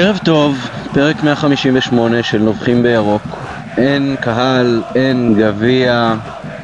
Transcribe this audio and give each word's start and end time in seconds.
ערב 0.00 0.18
טוב, 0.24 0.68
פרק 0.94 1.22
158 1.22 2.22
של 2.22 2.38
נובחים 2.38 2.82
בירוק. 2.82 3.22
אין 3.76 4.16
קהל, 4.20 4.82
אין 4.94 5.34
גביע, 5.38 6.14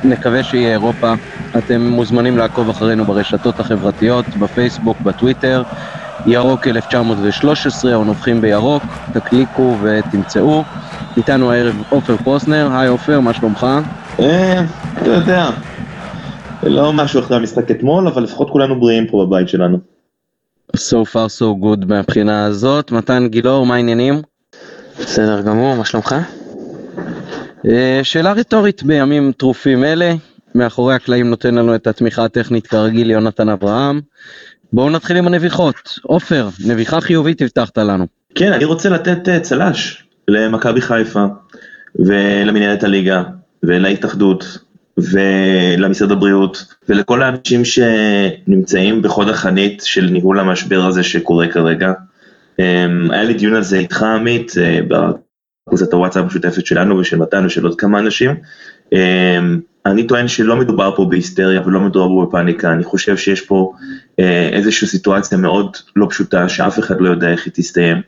נקווה 0.04 0.42
שיהיה 0.42 0.72
אירופה. 0.72 1.12
אתם 1.58 1.80
מוזמנים 1.80 2.38
לעקוב 2.38 2.68
אחרינו 2.68 3.04
ברשתות 3.04 3.60
החברתיות, 3.60 4.24
בפייסבוק, 4.38 5.00
בטוויטר, 5.00 5.62
ירוק 6.26 6.66
1913 6.66 7.94
או 7.94 8.04
נובחים 8.04 8.40
בירוק, 8.40 8.82
תקליקו 9.12 9.76
ותמצאו. 9.82 10.64
איתנו 11.16 11.52
הערב 11.52 11.82
עופר 11.90 12.16
פרוסנר, 12.16 12.68
היי 12.72 12.88
עופר, 12.88 13.20
מה 13.20 13.34
שלומך? 13.34 13.66
אה, 14.20 14.62
אתה 15.02 15.10
יודע, 15.10 15.50
לא 16.62 16.92
משהו 16.92 17.20
אחרי 17.20 17.36
המשחק 17.36 17.70
אתמול, 17.70 18.08
אבל 18.08 18.22
לפחות 18.22 18.50
כולנו 18.50 18.80
בריאים 18.80 19.06
פה 19.06 19.26
בבית 19.26 19.48
שלנו. 19.48 19.93
So 20.72 21.04
far 21.04 21.28
so 21.28 21.64
good 21.64 21.86
מהבחינה 21.86 22.44
הזאת. 22.44 22.90
מתן 22.90 23.28
גילאור, 23.28 23.66
מה 23.66 23.74
העניינים? 23.74 24.22
בסדר 25.00 25.40
גמור, 25.40 25.76
מה 25.76 25.84
שלומך? 25.84 26.14
אה, 27.70 28.00
שאלה 28.02 28.32
רטורית 28.32 28.82
בימים 28.82 29.32
טרופים 29.32 29.84
אלה, 29.84 30.14
מאחורי 30.54 30.94
הקלעים 30.94 31.30
נותן 31.30 31.54
לנו 31.54 31.74
את 31.74 31.86
התמיכה 31.86 32.24
הטכנית 32.24 32.66
כרגיל 32.66 33.10
יונתן 33.10 33.48
אברהם. 33.48 34.00
בואו 34.72 34.90
נתחיל 34.90 35.16
עם 35.16 35.26
הנביחות. 35.26 35.98
עופר, 36.02 36.48
נביחה 36.66 37.00
חיובית 37.00 37.42
הבטחת 37.42 37.78
לנו. 37.78 38.06
כן, 38.34 38.52
אני 38.52 38.64
רוצה 38.64 38.88
לתת 38.88 39.28
אה, 39.28 39.40
צל"ש 39.40 40.04
למכבי 40.28 40.80
חיפה 40.80 41.24
ולמנהלת 41.98 42.84
הליגה 42.84 43.22
ולהתאחדות 43.62 44.58
ולמשרד 44.98 46.12
הבריאות 46.12 46.74
ולכל 46.88 47.22
האנשים 47.22 47.62
שנמצאים 47.64 49.02
בחוד 49.02 49.28
החנית 49.28 49.82
של 49.84 50.04
ניהול 50.10 50.40
המשבר 50.40 50.86
הזה 50.86 51.02
שקורה 51.02 51.48
כרגע. 51.48 51.92
אמ, 52.58 53.10
היה 53.10 53.22
לי 53.22 53.34
דיון 53.34 53.54
על 53.54 53.62
זה 53.62 53.78
איתך 53.78 54.02
עמית, 54.02 54.52
אה, 54.58 54.80
בקבוצת 54.88 55.92
הוואטסאפ 55.92 56.22
המשותפת 56.22 56.66
שלנו 56.66 56.98
ושל 56.98 57.16
מתן 57.16 57.46
ושל 57.46 57.64
עוד 57.64 57.80
כמה 57.80 57.98
אנשים. 57.98 58.34
אמ, 58.92 59.60
אני 59.86 60.06
טוען 60.06 60.28
שלא 60.28 60.56
מדובר 60.56 60.96
פה 60.96 61.04
בהיסטריה 61.04 61.62
ולא 61.66 61.80
מדובר 61.80 62.08
פה 62.08 62.26
בפאניקה, 62.28 62.72
אני 62.72 62.84
חושב 62.84 63.16
שיש 63.16 63.40
פה 63.40 63.72
אה, 64.20 64.48
איזושהי 64.52 64.88
סיטואציה 64.88 65.38
מאוד 65.38 65.76
לא 65.96 66.06
פשוטה 66.10 66.48
שאף 66.48 66.78
אחד 66.78 67.00
לא 67.00 67.08
יודע 67.08 67.30
איך 67.30 67.44
היא 67.44 67.52
תסתיים, 67.56 68.00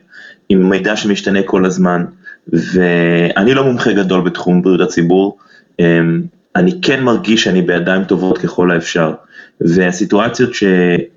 עם 0.49 0.69
מידע 0.69 0.95
שמשתנה 0.95 1.43
כל 1.43 1.65
הזמן, 1.65 2.05
ואני 2.47 3.53
לא 3.53 3.63
מומחה 3.63 3.93
גדול 3.93 4.21
בתחום 4.21 4.61
בריאות 4.61 4.81
הציבור, 4.81 5.37
אמ, 5.79 6.21
אני 6.57 6.81
כן 6.81 7.03
מרגיש 7.03 7.43
שאני 7.43 7.61
בידיים 7.61 8.03
טובות 8.03 8.37
ככל 8.37 8.71
האפשר. 8.71 9.13
והסיטואציות 9.61 10.49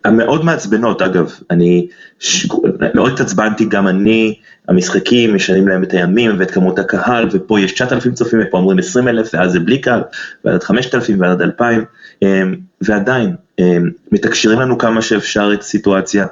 המאוד 0.05 0.45
מעצבנות, 0.45 1.03
אגב, 1.03 1.33
אני 1.51 1.87
ש... 2.19 2.49
מאוד 2.95 3.13
התעצבנתי 3.13 3.65
גם 3.65 3.89
אני, 3.89 4.35
המשחקים 4.69 5.35
משנים 5.35 5.69
להם 5.69 5.83
את 5.83 5.93
הימים 5.93 6.31
ואת 6.39 6.51
כמות 6.51 6.79
הקהל, 6.79 7.29
ופה 7.33 7.61
יש 7.61 7.73
9,000 7.73 8.15
צופים 8.15 8.41
ופה 8.43 8.59
אומרים 8.59 8.79
20 8.79 9.09
אלף, 9.09 9.31
ואז 9.35 9.53
זה 9.53 9.61
בלי 9.61 9.79
קהל, 9.79 10.03
ועד 10.45 10.55
עד 10.55 10.63
5,000 10.63 11.21
ועד 11.21 11.31
עד 11.31 11.43
2,000, 11.43 11.85
אמ, 12.23 12.55
ועדיין, 12.81 13.35
אמ, 13.59 13.91
מתקשרים 14.13 14.61
לנו 14.61 14.79
כמה 14.79 15.03
שאפשר 15.03 15.51
את 15.55 15.61
הסיטואציה, 15.61 16.27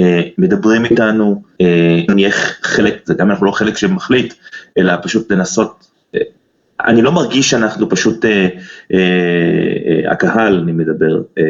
אה, 0.00 0.20
מדברים 0.38 0.84
איתנו, 0.84 1.42
אה, 1.60 2.00
נהיה 2.14 2.30
חלק, 2.62 2.94
זה 3.04 3.14
גם 3.14 3.30
אנחנו 3.30 3.46
לא 3.46 3.52
חלק 3.52 3.76
שמחליט, 3.76 4.34
אלא 4.78 4.92
פשוט 5.02 5.32
לנסות 5.32 5.91
אני 6.86 7.02
לא 7.02 7.12
מרגיש 7.12 7.50
שאנחנו 7.50 7.88
פשוט, 7.88 8.24
אה, 8.24 8.48
אה, 8.92 8.98
אה, 9.86 10.12
הקהל, 10.12 10.58
אני 10.62 10.72
מדבר, 10.72 11.22
אה, 11.38 11.44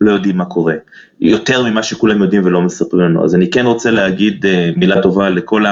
לא 0.00 0.10
יודעים 0.10 0.36
מה 0.36 0.44
קורה, 0.44 0.74
יותר 1.20 1.62
ממה 1.62 1.82
שכולם 1.82 2.22
יודעים 2.22 2.44
ולא 2.44 2.62
מספרים 2.62 3.02
לנו, 3.02 3.24
אז 3.24 3.34
אני 3.34 3.50
כן 3.50 3.66
רוצה 3.66 3.90
להגיד 3.90 4.46
אה, 4.46 4.70
מילה 4.76 5.02
טובה 5.02 5.30
לכל 5.30 5.64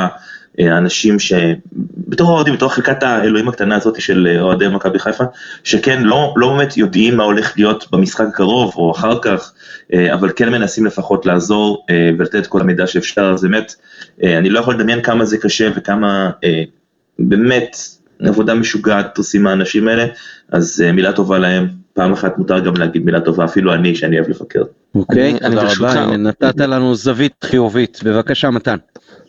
האנשים 0.58 1.18
שבתור 1.18 2.30
אוהדים, 2.30 2.54
בתור 2.54 2.68
חלקת 2.68 3.02
האלוהים 3.02 3.48
הקטנה 3.48 3.76
הזאת 3.76 4.00
של 4.00 4.28
אה, 4.30 4.40
אוהדי 4.40 4.68
מכבי 4.68 4.98
חיפה, 4.98 5.24
שכן 5.64 6.02
לא, 6.02 6.34
לא 6.36 6.48
באמת 6.48 6.76
יודעים 6.76 7.16
מה 7.16 7.24
הולך 7.24 7.52
להיות 7.56 7.86
במשחק 7.92 8.26
הקרוב 8.28 8.72
או 8.76 8.90
אחר 8.90 9.18
כך, 9.22 9.52
אה, 9.92 10.14
אבל 10.14 10.30
כן 10.36 10.48
מנסים 10.48 10.86
לפחות 10.86 11.26
לעזור 11.26 11.84
אה, 11.90 12.10
ולתת 12.18 12.34
את 12.34 12.46
כל 12.46 12.60
המידע 12.60 12.86
שאפשר, 12.86 13.30
אז 13.34 13.42
באמת, 13.42 13.74
אני 14.24 14.50
לא 14.50 14.60
יכול 14.60 14.74
לדמיין 14.74 15.02
כמה 15.02 15.24
זה 15.24 15.38
קשה 15.38 15.70
וכמה 15.76 16.30
באמת, 17.18 17.76
עבודה 18.20 18.54
משוגעת 18.54 19.18
עושים 19.18 19.46
האנשים 19.46 19.88
האלה, 19.88 20.06
אז 20.52 20.84
uh, 20.88 20.92
מילה 20.92 21.12
טובה 21.12 21.38
להם, 21.38 21.68
פעם 21.92 22.12
אחת 22.12 22.38
מותר 22.38 22.58
גם 22.58 22.76
להגיד 22.76 23.04
מילה 23.04 23.20
טובה, 23.20 23.44
אפילו 23.44 23.74
אני 23.74 23.94
שאני 23.94 24.18
אוהב 24.18 24.30
לבקר. 24.30 24.62
אוקיי, 24.94 25.38
תודה 25.38 25.62
רבה, 25.78 26.16
נתת 26.16 26.60
לנו 26.60 26.94
זווית 26.94 27.44
חיובית, 27.44 28.00
בבקשה 28.04 28.50
מתן. 28.50 28.76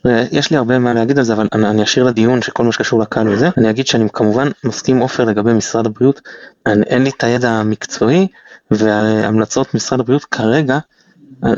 אה, 0.05 0.25
יש 0.31 0.51
לי 0.51 0.57
הרבה 0.57 0.79
מה 0.79 0.93
להגיד 0.93 1.17
על 1.17 1.23
זה, 1.23 1.33
אבל 1.33 1.47
אני, 1.53 1.69
אני 1.69 1.83
אשאיר 1.83 2.05
לדיון 2.05 2.41
שכל 2.41 2.63
מה 2.63 2.71
שקשור 2.71 2.99
לקהל 2.99 3.27
וזה, 3.27 3.49
אני 3.57 3.69
אגיד 3.69 3.87
שאני 3.87 4.07
כמובן 4.13 4.47
מסכים 4.63 4.97
עופר 4.97 5.25
לגבי 5.25 5.53
משרד 5.53 5.85
הבריאות, 5.85 6.21
אני, 6.65 6.83
אין 6.83 7.03
לי 7.03 7.09
את 7.09 7.23
הידע 7.23 7.49
המקצועי, 7.49 8.27
והמלצות 8.71 9.73
משרד 9.73 9.99
הבריאות 9.99 10.25
כרגע, 10.25 10.79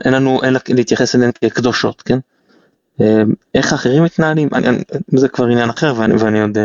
אין 0.06 0.14
לנו 0.14 0.40
אלא 0.44 0.60
להתייחס 0.70 1.16
אליהן 1.16 1.32
כקדושות, 1.42 2.02
כן? 2.02 2.20
אה, 3.02 3.24
איך 3.56 3.72
האחרים 3.72 4.04
מתנהלים, 4.04 4.50
אני, 4.54 4.68
זה 5.08 5.28
כבר 5.28 5.46
עניין 5.46 5.70
אחר 5.70 5.94
ואני, 5.98 6.14
ואני 6.14 6.42
עוד 6.42 6.58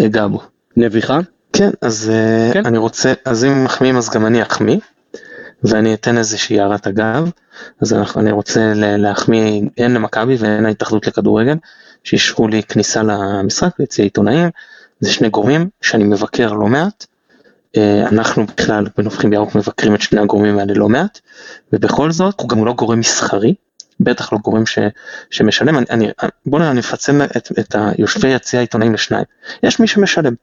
אגע 0.00 0.26
בו. 0.26 0.40
נביחה? 0.76 1.20
כן, 1.52 1.70
אז 1.80 2.10
אה, 2.14 2.50
כן. 2.52 2.66
אני 2.66 2.78
רוצה, 2.78 3.12
אז 3.24 3.44
אם 3.44 3.64
מחמיאים 3.64 3.96
אז 3.96 4.10
גם 4.10 4.26
אני 4.26 4.42
אחמיא, 4.42 4.78
ואני 5.64 5.94
אתן 5.94 6.18
איזושהי 6.18 6.60
הערת 6.60 6.86
אגב, 6.86 7.30
אז 7.80 7.94
אני 8.16 8.32
רוצה 8.32 8.72
להחמיא 8.74 9.62
הן 9.78 9.94
למכבי 9.94 10.36
והן 10.38 10.66
להתאחדות 10.66 11.06
לכדורגל, 11.06 11.56
שאישרו 12.04 12.48
לי 12.48 12.62
כניסה 12.62 13.02
למשחק, 13.02 13.70
ליציע 13.78 14.04
עיתונאים, 14.04 14.50
זה 15.00 15.12
שני 15.12 15.28
גורמים 15.28 15.68
שאני 15.80 16.04
מבקר 16.04 16.52
לא 16.52 16.66
מעט, 16.66 17.06
אה, 17.76 18.08
אנחנו 18.08 18.46
בכלל 18.46 18.86
בנובחים 18.96 19.30
בירוק 19.30 19.54
מבקרים 19.54 19.94
את 19.94 20.00
שני 20.00 20.20
הגורמים 20.20 20.58
האלה 20.58 20.74
לא 20.74 20.88
מעט, 20.88 21.20
ובכל 21.72 22.12
זאת 22.12 22.40
הוא 22.40 22.48
גם 22.48 22.64
לא 22.64 22.72
גורם 22.72 23.00
מסחרי, 23.00 23.54
בטח 24.04 24.32
לא 24.32 24.38
גורם 24.38 24.66
ש, 24.66 24.78
שמשלם, 25.30 25.78
אני, 25.78 25.86
אני, 25.90 26.08
בוא 26.46 26.58
נראה, 26.58 26.70
אני 26.70 26.80
אפצל 26.80 27.22
את, 27.22 27.52
את 27.58 27.74
היושבי 27.78 28.28
יציע 28.28 28.60
העיתונאים 28.60 28.94
לשניים, 28.94 29.24
יש 29.62 29.80
מי 29.80 29.86
שמשלם, 29.86 30.34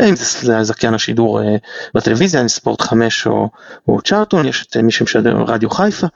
אם 0.00 0.16
זה 0.16 0.62
זכיין 0.62 0.94
השידור 0.94 1.40
uh, 1.40 1.44
בטלוויזיה, 1.94 2.40
עם 2.40 2.48
ספורט 2.48 2.80
5 2.80 3.26
או, 3.26 3.48
או 3.88 4.00
צ'ארטון, 4.00 4.48
יש 4.48 4.66
את 4.66 4.76
uh, 4.76 4.82
מי 4.82 4.92
שמשדר 4.92 5.36
רדיו 5.46 5.70
חיפה, 5.70 6.06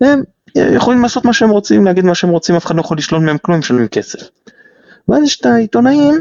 הם 0.00 0.22
uh, 0.48 0.60
יכולים 0.60 1.02
לעשות 1.02 1.24
מה 1.24 1.32
שהם 1.32 1.50
רוצים, 1.50 1.84
להגיד 1.84 2.04
מה 2.04 2.14
שהם 2.14 2.30
רוצים, 2.30 2.56
אף 2.56 2.66
אחד 2.66 2.76
לא 2.76 2.80
יכול 2.80 2.98
לשלול 2.98 3.20
מהם 3.20 3.38
כלום, 3.38 3.54
הם 3.54 3.60
משלמים 3.60 3.88
כסף. 3.88 4.18
ואז 5.08 5.22
יש 5.22 5.40
את 5.40 5.46
העיתונאים 5.46 6.20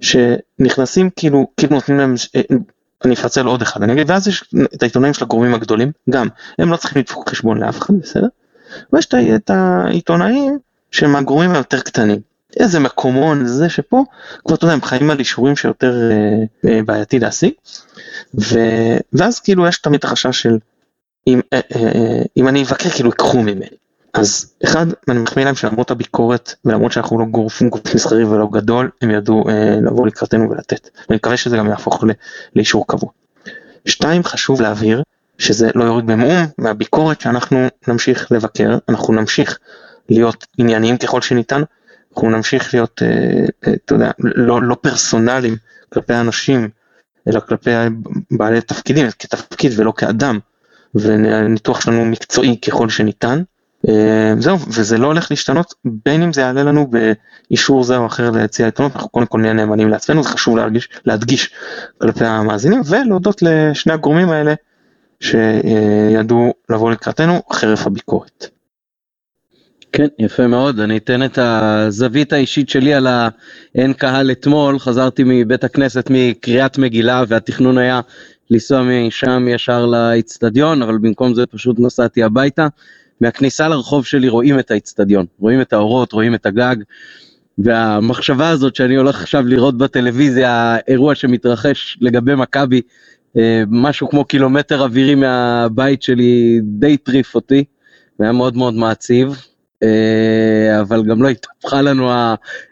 שנכנסים 0.00 1.10
כאילו, 1.16 1.46
כאילו 1.56 1.74
נותנים 1.74 1.98
להם, 1.98 2.14
אני 3.04 3.14
אפצל 3.14 3.46
עוד 3.46 3.62
אחד, 3.62 3.82
אני 3.82 3.92
אגיד, 3.92 4.10
ואז 4.10 4.28
יש 4.28 4.54
את 4.74 4.82
העיתונאים 4.82 5.14
של 5.14 5.24
הגורמים 5.24 5.54
הגדולים, 5.54 5.92
גם, 6.10 6.28
הם 6.58 6.70
לא 6.70 6.76
צריכים 6.76 7.02
לדפוק 7.02 7.28
חשבון 7.28 7.58
לאף 7.58 7.78
אחד, 7.78 7.94
בסדר? 8.00 8.26
ויש 8.92 9.08
את 9.34 9.50
העיתונאים 9.50 10.58
שהם 10.90 11.16
הגורמים 11.16 11.52
היותר 11.52 11.80
קטנים. 11.80 12.20
איזה 12.60 12.80
מקומון 12.80 13.46
זה 13.46 13.68
שפה, 13.68 14.04
כבר 14.44 14.54
אתה 14.54 14.64
יודע, 14.64 14.74
הם 14.74 14.82
חיים 14.82 15.10
על 15.10 15.18
אישורים 15.18 15.56
שיותר 15.56 16.10
אה, 16.10 16.70
אה, 16.70 16.82
בעייתי 16.82 17.18
להשיג, 17.18 17.52
ו, 18.34 18.58
ואז 19.12 19.40
כאילו 19.40 19.66
יש 19.66 19.78
תמיד 19.78 20.04
החשש 20.04 20.42
של 20.42 20.58
אם, 21.26 21.40
אה, 21.52 21.60
אה, 21.76 21.80
אה, 21.80 22.22
אם 22.36 22.48
אני 22.48 22.62
אבקר 22.62 22.88
כאילו 22.88 23.08
ייקחו 23.08 23.42
ממני. 23.42 23.66
אז 24.14 24.54
אחד, 24.64 24.86
אני 25.08 25.18
מחמיא 25.18 25.44
להם 25.44 25.54
שלמרות 25.54 25.90
הביקורת 25.90 26.54
ולמרות 26.64 26.92
שאנחנו 26.92 27.18
לא 27.18 27.24
גוף, 27.24 27.62
מסחרי 27.94 28.24
ולא 28.24 28.48
גדול, 28.52 28.90
הם 29.02 29.10
ידעו 29.10 29.48
אה, 29.48 29.76
לבוא 29.86 30.06
לקראתנו 30.06 30.50
ולתת. 30.50 30.88
ואני 31.08 31.16
מקווה 31.16 31.36
שזה 31.36 31.56
גם 31.56 31.66
יהפוך 31.66 32.04
לאישור 32.56 32.86
קבוע. 32.86 33.10
שתיים, 33.86 34.24
חשוב 34.24 34.60
להבהיר 34.60 35.02
שזה 35.38 35.70
לא 35.74 35.84
יוריד 35.84 36.06
במאום 36.06 36.46
מהביקורת 36.58 37.20
שאנחנו 37.20 37.68
נמשיך 37.88 38.32
לבקר, 38.32 38.78
אנחנו 38.88 39.14
נמשיך 39.14 39.58
להיות 40.08 40.46
ענייניים 40.58 40.96
ככל 40.96 41.20
שניתן, 41.20 41.62
אנחנו 42.12 42.30
נמשיך 42.30 42.74
להיות, 42.74 43.02
אה, 43.02 43.08
אה, 43.66 43.74
אתה 43.84 43.94
יודע, 43.94 44.10
לא, 44.18 44.62
לא 44.62 44.76
פרסונליים 44.80 45.56
כלפי 45.92 46.14
האנשים, 46.14 46.68
אלא 47.28 47.40
כלפי 47.40 47.70
בעלי 48.30 48.60
תפקידים, 48.60 49.06
כתפקיד 49.18 49.72
ולא 49.76 49.92
כאדם, 49.96 50.38
וניתוח 50.94 51.80
שלנו 51.80 52.04
מקצועי 52.04 52.60
ככל 52.60 52.88
שניתן. 52.88 53.42
אה, 53.88 54.34
זהו, 54.38 54.58
וזה 54.68 54.98
לא 54.98 55.06
הולך 55.06 55.30
להשתנות, 55.30 55.74
בין 56.04 56.22
אם 56.22 56.32
זה 56.32 56.40
יעלה 56.40 56.62
לנו 56.62 56.90
באישור 56.90 57.84
זה 57.84 57.96
או 57.96 58.06
אחר 58.06 58.30
ליציע 58.30 58.66
העיתונות, 58.66 58.92
אנחנו 58.96 59.08
קודם 59.08 59.26
כל 59.26 59.40
נהיה 59.40 59.52
נאמנים 59.52 59.88
לעצמנו, 59.88 60.22
זה 60.22 60.28
חשוב 60.28 60.56
להרגיש, 60.56 60.88
להדגיש 61.04 61.50
כלפי 61.98 62.24
המאזינים, 62.24 62.80
ולהודות 62.86 63.42
לשני 63.42 63.92
הגורמים 63.92 64.30
האלה 64.30 64.54
שידעו 65.20 66.54
לבוא 66.70 66.90
לקראתנו 66.90 67.42
חרף 67.52 67.86
הביקורת. 67.86 68.46
כן, 69.92 70.06
יפה 70.18 70.46
מאוד. 70.46 70.80
אני 70.80 70.96
אתן 70.96 71.24
את 71.24 71.38
הזווית 71.38 72.32
האישית 72.32 72.68
שלי 72.68 72.94
על 72.94 73.06
האין 73.06 73.92
קהל 73.92 74.30
אתמול. 74.30 74.78
חזרתי 74.78 75.22
מבית 75.26 75.64
הכנסת 75.64 76.06
מקריאת 76.10 76.78
מגילה 76.78 77.24
והתכנון 77.28 77.78
היה 77.78 78.00
לנסוע 78.50 78.82
משם 78.82 79.48
ישר 79.48 79.86
לאיצטדיון, 79.86 80.82
אבל 80.82 80.98
במקום 80.98 81.34
זה 81.34 81.46
פשוט 81.46 81.76
נסעתי 81.78 82.22
הביתה. 82.22 82.68
מהכניסה 83.20 83.68
לרחוב 83.68 84.06
שלי 84.06 84.28
רואים 84.28 84.58
את 84.58 84.70
האיצטדיון, 84.70 85.26
רואים 85.38 85.60
את 85.60 85.72
האורות, 85.72 86.12
רואים 86.12 86.34
את 86.34 86.46
הגג, 86.46 86.76
והמחשבה 87.58 88.48
הזאת 88.48 88.76
שאני 88.76 88.96
הולך 88.96 89.20
עכשיו 89.20 89.46
לראות 89.46 89.78
בטלוויזיה 89.78 90.76
אירוע 90.88 91.14
שמתרחש 91.14 91.98
לגבי 92.00 92.34
מכבי, 92.34 92.80
משהו 93.68 94.08
כמו 94.08 94.24
קילומטר 94.24 94.82
אווירי 94.82 95.14
מהבית 95.14 96.02
שלי 96.02 96.60
די 96.62 96.94
הטריף 96.94 97.34
אותי, 97.34 97.64
והיה 98.20 98.32
מאוד 98.32 98.56
מאוד 98.56 98.74
מעציב, 98.74 99.42
אה, 99.82 100.80
אבל 100.80 101.04
גם 101.04 101.22
לא 101.22 101.28
התהפכה 101.28 101.82
לנו 101.82 102.10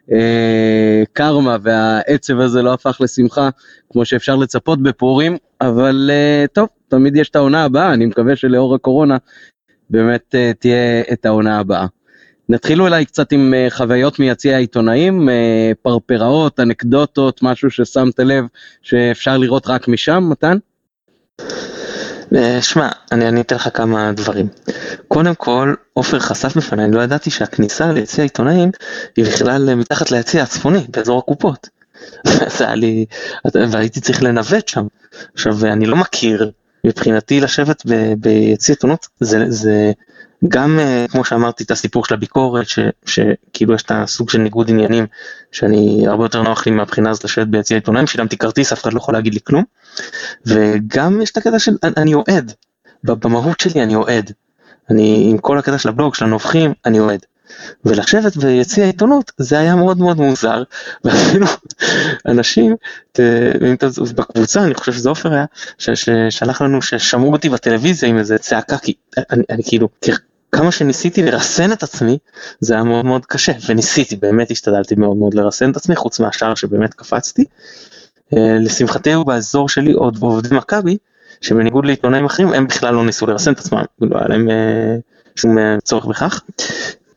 הקרמה 0.09 1.57
והעצב 1.63 2.41
הזה 2.41 2.63
לא 2.63 2.73
הפך 2.73 2.99
לשמחה, 3.01 3.49
כמו 3.93 4.05
שאפשר 4.05 4.37
לצפות 4.37 4.83
בפורים, 4.83 5.37
אבל 5.61 6.11
טוב, 6.53 6.69
תמיד 6.89 7.17
יש 7.17 7.29
את 7.29 7.37
העונה 7.37 7.65
הבאה, 7.65 7.93
אני 7.93 8.07
מקווה 8.07 8.37
שלאור 8.37 8.75
הקורונה 8.75 9.17
באמת 9.91 10.35
תהיה 10.59 11.03
את 11.13 11.27
העונה 11.27 11.59
הבאה. 11.59 11.87
נתחיל 12.49 12.83
אולי 12.83 13.05
קצת 13.05 13.33
עם 13.33 13.55
uh, 13.55 13.75
חוויות 13.75 14.19
מיציע 14.19 14.57
העיתונאים, 14.57 15.29
uh, 15.29 15.33
פרפראות, 15.83 16.61
אנקדוטות, 16.61 17.43
משהו 17.43 17.71
ששמת 17.71 18.21
לב 18.21 18.45
שאפשר 18.83 19.37
לראות 19.37 19.67
רק 19.67 19.89
משם, 19.89 20.25
מתן? 20.31 20.59
שמע, 22.61 22.89
אני, 23.13 23.29
אני 23.29 23.41
אתן 23.41 23.57
לך 23.57 23.69
כמה 23.75 24.13
דברים. 24.13 24.49
קודם 25.09 25.35
כל, 25.35 25.75
עופר 25.93 26.19
חשף 26.19 26.57
בפניי, 26.57 26.91
לא 26.91 27.03
ידעתי 27.03 27.31
שהכניסה 27.31 27.93
ליציע 27.93 28.23
העיתונאים 28.23 28.71
היא 29.17 29.25
בכלל 29.25 29.75
מתחת 29.75 30.11
ליציע 30.11 30.43
הצפוני, 30.43 30.87
באזור 30.89 31.19
הקופות. 31.19 31.69
זה 32.59 32.65
היה 32.65 32.75
לי, 32.75 33.07
והייתי 33.55 34.01
צריך 34.01 34.23
לנווט 34.23 34.69
שם. 34.69 34.87
עכשיו, 35.35 35.67
אני 35.67 35.87
לא 35.87 35.97
מכיר 35.97 36.51
מבחינתי 36.85 37.41
לשבת 37.41 37.83
ביציע 38.19 38.75
עיתונות 38.75 39.09
זה, 39.21 39.45
זה 39.49 39.93
גם 40.49 40.79
אה, 40.79 41.07
כמו 41.11 41.25
שאמרתי 41.25 41.65
את 41.65 41.71
הסיפור 41.71 42.05
של 42.05 42.15
הביקורת 42.15 42.69
ש, 42.69 42.79
שכאילו 43.07 43.75
יש 43.75 43.83
את 43.83 43.91
הסוג 43.95 44.31
של 44.31 44.39
ניגוד 44.39 44.71
עניינים 44.71 45.07
שאני 45.53 46.05
הרבה 46.07 46.25
יותר 46.25 46.43
נוח 46.43 46.67
לי 46.67 46.73
מהבחינה 46.73 47.11
הזאת 47.11 47.25
לשבת 47.25 47.47
ביציע 47.47 47.77
עיתונאים 47.77 48.07
שילמתי 48.07 48.37
כרטיס 48.37 48.73
אף 48.73 48.83
אחד 48.83 48.93
לא 48.93 48.99
יכול 48.99 49.15
להגיד 49.15 49.35
לי 49.35 49.41
כלום. 49.45 49.65
וגם 50.47 51.23
יש 51.23 51.31
את 51.31 51.37
הקטע 51.37 51.59
של 51.59 51.73
אני 51.97 52.15
אוהד. 52.15 52.53
במהות 53.05 53.61
שלי 53.61 53.83
אני 53.83 53.95
אוהד. 53.95 54.33
אני 54.91 55.27
עם 55.31 55.39
כל 55.39 55.59
הקטע 55.59 55.79
של 55.79 55.89
הבלוג 55.89 56.15
של 56.15 56.25
הנובחים 56.25 56.73
אני 56.87 57.01
אוהד 57.01 57.21
ולשבת 57.85 58.37
ביציע 58.37 58.85
העיתונות 58.85 59.33
זה 59.39 59.59
היה 59.59 59.77
מאוד 59.77 59.99
מאוד 59.99 60.17
מוזר 60.17 60.63
ואפילו 61.05 61.47
אנשים 62.27 62.77
בקבוצה 64.15 64.65
אני 64.65 64.75
חושב 64.75 64.93
שזה 64.93 65.09
עופר 65.09 65.33
היה 65.33 65.45
ששלח 65.79 66.63
לנו 66.63 66.83
ששמעו 66.83 67.33
אותי 67.33 67.49
בטלוויזיה 67.49 68.09
עם 68.09 68.19
איזה 68.19 68.39
צעקה 68.39 68.79
כי 68.79 68.95
אני, 69.31 69.43
אני 69.51 69.63
כאילו 69.67 69.89
כמה 70.53 70.73
שניסיתי 70.73 71.23
לרסן 71.23 71.73
את 71.73 71.83
עצמי 71.83 72.19
זה 72.61 72.75
היה 72.75 72.85
מאוד 72.85 73.05
מאוד 73.05 73.27
קשה 73.27 73.53
וניסיתי 73.69 74.17
באמת 74.17 74.51
השתדלתי 74.51 74.95
מאוד 74.95 75.17
מאוד 75.17 75.35
לרסן 75.35 75.71
את 75.71 75.77
עצמי 75.77 75.97
חוץ 75.97 76.21
מהשאר 76.21 76.55
שבאמת 76.55 76.95
קפצתי. 76.95 77.45
אה, 78.37 78.59
לשמחתי 78.61 79.13
הוא 79.13 79.27
באזור 79.27 79.69
שלי 79.69 79.93
עוד 79.93 80.19
עובדי 80.21 80.57
מכבי 80.57 80.97
שבניגוד 81.41 81.87
לעיתונאים 81.87 82.25
אחרים 82.25 82.53
הם 82.53 82.67
בכלל 82.67 82.95
לא 82.95 83.05
ניסו 83.05 83.27
לרסן 83.27 83.53
את 83.53 83.59
עצמם 83.59 83.83
לא 84.01 84.19
אה, 84.51 84.97
שום 85.37 85.59
אה, 85.59 85.77
צורך 85.83 86.07
בכך 86.07 86.43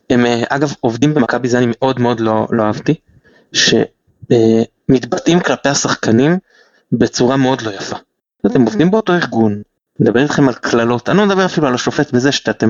הם 0.09 0.25
אה, 0.25 0.43
אגב 0.49 0.73
עובדים 0.79 1.13
במכבי 1.13 1.47
זה 1.47 1.57
אני 1.57 1.65
מאוד 1.69 1.99
מאוד 1.99 2.19
לא, 2.19 2.47
לא 2.51 2.63
אהבתי, 2.63 2.95
שמתבטאים 3.53 5.39
כלפי 5.39 5.69
השחקנים 5.69 6.37
בצורה 6.91 7.37
מאוד 7.37 7.61
לא 7.61 7.71
יפה. 7.71 7.95
אתם 8.45 8.61
עובדים 8.61 8.91
באותו 8.91 9.13
ארגון, 9.13 9.61
מדבר 9.99 10.23
איתכם 10.23 10.47
על 10.47 10.53
קללות, 10.53 11.09
אני 11.09 11.17
לא 11.17 11.25
מדבר 11.25 11.45
אפילו 11.45 11.67
על 11.67 11.73
השופט 11.73 12.11
בזה 12.11 12.31
שאתם 12.31 12.69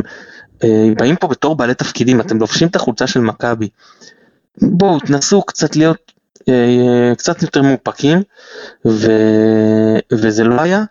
אה, 0.63 0.89
באים 0.98 1.16
פה 1.16 1.28
בתור 1.28 1.56
בעלי 1.56 1.74
תפקידים, 1.74 2.22
אתם 2.22 2.38
לובשים 2.38 2.68
את 2.68 2.75
החולצה 2.75 3.07
של 3.07 3.19
מכבי. 3.19 3.69
בואו 4.62 5.00
תנסו 5.00 5.42
קצת 5.42 5.75
להיות 5.75 6.12
אה, 6.50 7.13
קצת 7.18 7.42
יותר 7.42 7.62
מאופקים, 7.62 8.24
ו... 8.86 9.12
וזה 10.12 10.44
לא 10.44 10.62
היה. 10.62 10.83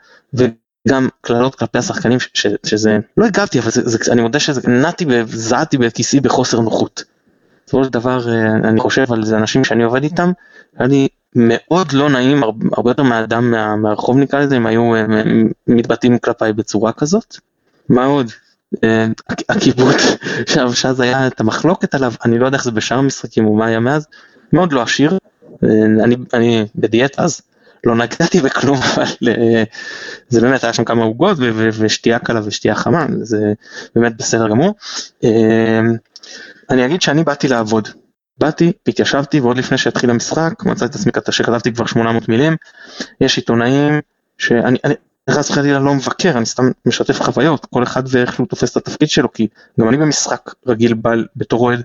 גם 0.88 1.08
קללות 1.20 1.54
כלפי 1.54 1.78
השחקנים 1.78 2.18
שזה 2.66 2.98
לא 3.16 3.26
הגבתי 3.26 3.58
אבל 3.58 3.70
זה, 3.70 3.82
זה, 3.84 4.12
אני 4.12 4.22
מודה 4.22 4.40
שזה 4.40 4.60
נעתי 4.68 5.06
וזעתי 5.08 5.78
בכיסי 5.78 6.20
בחוסר 6.20 6.60
נוחות. 6.60 7.04
בסופו 7.66 7.84
של 7.84 7.90
דבר 7.90 8.28
אה, 8.28 8.68
אני 8.68 8.80
חושב 8.80 9.12
על 9.12 9.24
זה 9.24 9.36
אנשים 9.36 9.64
שאני 9.64 9.82
עובד 9.82 10.02
איתם 10.02 10.32
לי 10.80 11.08
מאוד 11.34 11.92
לא 11.92 12.10
נעים 12.10 12.42
הרבה, 12.42 12.66
הרבה 12.76 12.90
יותר 12.90 13.02
מהאדם 13.02 13.50
מה, 13.50 13.76
מהרחוב 13.76 14.16
נקרא 14.18 14.40
לזה 14.40 14.56
אם 14.56 14.66
היו 14.66 14.94
אה, 14.94 15.04
מתבטאים 15.66 16.18
כלפיי 16.18 16.52
בצורה 16.52 16.92
כזאת. 16.92 17.36
מה 17.88 18.04
עוד? 18.04 18.30
אה, 18.84 19.06
הכיבוד 19.48 19.94
שאז 20.74 21.00
היה 21.00 21.26
את 21.26 21.40
המחלוקת 21.40 21.94
עליו 21.94 22.12
אני 22.24 22.38
לא 22.38 22.46
יודע 22.46 22.56
איך 22.56 22.64
זה 22.64 22.70
בשאר 22.70 22.98
המשחקים 22.98 23.46
ומה 23.46 23.66
היה 23.66 23.80
מאז 23.80 24.06
מאוד 24.52 24.72
לא 24.72 24.82
עשיר 24.82 25.18
אני, 26.04 26.16
אני 26.34 26.66
בדיאט 26.74 27.18
אז 27.18 27.40
לא 27.86 27.94
נגעתי 27.94 28.40
בכלום, 28.40 28.78
אבל 28.94 29.04
אה, 29.28 29.64
זה 30.28 30.40
באמת 30.40 30.64
היה 30.64 30.72
שם 30.72 30.84
כמה 30.84 31.02
עוגות 31.02 31.38
ושתייה 31.78 32.18
קלה 32.18 32.40
ושתייה 32.44 32.74
חמה, 32.74 33.06
זה 33.22 33.52
באמת 33.94 34.16
בסדר 34.16 34.48
גמור. 34.48 34.74
אה, 35.24 35.80
אני 36.70 36.86
אגיד 36.86 37.02
שאני 37.02 37.24
באתי 37.24 37.48
לעבוד. 37.48 37.88
באתי, 38.38 38.72
התיישבתי 38.88 39.40
ועוד 39.40 39.56
לפני 39.56 39.78
שהתחיל 39.78 40.10
המשחק 40.10 40.52
מצאתי 40.64 40.90
את 40.90 40.94
עצמי 40.94 41.12
שכתבתי 41.30 41.72
כבר 41.72 41.86
800 41.86 42.28
מילים. 42.28 42.56
יש 43.20 43.36
עיתונאים 43.36 44.00
שאני 44.38 44.78
חס 45.30 45.50
וחלילה 45.50 45.78
לא 45.78 45.94
מבקר, 45.94 46.38
אני 46.38 46.46
סתם 46.46 46.62
משתף 46.86 47.20
חוויות, 47.20 47.66
כל 47.66 47.82
אחד 47.82 48.02
ואיך 48.08 48.38
הוא 48.38 48.46
תופס 48.46 48.72
את 48.72 48.76
התפקיד 48.76 49.08
שלו, 49.08 49.32
כי 49.32 49.48
גם 49.80 49.88
אני 49.88 49.96
במשחק 49.96 50.50
רגיל 50.66 50.94
בל, 50.94 51.26
בתור 51.36 51.60
אוהד 51.60 51.82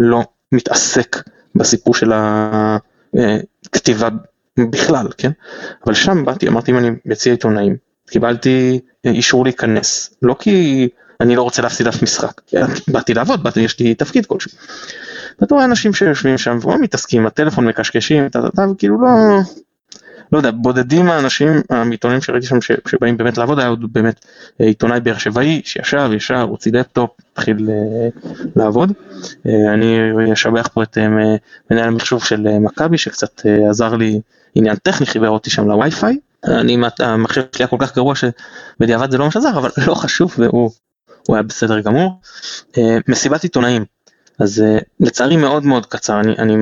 לא 0.00 0.24
מתעסק 0.52 1.22
בסיפור 1.54 1.94
של 1.94 2.12
הכתיבה 3.64 4.08
בכלל, 4.58 5.06
כן? 5.18 5.30
אבל 5.86 5.94
שם 5.94 6.24
באתי, 6.24 6.48
אמרתי 6.48 6.70
אם 6.70 6.78
אני 6.78 6.90
מציע 7.04 7.32
עיתונאים, 7.32 7.76
קיבלתי 8.10 8.80
אה, 9.06 9.10
אישור 9.10 9.44
להיכנס, 9.44 10.14
לא 10.22 10.36
כי 10.38 10.88
אני 11.20 11.36
לא 11.36 11.42
רוצה 11.42 11.62
להפסיד 11.62 11.86
אף 11.86 12.02
משחק, 12.02 12.40
באתי 12.92 13.14
לעבוד, 13.14 13.42
באתי, 13.42 13.60
יש 13.60 13.80
לי 13.80 13.94
תפקיד 13.94 14.26
כלשהו. 14.26 14.50
ואתה 15.40 15.54
רואה 15.54 15.64
אנשים 15.64 15.94
שיושבים 15.94 16.38
שם 16.38 16.58
ולא 16.62 16.78
מתעסקים, 16.78 17.26
הטלפון 17.26 17.66
מקשקשים, 17.66 18.26
וכאילו 18.72 19.00
לא, 19.00 19.08
לא 20.32 20.38
יודע, 20.38 20.50
בודדים 20.50 21.08
האנשים, 21.08 21.48
העיתונאים 21.70 22.20
שראיתי 22.20 22.46
שם 22.46 22.58
שבאים 22.60 23.16
באמת 23.16 23.38
לעבוד, 23.38 23.58
היה 23.58 23.68
עוד 23.68 23.92
באמת 23.92 24.24
אה, 24.60 24.66
עיתונאי 24.66 25.00
באר 25.00 25.18
שבעי 25.18 25.62
שישב, 25.64 26.10
ישר, 26.16 26.40
הוציא 26.40 26.72
לפטופ, 26.72 27.10
התחיל 27.32 27.70
אה, 27.70 28.08
לעבוד. 28.56 28.92
אני 29.46 30.32
אשבח 30.32 30.68
פה 30.74 30.82
את 30.82 30.98
מנהל 31.70 31.88
המחשוב 31.88 32.24
של 32.24 32.58
מכבי 32.58 32.98
שקצת 32.98 33.42
עזר 33.70 33.94
לי 33.94 34.20
עניין 34.54 34.76
טכני 34.76 35.06
חיבר 35.06 35.28
אותי 35.28 35.50
שם 35.50 35.68
לווי-פיי. 35.68 36.18
אני, 36.44 36.76
המחשב 36.98 37.42
שלי 37.52 37.64
היה 37.64 37.66
כל 37.66 37.76
כך 37.80 37.94
גרוע 37.94 38.14
שבדיעבד 38.14 39.10
זה 39.10 39.18
לא 39.18 39.24
ממש 39.24 39.36
עזר, 39.36 39.58
אבל 39.58 39.70
לא 39.86 39.94
חשוב 39.94 40.34
והוא 40.38 40.70
היה 41.28 41.42
בסדר 41.42 41.80
גמור. 41.80 42.20
אה, 42.78 42.98
מסיבת 43.08 43.42
עיתונאים, 43.42 43.84
אז 44.38 44.62
אה, 44.62 44.78
לצערי 45.00 45.36
מאוד 45.36 45.64
מאוד 45.64 45.86
קצר, 45.86 46.20
אני, 46.20 46.32
אני 46.38 46.54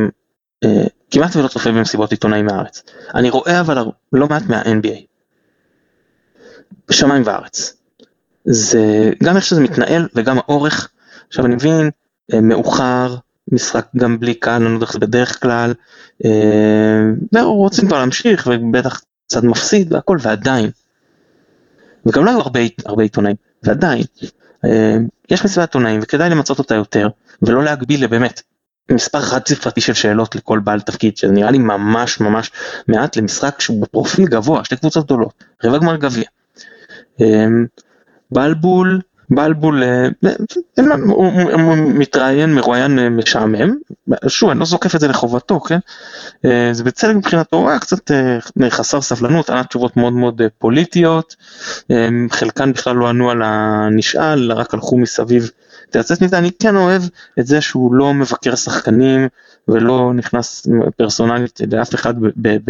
אה, 0.65 0.85
כמעט 1.11 1.37
ולא 1.37 1.49
צופה 1.49 1.73
במסיבות 1.73 2.11
עיתונאים 2.11 2.47
מהארץ. 2.47 2.83
אני 3.15 3.31
רואה 3.31 3.61
אבל 3.61 3.85
לא 4.13 4.29
מעט 4.29 4.43
מה-NBA. 4.49 5.01
בשמיים 6.89 7.23
וארץ. 7.27 7.75
זה 8.45 9.11
גם 9.23 9.37
איך 9.37 9.45
שזה 9.45 9.61
מתנהל 9.61 10.09
וגם 10.15 10.39
האורך. 10.39 10.91
עכשיו 11.29 11.47
אני 11.47 11.55
מבין, 11.55 11.91
מאוחר, 12.43 13.17
משחק 13.51 13.87
גם 13.97 14.21
בלי 14.21 14.35
קהל, 14.35 14.63
אני 14.63 14.73
לא 14.73 14.85
יודע 14.85 14.99
בדרך 14.99 15.43
כלל, 15.43 15.75
אה, 16.25 17.43
רוצים 17.43 17.87
כבר 17.89 17.99
להמשיך 17.99 18.49
ובטח 18.51 19.01
קצת 19.27 19.43
מפסיד 19.43 19.93
והכל 19.93 20.19
ועדיין. 20.21 20.71
וגם 22.07 22.25
לא 22.25 22.31
היו 22.31 22.41
הרבה, 22.41 22.61
הרבה 22.87 23.03
עיתונאים, 23.03 23.37
ועדיין, 23.63 24.05
אה, 24.65 24.97
יש 25.31 25.45
מסיבת 25.45 25.69
עיתונאים 25.69 26.01
וכדאי 26.03 26.31
למצות 26.31 26.59
אותה 26.59 26.75
יותר, 26.75 27.09
ולא 27.43 27.65
להגביל 27.65 28.05
לבאמת 28.05 28.43
מספר 28.91 29.21
חד 29.21 29.41
ספרתי 29.49 29.81
של 29.81 29.95
שאלות 29.95 30.35
לכל 30.35 30.59
בעל 30.59 30.81
תפקיד, 30.81 31.17
שזה 31.17 31.33
נראה 31.33 31.51
לי 31.51 31.59
ממש 31.59 32.21
ממש 32.21 32.51
מעט 32.89 33.17
למשחק 33.17 33.61
שהוא 33.61 33.83
בפרופיל 33.83 34.25
גבוה, 34.25 34.65
שתי 34.65 34.77
קבוצות 34.77 35.05
גדולות, 35.05 35.45
רבע 35.65 35.79
גמר 35.79 35.97
גביע. 35.97 36.25
אה, 37.21 37.47
בלבול 38.31 39.01
בלבול 39.35 39.83
אה, 39.83 40.09
הוא 41.53 41.77
מתראיין 41.77 42.55
מרואיין 42.55 42.99
אה, 42.99 43.09
משעמם, 43.09 43.77
שוב 44.29 44.51
אני 44.51 44.61
לא 44.61 44.65
זוקף 44.65 44.95
את 44.95 45.01
זה 45.01 45.09
לחובתו, 45.09 45.61
כן? 45.61 45.79
אה, 46.45 46.69
זה 46.73 46.85
בצדק 46.85 47.15
מבחינתו, 47.15 47.57
הוא 47.57 47.71
היה 47.71 47.79
קצת 47.79 48.11
חסר 48.69 49.01
סבלנות, 49.01 49.51
ענה 49.51 49.65
תשובות 49.65 49.97
מאוד 49.97 50.13
מאוד 50.13 50.43
פוליטיות, 50.59 51.37
חלקן 52.31 52.73
בכלל 52.73 52.97
לא 52.97 53.09
ענו 53.09 53.31
על 53.31 53.43
הנשאל, 53.45 54.53
רק 54.53 54.75
הלכו 54.75 54.99
מסביב. 54.99 55.51
לצאת 55.95 56.23
מזה, 56.23 56.39
אני 56.39 56.51
כן 56.59 56.77
אוהב 56.77 57.03
את 57.41 57.47
זה 57.47 57.61
שהוא 57.61 57.95
לא 57.95 58.15
מבקר 58.15 58.55
שחקנים 58.55 59.29
ולא 59.69 60.13
נכנס 60.15 60.67
פרסונלית 60.97 61.61
לאף 61.73 61.95
אחד 61.95 62.15
כאילו 62.19 62.61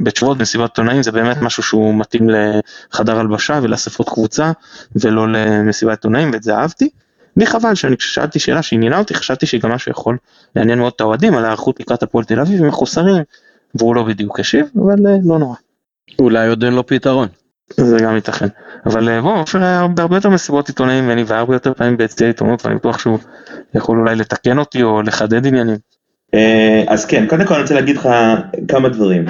בתשובות 0.00 0.38
במסיבת 0.38 0.70
עיתונאים 0.70 1.02
זה 1.02 1.12
באמת 1.12 1.36
משהו 1.42 1.62
שהוא 1.62 1.94
מתאים 1.94 2.28
לחדר 2.30 3.18
הלבשה 3.18 3.60
ולאספות 3.62 4.08
קבוצה 4.08 4.52
ולא 4.96 5.28
למסיבת 5.28 5.90
עיתונאים 5.90 6.30
ואת 6.32 6.42
זה 6.42 6.56
אהבתי. 6.56 6.88
לי 7.36 7.46
חבל 7.46 7.74
שאני 7.74 7.96
כששאלתי 7.96 8.38
שאלה 8.38 8.62
שעניינה 8.62 8.98
אותי 8.98 9.14
חשבתי 9.14 9.46
שהיא 9.46 9.60
גם 9.60 9.70
משהו 9.70 9.90
יכול 9.90 10.16
לעניין 10.56 10.78
מאוד 10.78 10.92
את 10.96 11.00
האוהדים 11.00 11.34
על 11.34 11.44
ההיערכות 11.44 11.80
לקראת 11.80 12.02
הפועל 12.02 12.24
תל 12.24 12.40
אביב 12.40 12.62
עם 12.62 12.68
מחוסרים 12.68 13.22
והוא 13.74 13.94
לא 13.94 14.02
בדיוק 14.02 14.40
השיב 14.40 14.66
אבל 14.76 15.06
אה, 15.06 15.16
לא 15.24 15.38
נורא. 15.38 15.56
אולי 16.18 16.48
עוד 16.48 16.64
אין 16.64 16.74
לו 16.74 16.86
פתרון. 16.86 17.28
זה 17.76 17.96
גם 17.98 18.14
ייתכן. 18.14 18.46
אבל 18.86 19.08
אה, 19.08 19.20
בוא, 19.20 19.40
עופר 19.40 19.62
היה 19.62 19.86
בהרבה 19.88 20.16
יותר 20.16 20.30
מסיבות 20.30 20.68
עיתונאים 20.68 21.04
ממני 21.04 21.22
והיה 21.22 21.40
הרבה 21.40 21.54
יותר 21.54 21.74
פעמים 21.74 21.96
ביציע 21.96 22.26
עיתונות 22.26 22.66
ואני 22.66 22.76
בטוח 22.76 22.98
שהוא 22.98 23.18
יכול 23.74 23.98
אולי 23.98 24.16
לתקן 24.16 24.58
אותי 24.58 24.82
או 24.82 25.02
לחדד 25.02 25.46
עניינים. 25.46 25.76
אה, 26.34 26.84
אז 26.86 27.04
כן, 27.04 27.26
קודם 27.26 27.46
כל 27.46 27.54
אני 27.54 27.62
רוצה 27.62 27.74
להגיד 27.74 27.96
לך 27.96 28.08
כמה 28.68 28.88
דברים. 28.88 29.24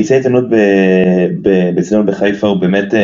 יציע 0.00 0.16
עיתונות 0.16 0.44
באצטדיון 1.74 2.06
בחיפה 2.06 2.46
הוא 2.46 2.56
באמת 2.56 2.94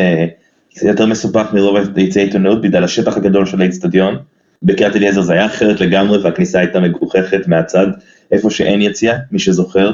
יותר 0.83 1.05
מסובך 1.05 1.53
מרוב 1.53 1.77
יציעי 1.97 2.25
עיתונות 2.25 2.61
בגלל 2.61 2.83
השטח 2.83 3.17
הגדול 3.17 3.45
של 3.45 3.61
האצטדיון. 3.61 4.17
בקריית 4.63 4.95
אליעזר 4.95 5.21
זה 5.21 5.33
היה 5.33 5.45
אחרת 5.45 5.81
לגמרי 5.81 6.17
והכניסה 6.17 6.59
הייתה 6.59 6.79
מגוחכת 6.79 7.47
מהצד, 7.47 7.87
איפה 8.31 8.49
שאין 8.49 8.81
יציאה, 8.81 9.17
מי 9.31 9.39
שזוכר. 9.39 9.91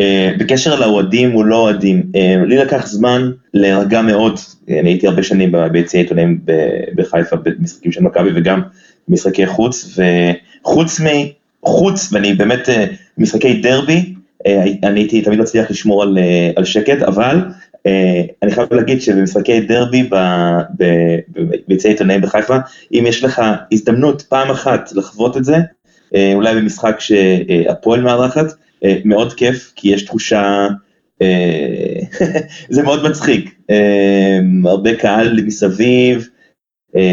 אה, 0.00 0.32
בקשר 0.38 0.80
לאוהדים 0.80 1.30
הוא 1.30 1.44
לא 1.44 1.56
אוהדים, 1.56 2.02
אה, 2.16 2.36
לי 2.46 2.56
לקח 2.56 2.86
זמן 2.86 3.30
להירגע 3.54 4.02
מאוד, 4.02 4.38
אני 4.68 4.90
הייתי 4.90 5.06
הרבה 5.06 5.22
שנים 5.22 5.54
ביציעי 5.72 6.02
עיתונאים 6.02 6.40
בחיפה 6.94 7.36
במשחקים 7.36 7.92
של 7.92 8.02
מכבי 8.02 8.30
וגם 8.34 8.60
משחקי 9.08 9.46
חוץ, 9.46 9.98
וחוץ 10.62 11.00
מ... 11.00 11.06
חוץ, 11.64 12.12
ואני 12.12 12.34
באמת, 12.34 12.68
אה, 12.68 12.86
משחקי 13.18 13.54
דרבי, 13.54 14.14
אני 14.82 15.00
הייתי 15.00 15.22
תמיד 15.22 15.40
מצליח 15.40 15.70
לשמור 15.70 16.02
על, 16.02 16.18
על 16.56 16.64
שקט, 16.64 17.02
אבל 17.02 17.40
אני 18.42 18.50
חייב 18.50 18.74
להגיד 18.74 19.02
שבמשחקי 19.02 19.60
דרבי 19.60 20.10
ביציעי 21.68 21.92
עיתונאים 21.92 22.20
בחיפה, 22.20 22.56
אם 22.92 23.04
יש 23.08 23.24
לך 23.24 23.42
הזדמנות 23.72 24.22
פעם 24.22 24.50
אחת 24.50 24.92
לחוות 24.92 25.36
את 25.36 25.44
זה, 25.44 25.56
אולי 26.34 26.54
במשחק 26.54 27.00
שהפועל 27.00 28.00
מארחת, 28.00 28.46
אה, 28.84 28.96
מאוד 29.04 29.32
כיף, 29.32 29.72
כי 29.76 29.88
יש 29.88 30.02
תחושה, 30.02 30.68
אה, 31.22 32.00
זה 32.70 32.82
מאוד 32.82 33.08
מצחיק, 33.08 33.54
אה, 33.70 34.38
הרבה 34.64 34.94
קהל 34.94 35.40
מסביב, 35.42 36.28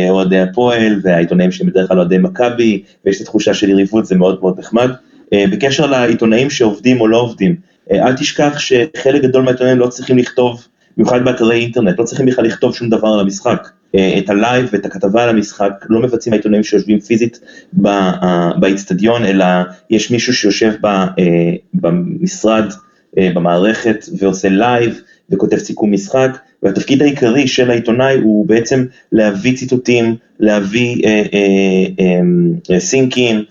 אוהדי 0.09 0.39
הפועל 0.39 0.99
והעיתונאים 1.03 1.51
שהם 1.51 1.67
בדרך 1.67 1.87
כלל 1.87 1.97
אוהדי 1.97 2.17
מכבי, 2.17 2.83
ויש 3.05 3.17
את 3.17 3.21
התחושה 3.21 3.53
של 3.53 3.69
יריבות, 3.69 4.05
זה 4.05 4.15
מאוד 4.15 4.39
מאוד 4.41 4.59
נחמד. 4.59 4.89
בקשר 5.33 5.85
לעיתונאים 5.85 6.49
שעובדים 6.49 7.01
או 7.01 7.07
לא 7.07 7.17
עובדים, 7.17 7.55
אל 7.91 8.13
תשכח 8.13 8.59
שחלק 8.59 9.21
גדול 9.21 9.43
מהעיתונאים 9.43 9.79
לא 9.79 9.87
צריכים 9.87 10.17
לכתוב, 10.17 10.67
במיוחד 10.97 11.25
באתרי 11.25 11.59
אינטרנט, 11.59 11.99
לא 11.99 12.03
צריכים 12.03 12.25
בכלל 12.25 12.45
לכתוב 12.45 12.75
שום 12.75 12.89
דבר 12.89 13.07
על 13.07 13.19
המשחק. 13.19 13.69
את 14.17 14.29
ה 14.29 14.37
live 14.37 14.69
ואת 14.71 14.85
הכתבה 14.85 15.23
על 15.23 15.29
המשחק 15.29 15.71
לא 15.89 16.01
מבצעים 16.01 16.33
העיתונאים 16.33 16.63
שיושבים 16.63 16.99
פיזית 16.99 17.39
באיצטדיון, 18.59 19.25
אלא 19.25 19.45
יש 19.89 20.11
מישהו 20.11 20.33
שיושב 20.33 20.73
במשרד, 21.73 22.65
במערכת 23.17 24.05
ועושה 24.19 24.49
live 24.49 25.01
וכותב 25.29 25.57
סיכום 25.57 25.91
משחק, 25.91 26.37
והתפקיד 26.63 27.01
העיקרי 27.01 27.47
של 27.47 27.71
העיתונאי 27.71 28.17
הוא 28.17 28.47
בעצם 28.47 28.85
להביא 29.11 29.57
ציטוטים, 29.57 30.15
להביא 30.39 31.05
אה, 31.05 31.23
אה, 31.33 32.19
אה, 32.71 32.79
סינקים, 32.79 33.43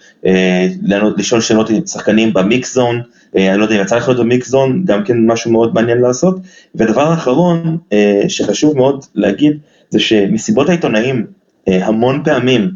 לשאול 1.16 1.40
שאלות 1.40 1.70
שחקנים 1.86 2.32
ב 2.32 2.39
mixed 2.39 2.74
zone, 2.74 3.02
אני 3.36 3.58
לא 3.58 3.62
יודע 3.64 3.76
אם 3.76 3.80
יצא 3.80 3.96
לך 3.96 4.08
להיות 4.08 4.20
ב 4.20 4.25
mixed 4.25 4.48
zone, 4.48 4.82
גם 4.84 5.04
כן 5.04 5.26
משהו 5.26 5.52
מאוד 5.52 5.74
מעניין 5.74 5.98
לעשות. 5.98 6.36
ודבר 6.74 7.12
אחרון 7.12 7.78
אה, 7.92 8.22
שחשוב 8.28 8.76
מאוד 8.76 9.04
להגיד, 9.14 9.58
זה 9.90 10.00
שמסיבות 10.00 10.68
העיתונאים 10.68 11.26
המון 11.66 12.22
פעמים 12.24 12.70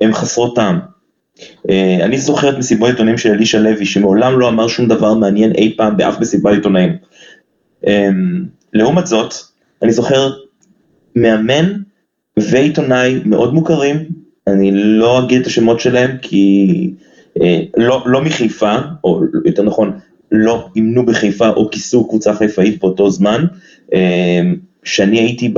הן 0.00 0.12
חסרות 0.12 0.56
טעם. 0.56 0.78
אני 2.02 2.18
זוכר 2.18 2.48
את 2.48 2.58
מסיבות 2.58 2.88
העיתונאים 2.88 3.18
של 3.18 3.30
אלישע 3.30 3.58
לוי, 3.58 3.86
שמעולם 3.86 4.38
לא 4.38 4.48
אמר 4.48 4.68
שום 4.68 4.88
דבר 4.88 5.14
מעניין 5.14 5.52
אי 5.52 5.74
פעם 5.76 5.96
באף 5.96 6.20
מסיבת 6.20 6.52
עיתונאים. 6.52 6.96
אה, 7.86 8.08
לעומת 8.72 9.06
זאת, 9.06 9.34
אני 9.84 9.92
זוכר 9.92 10.30
מאמן 11.16 11.72
ועיתונאי 12.36 13.20
מאוד 13.24 13.54
מוכרים, 13.54 13.96
אני 14.46 14.70
לא 14.74 15.24
אגיד 15.24 15.40
את 15.40 15.46
השמות 15.46 15.80
שלהם 15.80 16.16
כי 16.22 16.90
לא, 17.76 18.02
לא 18.06 18.22
מחיפה, 18.22 18.74
או 19.04 19.20
יותר 19.44 19.62
נכון, 19.62 19.92
לא 20.32 20.68
אימנו 20.76 21.06
בחיפה 21.06 21.48
או 21.48 21.70
כיסו 21.70 22.08
קבוצה 22.08 22.34
חיפאית 22.34 22.80
באותו 22.80 23.10
זמן, 23.10 23.44
שאני 24.84 25.18
הייתי 25.18 25.54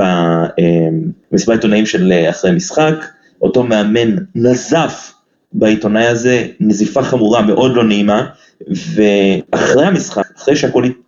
במסיבת 1.32 1.56
עיתונאים 1.56 1.86
של 1.86 2.12
אה, 2.12 2.30
אחרי 2.30 2.52
משחק, 2.52 2.94
אותו 3.42 3.62
מאמן 3.62 4.16
נזף 4.34 5.12
בעיתונאי 5.52 6.06
הזה, 6.06 6.46
נזיפה 6.60 7.02
חמורה 7.02 7.42
מאוד 7.42 7.76
לא 7.76 7.84
נעימה, 7.84 8.26
ואחרי 8.70 9.86
המשחק, 9.86 10.24
אחרי 10.36 10.56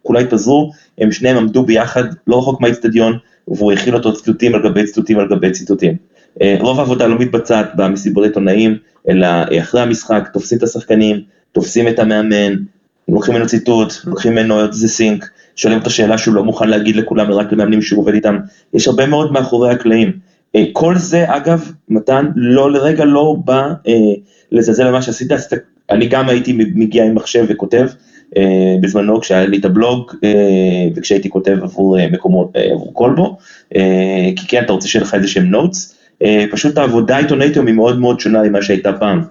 שהכולה 0.08 0.20
התפזרו, 0.20 0.72
הם 0.98 1.12
שניהם 1.12 1.36
עמדו 1.36 1.62
ביחד 1.62 2.04
לא 2.26 2.38
רחוק 2.38 2.60
מהאיצטדיון, 2.60 3.18
והוא 3.48 3.72
הכיל 3.72 3.94
אותו 3.94 4.14
ציטוטים 4.14 4.54
על 4.54 4.62
גבי 4.62 4.84
ציטוטים 4.84 5.18
על 5.18 5.28
גבי 5.28 5.50
ציטוטים. 5.50 5.96
אה, 6.42 6.56
רוב 6.60 6.78
העבודה 6.78 7.06
לא 7.06 7.18
מתבצעת 7.18 7.70
במסיבות 7.76 8.24
עיתונאים, 8.24 8.76
אלא 9.08 9.26
אה, 9.26 9.60
אחרי 9.60 9.80
המשחק 9.80 10.28
תופסים 10.32 10.58
את 10.58 10.62
השחקנים, 10.62 11.20
תופסים 11.52 11.88
את 11.88 11.98
המאמן, 11.98 12.54
לוקחים 13.08 13.34
ממנו 13.34 13.46
ציטוט, 13.46 13.92
לוקחים 14.04 14.32
ממנו 14.32 14.66
איזה 14.66 14.88
סינק, 14.88 15.30
שואלים 15.56 15.78
אותו 15.78 15.90
שאלה 15.90 16.18
שהוא 16.18 16.34
לא 16.34 16.44
מוכן 16.44 16.68
להגיד 16.68 16.96
לכולם, 16.96 17.30
רק 17.30 17.52
למאמנים 17.52 17.82
שהוא 17.82 18.00
עובד 18.00 18.14
איתם, 18.14 18.38
יש 18.74 18.88
הרבה 18.88 19.06
מאוד 19.06 19.32
מאחורי 19.32 19.70
הקלעים. 19.70 20.12
אה, 20.58 20.64
כל 20.72 20.96
זה 20.96 21.24
אגב, 21.36 21.72
מתן, 21.88 22.26
לא 22.36 22.72
לרגע 22.72 23.04
לא 23.04 23.36
בא 23.44 23.62
אה, 23.88 23.94
לזלזל 24.52 24.88
במה 24.88 25.02
שעשית, 25.02 25.32
אני 25.90 26.06
גם 26.06 26.28
הייתי 26.28 26.52
מגיע 26.52 27.04
עם 27.04 27.14
מחשב 27.14 27.44
וכותב, 27.48 27.86
אה, 28.36 28.76
בזמנו 28.80 29.20
כשהיה 29.20 29.46
לי 29.46 29.58
את 29.58 29.64
הבלוג 29.64 30.12
אה, 30.24 30.88
וכשהייתי 30.94 31.28
כותב 31.28 31.56
עבור 31.62 31.98
אה, 31.98 32.08
מקומות, 32.10 32.56
אה, 32.56 32.72
עבור 32.72 32.90
כלבו, 32.94 33.36
אה, 33.76 34.30
כי 34.36 34.46
כן, 34.48 34.64
אתה 34.64 34.72
רוצה 34.72 34.88
שיהיה 34.88 35.04
לך 35.04 35.14
איזה 35.14 35.28
שהם 35.28 35.44
נוטס, 35.50 35.94
אה, 36.22 36.44
פשוט 36.50 36.78
העבודה 36.78 37.16
העיתונאית 37.16 37.54
היום 37.54 37.66
היא 37.66 37.74
מאוד 37.74 38.00
מאוד 38.00 38.20
שונה 38.20 38.42
ממה 38.42 38.62
שהייתה 38.62 38.92
פעם. 38.92 39.22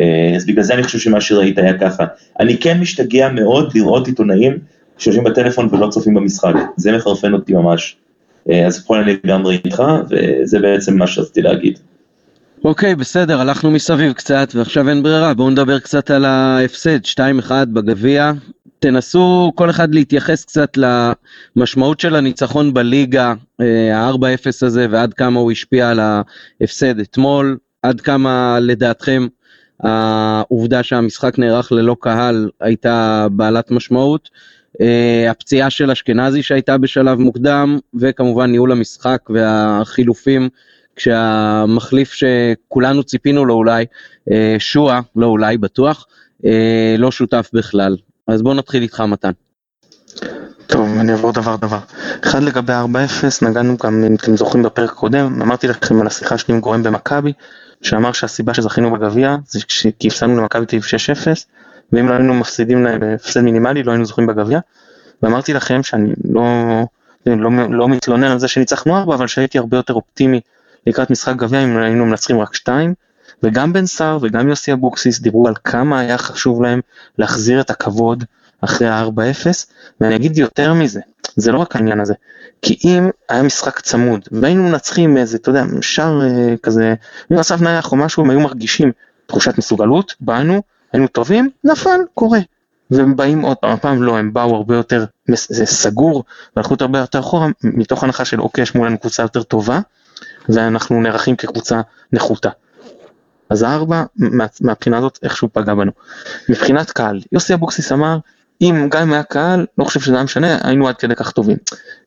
אה, 0.00 0.32
אז 0.36 0.46
בגלל 0.46 0.64
זה 0.64 0.74
אני 0.74 0.82
חושב 0.82 0.98
שמה 0.98 1.20
שראית 1.20 1.58
היה 1.58 1.78
ככה. 1.78 2.04
אני 2.40 2.58
כן 2.58 2.80
משתגע 2.80 3.28
מאוד 3.28 3.72
לראות 3.74 4.06
עיתונאים 4.06 4.58
שיושבים 4.98 5.24
בטלפון 5.24 5.68
ולא 5.72 5.88
צופים 5.88 6.14
במשחק, 6.14 6.54
זה 6.76 6.92
מחרפן 6.92 7.32
אותי 7.32 7.52
ממש. 7.52 7.96
אה, 8.50 8.66
אז 8.66 8.86
פה 8.86 9.00
אני 9.00 9.16
לגמרי 9.24 9.60
איתך, 9.64 9.82
וזה 10.10 10.58
בעצם 10.60 10.98
מה 10.98 11.06
שרציתי 11.06 11.42
להגיד. 11.42 11.78
אוקיי, 12.64 12.92
okay, 12.92 12.96
בסדר, 12.96 13.40
הלכנו 13.40 13.70
מסביב 13.70 14.12
קצת, 14.12 14.48
ועכשיו 14.54 14.88
אין 14.88 15.02
ברירה, 15.02 15.34
בואו 15.34 15.50
נדבר 15.50 15.78
קצת 15.78 16.10
על 16.10 16.24
ההפסד, 16.24 16.98
2-1 17.04 17.50
בגביע. 17.72 18.32
תנסו 18.78 19.52
כל 19.54 19.70
אחד 19.70 19.94
להתייחס 19.94 20.44
קצת 20.44 20.78
למשמעות 21.56 22.00
של 22.00 22.16
הניצחון 22.16 22.74
בליגה, 22.74 23.34
אה, 23.60 23.98
ה-4-0 23.98 24.66
הזה, 24.66 24.86
ועד 24.90 25.14
כמה 25.14 25.40
הוא 25.40 25.52
השפיע 25.52 25.90
על 25.90 26.00
ההפסד 26.00 27.00
אתמול, 27.00 27.58
עד 27.82 28.00
כמה 28.00 28.58
לדעתכם 28.60 29.26
העובדה 29.80 30.82
שהמשחק 30.82 31.38
נערך 31.38 31.72
ללא 31.72 31.96
קהל 32.00 32.50
הייתה 32.60 33.26
בעלת 33.32 33.70
משמעות. 33.70 34.30
Uh, 34.74 35.30
הפציעה 35.30 35.70
של 35.70 35.90
אשכנזי 35.90 36.42
שהייתה 36.42 36.78
בשלב 36.78 37.18
מוקדם, 37.18 37.78
וכמובן 38.00 38.50
ניהול 38.50 38.72
המשחק 38.72 39.20
והחילופים, 39.30 40.48
כשהמחליף 40.96 42.12
שכולנו 42.12 43.04
ציפינו 43.04 43.44
לו 43.44 43.54
אולי, 43.54 43.84
uh, 44.28 44.32
שועה, 44.58 45.00
לא 45.16 45.26
אולי, 45.26 45.56
בטוח, 45.56 46.06
uh, 46.42 46.46
לא 46.98 47.10
שותף 47.10 47.50
בכלל. 47.52 47.96
אז 48.28 48.42
בואו 48.42 48.54
נתחיל 48.54 48.82
איתך 48.82 49.00
מתן. 49.00 49.30
טוב, 50.66 50.88
אני 51.00 51.12
אעבור 51.12 51.32
דבר 51.32 51.56
דבר. 51.56 51.78
אחד 52.24 52.42
לגבי 52.42 52.72
4-0, 52.72 53.46
נגענו 53.48 53.76
גם, 53.76 54.04
אם 54.04 54.14
אתם 54.14 54.36
זוכרים 54.36 54.62
בפרק 54.62 54.90
הקודם, 54.90 55.42
אמרתי 55.42 55.68
לכם 55.68 56.00
על 56.00 56.06
השיחה 56.06 56.38
שלי 56.38 56.54
עם 56.54 56.60
גורם 56.60 56.82
במכבי, 56.82 57.32
שאמר 57.82 58.12
שהסיבה 58.12 58.54
שזכינו 58.54 58.92
בגביע 58.92 59.36
זה 59.46 59.60
כי 59.98 60.08
הפסדנו 60.08 60.36
למכבי 60.36 60.66
תל 60.66 60.76
אביב 60.76 60.84
6-0, 60.84 61.44
ואם 61.92 62.08
לא 62.08 62.14
היינו 62.14 62.34
מפסידים 62.34 62.84
להם 62.84 63.00
בהפסד 63.00 63.40
מינימלי 63.40 63.82
לא 63.82 63.90
היינו 63.90 64.04
זוכים 64.04 64.26
בגביע. 64.26 64.58
ואמרתי 65.22 65.52
לכם 65.52 65.82
שאני 65.82 66.12
לא, 66.30 66.44
לא, 67.26 67.50
לא 67.70 67.88
מתלונן 67.88 68.24
על 68.24 68.38
זה 68.38 68.48
שניצחנו 68.48 68.96
4, 68.96 69.14
אבל 69.14 69.26
שהייתי 69.26 69.58
הרבה 69.58 69.76
יותר 69.76 69.94
אופטימי 69.94 70.40
לקראת 70.86 71.10
משחק 71.10 71.36
גביע 71.36 71.64
אם 71.64 71.76
היינו 71.76 72.06
מנצחים 72.06 72.40
רק 72.40 72.54
2. 72.54 72.94
וגם 73.42 73.72
בן 73.72 73.86
סער 73.86 74.18
וגם 74.22 74.48
יוסי 74.48 74.72
אבוקסיס 74.72 75.20
דיברו 75.20 75.48
על 75.48 75.54
כמה 75.64 76.00
היה 76.00 76.18
חשוב 76.18 76.62
להם 76.62 76.80
להחזיר 77.18 77.60
את 77.60 77.70
הכבוד 77.70 78.24
אחרי 78.60 78.88
ה-4-0, 78.88 79.46
ואני 80.00 80.16
אגיד 80.16 80.38
יותר 80.38 80.74
מזה, 80.74 81.00
זה 81.36 81.52
לא 81.52 81.58
רק 81.58 81.76
העניין 81.76 82.00
הזה, 82.00 82.14
כי 82.62 82.78
אם 82.84 83.10
היה 83.28 83.42
משחק 83.42 83.80
צמוד 83.80 84.28
והיינו 84.32 84.62
מנצחים 84.62 85.16
איזה, 85.16 85.36
אתה 85.36 85.50
יודע, 85.50 85.64
שער 85.80 86.22
אה, 86.22 86.54
כזה, 86.62 86.94
ממצב 87.30 87.62
נייח 87.62 87.92
או 87.92 87.96
משהו, 87.96 88.22
הם 88.22 88.30
היו 88.30 88.40
מרגישים 88.40 88.92
תחושת 89.26 89.58
מסוגלות, 89.58 90.14
באנו, 90.20 90.62
היינו 90.94 91.08
טובים, 91.08 91.50
נפל, 91.64 92.00
קורה. 92.14 92.38
והם 92.90 93.16
באים 93.16 93.40
עוד 93.40 93.56
פעם, 93.56 93.70
הפעם 93.70 94.02
לא, 94.02 94.18
הם 94.18 94.32
באו 94.32 94.56
הרבה 94.56 94.74
יותר, 94.76 95.04
זה 95.28 95.66
סגור, 95.66 96.24
והלכו 96.56 96.74
הרבה 96.80 96.98
יותר 96.98 97.18
אחורה, 97.20 97.48
מתוך 97.62 98.04
הנחה 98.04 98.24
של 98.24 98.40
אוקיי, 98.40 98.62
יש 98.62 98.74
מולנו 98.74 98.98
קבוצה 98.98 99.22
יותר 99.22 99.42
טובה, 99.42 99.80
ואנחנו 100.48 101.02
נערכים 101.02 101.36
כקבוצה 101.36 101.80
נחותה. 102.12 102.50
אז 103.50 103.62
הארבע, 103.62 104.04
מה, 104.16 104.46
מהבחינה 104.60 104.98
הזאת, 104.98 105.18
איכשהו 105.22 105.48
פגע 105.52 105.74
בנו. 105.74 105.92
מבחינת 106.48 106.90
קהל, 106.90 107.20
יוסי 107.32 107.54
אבוקסיס 107.54 107.92
אמר, 107.92 108.18
אם 108.64 108.88
גם 108.88 109.02
אם 109.02 109.12
היה 109.12 109.22
קהל, 109.22 109.66
לא 109.78 109.84
חושב 109.84 110.00
שזה 110.00 110.14
היה 110.14 110.24
משנה, 110.24 110.58
היינו 110.62 110.88
עד 110.88 110.96
כדי 110.96 111.14
כך 111.14 111.30
טובים. 111.30 111.56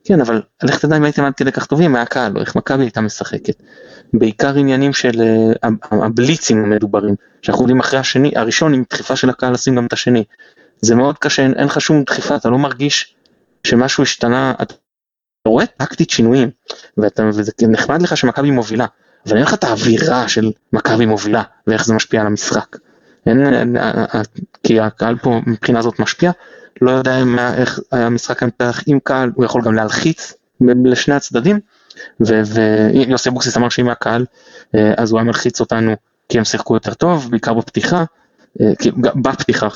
כן, 0.04 0.22
אבל 0.22 0.42
לך 0.64 0.80
תדע 0.80 0.98
אם 0.98 1.04
הייתם 1.04 1.24
עד 1.24 1.34
כדי 1.34 1.52
כך 1.52 1.66
טובים, 1.66 1.96
היה 1.96 2.06
קהל, 2.06 2.32
או 2.36 2.42
איך 2.42 2.56
מכבי 2.56 2.84
הייתה 2.84 3.02
משחקת. 3.02 3.64
בעיקר 4.14 4.56
עניינים 4.56 4.94
של 4.94 5.22
uh, 5.64 5.68
הבליצים 5.92 6.64
המדוברים, 6.64 7.16
שאנחנו 7.42 7.64
יודעים 7.64 7.80
אחרי 7.80 8.00
השני, 8.00 8.32
הראשון 8.36 8.74
עם 8.74 8.84
דחיפה 8.90 9.16
של 9.16 9.30
הקהל 9.30 9.54
לשים 9.54 9.76
גם 9.76 9.86
את 9.86 9.94
השני. 9.94 10.24
זה 10.82 10.96
מאוד 10.96 11.18
קשה, 11.18 11.44
אין, 11.44 11.54
אין 11.54 11.66
לך 11.66 11.82
שום 11.82 12.04
דחיפה, 12.04 12.36
אתה 12.36 12.50
לא 12.50 12.58
מרגיש 12.58 13.16
שמשהו 13.64 14.04
השתנה, 14.04 14.54
אתה 14.62 14.74
רואה 15.48 15.66
טקטית 15.66 16.10
שינויים, 16.10 16.50
ואתה, 16.98 17.24
וזה 17.34 17.52
נחמד 17.68 18.02
לך 18.02 18.18
שמכבי 18.18 18.52
מובילה, 18.52 18.86
אבל 19.28 19.36
אין 19.36 19.46
לך 19.46 19.54
את 19.54 19.64
האווירה 19.64 20.28
של 20.28 20.52
מכבי 20.74 21.06
מובילה, 21.06 21.44
ואיך 21.68 21.86
זה 21.86 21.94
משפיע 21.94 22.22
על 22.22 22.28
המשחק. 22.28 22.76
אין, 23.28 23.54
אין, 23.54 23.78
אה, 23.78 24.06
אה, 24.16 24.22
כי 24.64 24.80
הקהל 24.80 25.18
פה 25.18 25.42
מבחינה 25.48 25.82
זאת 25.82 26.00
משפיע, 26.00 26.32
לא 26.82 26.92
יודע 26.92 27.22
אם, 27.22 27.40
איך 27.40 27.80
היה 27.92 28.10
משחק 28.10 28.44
המתח 28.44 28.82
עם 28.88 29.00
קהל, 29.04 29.32
הוא 29.36 29.46
יכול 29.46 29.62
גם 29.62 29.74
להלחיץ 29.74 30.34
לשני 30.62 31.16
הצדדים, 31.16 31.60
ויוסי 32.20 33.30
אבוקסיס 33.30 33.58
אמר 33.58 33.70
שאם 33.70 33.90
הקהל, 33.90 34.26
אה, 34.76 34.94
אז 34.98 35.12
הוא 35.12 35.20
היה 35.20 35.26
מלחיץ 35.26 35.60
אותנו 35.60 35.96
כי 36.30 36.38
הם 36.38 36.44
שיחקו 36.44 36.74
יותר 36.74 36.94
טוב, 36.94 37.32
בעיקר 37.32 37.54
בפתיחה, 37.54 38.04
בפתיחה, 39.16 39.68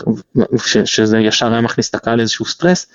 שזה 0.63 1.20
ישר 1.20 1.51
היה 1.51 1.62
מכניס 1.62 1.89
את 1.89 1.96
הקהל 1.96 2.17
לאיזשהו 2.17 2.46
סטרס. 2.46 2.88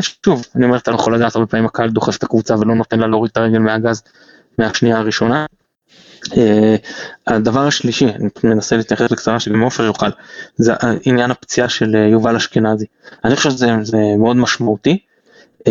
שוב, 0.00 0.46
אני 0.56 0.64
אומר, 0.64 0.76
אתה 0.76 0.90
לא 0.90 0.96
יכול 0.96 1.14
לדעת, 1.14 1.36
הרבה 1.36 1.46
פעמים 1.46 1.66
הקהל 1.66 1.90
דוחף 1.90 2.16
את 2.16 2.22
הקבוצה 2.22 2.58
ולא 2.58 2.74
נותן 2.74 2.98
לה 2.98 3.06
להוריד 3.06 3.30
את 3.30 3.36
הרגל 3.36 3.58
מהגז 3.58 4.02
מהשנייה 4.58 4.98
הראשונה. 4.98 5.46
Uh, 6.26 6.36
הדבר 7.26 7.66
השלישי, 7.66 8.04
אני 8.04 8.28
מנסה 8.44 8.76
להתייחס 8.76 9.12
בקצרה 9.12 9.40
שגם 9.40 9.60
עופר 9.60 9.82
יוכל, 9.84 10.06
זה 10.56 10.72
עניין 11.04 11.30
הפציעה 11.30 11.68
של 11.68 11.94
uh, 11.94 12.12
יובל 12.12 12.36
אשכנזי. 12.36 12.86
אני 13.24 13.36
חושב 13.36 13.50
שזה 13.50 13.66
מאוד 14.18 14.36
משמעותי, 14.36 14.98
uh, 15.58 15.62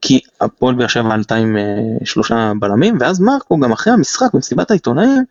כי 0.00 0.20
הפועל 0.40 0.74
באר 0.74 0.86
שבע 0.86 1.14
עלתה 1.14 1.34
עם 1.34 1.56
שלושה 2.04 2.52
בלמים, 2.60 2.96
ואז 3.00 3.20
מרקו 3.20 3.58
גם 3.58 3.72
אחרי 3.72 3.92
המשחק 3.92 4.34
במסיבת 4.34 4.70
העיתונאים, 4.70 5.24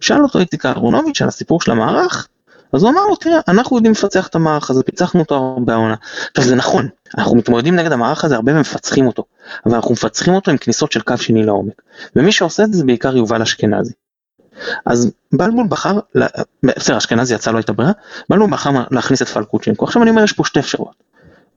שאל 0.00 0.22
אותו 0.22 0.38
איציק 0.38 0.66
אהרונוביץ' 0.66 1.22
על 1.22 1.28
הסיפור 1.28 1.60
של 1.60 1.70
המערך, 1.70 2.28
אז 2.72 2.82
הוא 2.82 2.90
אמר 2.90 3.06
לו, 3.06 3.16
תראה, 3.16 3.40
אנחנו 3.48 3.76
יודעים 3.76 3.92
לפצח 3.92 4.26
את 4.26 4.34
המערך 4.34 4.70
הזה, 4.70 4.82
פיצחנו 4.82 5.20
אותו 5.20 5.34
הרבה 5.34 5.74
העונה. 5.74 5.94
עכשיו 6.30 6.44
זה 6.44 6.54
נכון, 6.54 6.88
אנחנו 7.18 7.36
מתמודדים 7.36 7.76
נגד 7.76 7.92
המערך 7.92 8.24
הזה 8.24 8.34
הרבה 8.34 8.52
ומפצחים 8.56 9.06
אותו, 9.06 9.24
אבל 9.66 9.74
אנחנו 9.74 9.92
מפצחים 9.92 10.34
אותו 10.34 10.50
עם 10.50 10.56
כניסות 10.56 10.92
של 10.92 11.00
קו 11.00 11.18
שני 11.18 11.44
לעומק. 11.44 11.82
ומי 12.16 12.32
שעושה 12.32 12.64
את 12.64 12.72
זה 12.72 12.78
זה 12.78 12.84
בעיקר 12.84 13.16
יובל 13.16 13.42
אשכנזי. 13.42 13.92
אז 14.86 15.10
בלבול 15.32 15.66
בחר, 15.68 15.98
בסדר 16.62 16.96
אשכנזי 16.96 17.34
יצא 17.34 17.50
לא 17.50 17.56
הייתה 17.56 17.72
ברירה, 17.72 17.92
בלבול 18.30 18.50
בחר 18.50 18.70
להכניס 18.90 19.22
את 19.22 19.28
פלקוצ'נקו, 19.28 19.84
עכשיו 19.84 20.02
אני 20.02 20.10
אומר 20.10 20.24
יש 20.24 20.32
פה 20.32 20.44
שתי 20.44 20.60
אפשרויות, 20.60 20.94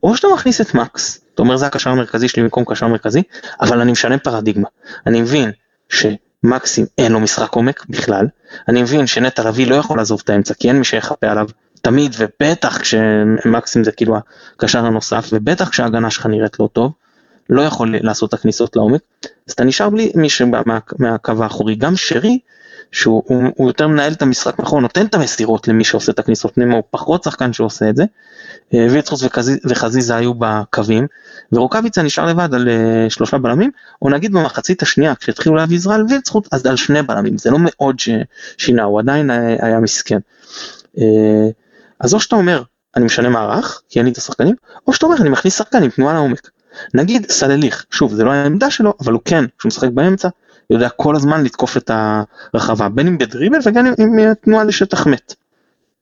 או 0.02 0.16
שאתה 0.16 0.28
מכניס 0.34 0.60
את 0.60 0.74
מקס, 0.74 1.20
אתה 1.34 1.42
אומר 1.42 1.56
זה 1.56 1.66
הקשר 1.66 1.90
המרכזי 1.90 2.28
שלי 2.28 2.42
במקום 2.42 2.64
קשר 2.64 2.88
מרכזי, 2.88 3.22
אבל 3.60 3.80
אני 3.80 3.92
משנה 3.92 4.18
פרדיגמה, 4.18 4.68
אני 5.06 5.20
מבין 5.20 5.50
שמקסים 5.88 6.86
אין 6.98 7.12
לו 7.12 7.20
משחק 7.20 7.52
עומק 7.52 7.86
בכלל, 7.88 8.26
אני 8.68 8.82
מבין 8.82 9.06
שנטע 9.06 9.48
לביא 9.48 9.66
לא 9.66 9.74
יכול 9.74 9.98
לעזוב 9.98 10.20
את 10.24 10.30
האמצע 10.30 10.54
כי 10.54 10.68
אין 10.68 10.78
מי 10.78 10.84
שיחפה 10.84 11.26
עליו 11.26 11.46
תמיד 11.82 12.14
ובטח 12.18 12.78
כשמקסים 12.78 13.84
זה 13.84 13.92
כאילו 13.92 14.16
הקשר 14.56 14.86
הנוסף 14.86 15.28
ובטח 15.32 15.68
כשההגנה 15.68 16.10
שלך 16.10 16.26
נראית 16.26 16.60
לא 16.60 16.68
טוב, 16.72 16.92
לא 17.50 17.62
יכול 17.62 17.96
לעשות 18.00 18.28
את 18.28 18.34
הכניסות 18.34 18.76
לעומק, 18.76 19.00
אז 19.48 19.52
אתה 19.52 19.64
נשאר 19.64 19.90
בלי 19.90 20.12
מי 20.14 20.28
מהקו 20.98 21.32
האחורי, 21.42 21.74
גם 21.74 21.96
שרי 21.96 22.38
שהוא 22.92 23.22
הוא, 23.26 23.42
הוא 23.56 23.68
יותר 23.68 23.88
מנהל 23.88 24.12
את 24.12 24.22
המשחק 24.22 24.60
נכון, 24.60 24.82
נותן 24.82 25.06
את 25.06 25.14
המסירות 25.14 25.68
למי 25.68 25.84
שעושה 25.84 26.12
את 26.12 26.18
הכניסות 26.18 26.54
פנימה, 26.54 26.74
הוא 26.74 26.82
פחות 26.90 27.22
שחקן 27.22 27.52
שעושה 27.52 27.90
את 27.90 27.96
זה. 27.96 28.04
אה, 28.74 28.86
ויצחוס 28.90 29.24
וחזיזה 29.64 30.16
היו 30.16 30.34
בקווים, 30.34 31.06
ורוקאביצה 31.52 32.02
נשאר 32.02 32.26
לבד 32.26 32.54
על 32.54 32.68
uh, 32.68 33.10
שלושה 33.10 33.38
בלמים, 33.38 33.70
או 34.02 34.10
נגיד 34.10 34.32
במחצית 34.32 34.82
השנייה 34.82 35.14
כשהתחילו 35.14 35.56
להביא 35.56 35.76
עזרה 35.76 35.94
על 35.94 36.04
ויצחוס, 36.08 36.46
אז 36.52 36.66
על 36.66 36.76
שני 36.76 37.02
בלמים, 37.02 37.38
זה 37.38 37.50
לא 37.50 37.58
מאוד 37.60 37.96
ששינה, 37.98 38.82
הוא 38.82 39.00
עדיין 39.00 39.30
היה, 39.30 39.56
היה 39.66 39.80
מסכן. 39.80 40.18
אז 42.00 42.14
או 42.14 42.20
שאתה 42.20 42.36
אומר, 42.36 42.62
אני 42.96 43.04
משנה 43.04 43.28
מערך, 43.28 43.82
כי 43.88 43.98
אין 43.98 44.06
לי 44.06 44.12
את 44.12 44.16
השחקנים, 44.16 44.54
או 44.86 44.92
שאתה 44.92 45.06
אומר, 45.06 45.16
אני 45.20 45.28
מכניס 45.28 45.58
שחקן 45.58 45.82
עם 45.82 45.90
תנועה 45.90 46.14
לעומק. 46.14 46.50
נגיד 46.94 47.30
סלליך, 47.30 47.84
שוב, 47.90 48.14
זה 48.14 48.24
לא 48.24 48.32
העמדה 48.32 48.70
שלו, 48.70 48.94
אבל 49.00 49.12
הוא 49.12 49.20
כן, 49.24 49.44
כשהוא 49.58 49.68
משחק 49.68 49.88
באמצע, 49.90 50.28
יודע 50.70 50.88
כל 50.88 51.16
הזמן 51.16 51.44
לתקוף 51.44 51.76
את 51.76 51.90
הרחבה, 52.54 52.88
בין 52.88 53.06
אם 53.06 53.18
בדריבל 53.18 53.58
וגם 53.64 53.86
אם 53.86 54.34
תנועה 54.34 54.64
לשטח 54.64 55.06
מת. 55.06 55.34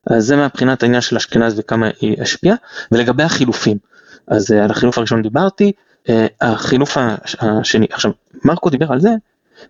אז 0.07 0.25
זה 0.25 0.37
מבחינת 0.37 0.83
העניין 0.83 1.01
של 1.01 1.17
אשכנז 1.17 1.59
וכמה 1.59 1.89
היא 2.01 2.23
השפיעה, 2.23 2.57
ולגבי 2.93 3.23
החילופים, 3.23 3.79
אז 4.27 4.53
אה, 4.53 4.65
על 4.65 4.71
החילוף 4.71 4.99
הראשון 4.99 5.23
דיברתי, 5.23 5.73
אה, 6.09 6.27
החילוף 6.41 6.97
השני, 7.41 7.87
עכשיו 7.91 8.11
מרקו 8.45 8.71
דיבר 8.71 8.93
על 8.93 9.01
זה 9.01 9.11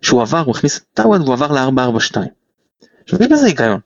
שהוא 0.03 0.23
עבר, 0.23 0.41
הוא 0.41 0.57
הכניס 0.57 0.79
את 0.79 0.83
טאוואד 0.95 1.21
והוא 1.21 1.33
עבר 1.33 1.53
ל-442. 1.53 2.21
עכשיו 3.05 3.23
יש 3.23 3.29
בזה 3.31 3.47
היגיון, 3.47 3.81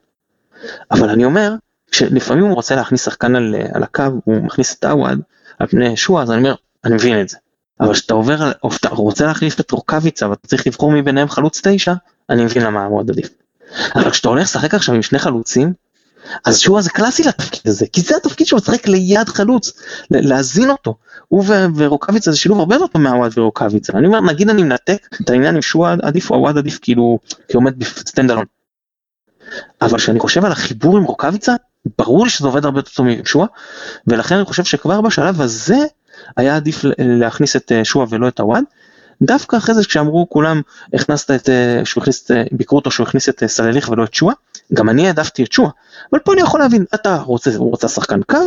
אבל 0.90 1.11
אני 1.11 1.25
אומר, 1.25 1.55
שלפעמים 1.92 2.44
הוא 2.44 2.55
רוצה 2.55 2.77
להכניס 2.77 3.05
שחקן 3.05 3.37
על, 3.37 3.55
אה, 3.55 3.66
על 3.75 3.83
הקו, 3.83 4.05
הוא 4.25 4.42
מכניס 4.42 4.75
את 4.75 4.79
טאוואד 4.79 5.20
על 5.59 5.66
פני 5.66 5.96
שואה, 5.96 6.22
אז 6.22 6.31
אני 6.31 6.38
אומר, 6.38 6.55
אני 6.85 6.95
מבין 6.95 7.21
את 7.21 7.29
זה. 7.29 7.37
אבל 7.81 7.92
כשאתה 7.92 8.14
עובר, 8.14 8.53
או 8.62 8.73
שאתה 8.73 8.88
רוצה 8.88 9.27
להחליף 9.27 9.61
את 9.61 9.71
רוקאביצה 9.71 10.29
ואתה 10.29 10.49
צריך 10.49 10.66
לבחור 10.66 10.92
מביניהם 10.92 11.29
חלוץ 11.29 11.61
תשע, 11.64 11.92
אני 12.31 12.45
מבין 12.45 12.62
למה 12.62 12.88
עוואד 12.88 13.11
עדיף. 13.11 13.29
אבל 13.95 14.11
כשאתה 14.11 14.29
הולך 14.29 14.42
לשחק 14.42 14.75
עכשיו 14.75 14.95
עם 14.95 15.03
שני 15.03 15.18
חלוצים, 15.18 15.73
אז 16.45 16.59
שואה 16.59 16.83
זה 16.83 16.90
קלאסי 16.90 17.23
לתפקיד 17.23 17.61
הזה, 17.66 17.87
כי 17.92 18.01
זה 18.01 18.16
התפקיד 18.16 18.47
שהוא 18.47 18.57
משחק 18.57 18.88
ליד 18.88 19.29
חלוץ, 19.29 19.73
להזין 20.11 20.71
אותו. 20.71 20.95
הוא 21.29 21.45
ורוקאביצה 21.77 22.31
זה 22.31 22.37
שילוב 22.37 22.59
הרבה 22.59 22.75
יותר 22.75 22.87
טוב 22.87 23.03
מעוואד 23.02 23.38
ורוקאביצה. 23.38 23.92
אני 23.99 24.07
אומר, 24.07 24.21
נגיד 24.21 24.51
אני 24.51 24.62
מנתק 24.62 25.09
את 25.23 25.31
העניין 25.31 25.55
עם 25.55 25.62
שואה 25.62 25.95
עדיף 26.03 26.31
או 26.31 26.37
עוואד 26.37 26.59
עדיף 26.59 26.79
כאילו, 26.83 27.18
כי 27.49 27.57
עומד 27.57 27.79
ב 27.78 27.87
stand 27.87 28.31
alone. 28.31 28.44
אבל 29.83 29.99
כשאני 29.99 30.21
חושב 30.21 30.45
על 30.45 30.53
החיבור 30.53 30.97
עם 30.97 31.05
רוקאביצה, 31.05 31.53
ברור 31.99 32.25
לי 32.25 32.31
שזה 32.31 32.47
עובד 32.47 32.64
הרבה 32.64 32.79
יותר 32.79 32.90
טוב 32.90 33.07
משואה, 33.07 33.47
ולכן 34.07 34.35
אני 34.35 34.45
חושב 34.45 34.64
שכבר 34.64 35.01
בשלב 35.01 35.40
הזה, 35.40 35.77
היה 36.37 36.56
עדיף 36.56 36.85
להכניס 36.98 37.56
את 37.56 37.72
אה, 37.72 37.85
שועה 37.85 38.06
ולא 38.11 38.28
את 38.28 38.40
הוואד. 38.40 38.64
דווקא 39.22 39.56
אחרי 39.56 39.74
זה 39.74 39.85
כשאמרו 39.85 40.26
כולם 40.28 40.61
הכנסת 40.94 41.30
את, 41.30 41.48
אה, 41.48 41.80
שהוא 41.85 42.02
הכניס, 42.02 42.30
אה, 42.30 42.42
ביקרו 42.52 42.78
אותו 42.78 42.90
שהוא 42.90 43.06
הכניס 43.06 43.28
את 43.28 43.42
סלליך 43.46 43.88
ולא 43.88 44.04
את 44.04 44.14
שועה, 44.14 44.35
גם 44.74 44.88
אני 44.88 45.06
העדפתי 45.06 45.44
את 45.44 45.52
שועה, 45.52 45.70
אבל 46.12 46.20
פה 46.20 46.32
אני 46.32 46.40
יכול 46.40 46.61
להבין, 46.61 46.85
אתה 46.94 47.16
רוצה, 47.16 47.56
הוא 47.56 47.70
רוצה 47.70 47.88
שחקן 47.88 48.22
קו 48.22 48.38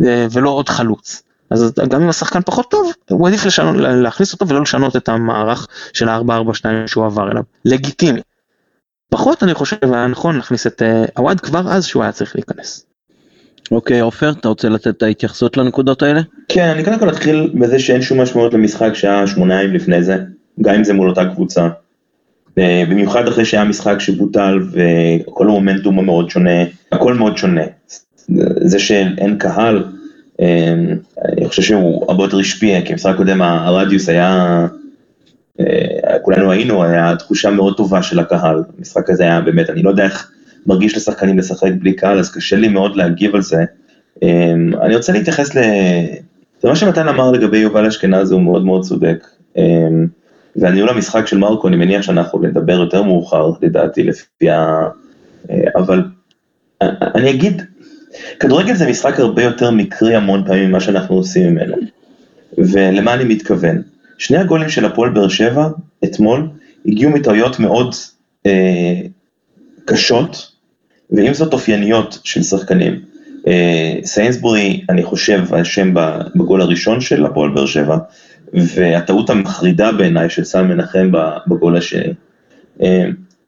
ולא 0.00 0.50
עוד 0.50 0.68
חלוץ. 0.68 1.22
אז 1.50 1.72
גם 1.88 2.02
אם 2.02 2.08
השחקן 2.08 2.40
פחות 2.42 2.70
טוב, 2.70 2.92
הוא 3.10 3.28
עדיף 3.28 3.46
לשנות, 3.46 3.76
להכניס 3.76 4.32
אותו 4.32 4.48
ולא 4.48 4.62
לשנות 4.62 4.96
את 4.96 5.08
המערך 5.08 5.66
של 5.92 6.08
ה-442 6.08 6.64
שהוא 6.86 7.06
עבר 7.06 7.30
אליו. 7.30 7.42
לגיטימי. 7.64 8.20
פחות 9.10 9.42
אני 9.42 9.54
חושב 9.54 9.76
היה 9.82 10.06
נכון 10.06 10.36
להכניס 10.36 10.66
את 10.66 10.82
הוואד 11.16 11.40
כבר 11.40 11.72
אז 11.72 11.86
שהוא 11.86 12.02
היה 12.02 12.12
צריך 12.12 12.36
להיכנס. 12.36 12.86
אוקיי 13.70 14.00
עופר 14.00 14.30
אתה 14.30 14.48
רוצה 14.48 14.68
לתת 14.68 14.88
את 14.88 15.02
ההתייחסות 15.02 15.56
לנקודות 15.56 16.02
האלה? 16.02 16.20
כן 16.48 16.68
אני 16.68 16.84
קודם 16.84 16.98
כל 16.98 17.08
אתחיל 17.08 17.50
בזה 17.54 17.78
שאין 17.78 18.02
שום 18.02 18.20
משמעות 18.20 18.54
למשחק 18.54 18.94
שהיה 18.94 19.26
שמונה 19.26 19.62
ימים 19.62 19.74
לפני 19.74 20.02
זה 20.02 20.16
גם 20.62 20.74
אם 20.74 20.84
זה 20.84 20.94
מול 20.94 21.08
אותה 21.08 21.24
קבוצה. 21.24 21.68
אה, 22.58 22.84
במיוחד 22.90 23.28
אחרי 23.28 23.44
שהיה 23.44 23.64
משחק 23.64 24.00
שבוטל 24.00 24.58
וכל 24.72 25.46
המומנטום 25.46 25.98
המאוד 25.98 26.30
שונה 26.30 26.64
הכל 26.92 27.14
מאוד 27.14 27.36
שונה. 27.36 27.62
זה 28.60 28.78
שאין 28.78 29.38
קהל 29.38 29.84
אה, 30.40 30.74
אני 31.28 31.48
חושב 31.48 31.62
שהוא 31.62 32.04
הרבה 32.08 32.24
יותר 32.24 32.38
השפיע 32.38 32.82
כי 32.82 32.92
המשחק 32.92 33.14
הקודם 33.14 33.42
הרדיוס 33.42 34.08
היה 34.08 34.66
אה, 35.60 36.18
כולנו 36.22 36.52
היינו 36.52 36.84
היה 36.84 37.16
תחושה 37.16 37.50
מאוד 37.50 37.76
טובה 37.76 38.02
של 38.02 38.18
הקהל 38.18 38.62
המשחק 38.78 39.10
הזה 39.10 39.22
היה 39.22 39.40
באמת 39.40 39.70
אני 39.70 39.82
לא 39.82 39.90
יודע 39.90 40.04
איך. 40.04 40.30
מרגיש 40.66 40.96
לשחקנים 40.96 41.38
לשחק 41.38 41.70
בלי 41.80 41.92
קהל, 41.92 42.18
אז 42.18 42.34
קשה 42.34 42.56
לי 42.56 42.68
מאוד 42.68 42.96
להגיב 42.96 43.34
על 43.34 43.42
זה. 43.42 43.64
אמ, 44.22 44.72
אני 44.82 44.96
רוצה 44.96 45.12
להתייחס 45.12 45.54
ל... 45.56 45.60
זה 46.62 46.68
מה 46.68 46.76
שמתן 46.76 47.08
אמר 47.08 47.30
לגבי 47.30 47.58
יובל 47.58 47.86
אשכנזי 47.86 48.34
הוא 48.34 48.42
מאוד 48.42 48.64
מאוד 48.64 48.82
צודק. 48.84 49.26
אמ, 49.56 50.06
והניהול 50.56 50.88
המשחק 50.88 51.26
של 51.26 51.38
מרקו, 51.38 51.68
אני 51.68 51.76
מניח 51.76 52.02
שאנחנו 52.02 52.42
נדבר 52.42 52.72
יותר 52.72 53.02
מאוחר, 53.02 53.50
לדעתי, 53.62 54.02
לפי 54.02 54.50
ה... 54.50 54.88
אבל 55.76 56.02
אני 57.14 57.30
אגיד, 57.30 57.62
כדורגל 58.40 58.74
זה 58.74 58.88
משחק 58.88 59.20
הרבה 59.20 59.42
יותר 59.42 59.70
מקרי 59.70 60.14
המון 60.14 60.44
פעמים 60.46 60.68
ממה 60.68 60.80
שאנחנו 60.80 61.16
עושים 61.16 61.50
ממנו. 61.50 61.76
ולמה 62.58 63.14
אני 63.14 63.24
מתכוון? 63.24 63.82
שני 64.18 64.38
הגולים 64.38 64.68
של 64.68 64.84
הפועל 64.84 65.10
באר 65.10 65.28
שבע, 65.28 65.68
אתמול, 66.04 66.48
הגיעו 66.86 67.10
מטעויות 67.10 67.60
מאוד 67.60 67.94
אה, 68.46 69.00
קשות, 69.88 70.52
ועם 71.10 71.34
זאת 71.34 71.52
אופייניות 71.52 72.18
של 72.24 72.42
שחקנים. 72.42 73.00
סיינסבורי, 74.04 74.84
אני 74.90 75.04
חושב, 75.04 75.54
אשם 75.54 75.94
בגול 76.36 76.62
הראשון 76.62 77.00
של 77.00 77.26
הפועל 77.26 77.50
באר 77.50 77.66
שבע, 77.66 77.98
והטעות 78.54 79.30
המחרידה 79.30 79.92
בעיניי 79.92 80.30
של 80.30 80.44
סן 80.44 80.66
מנחם 80.66 81.12
בגול 81.46 81.76
השני. 81.76 82.14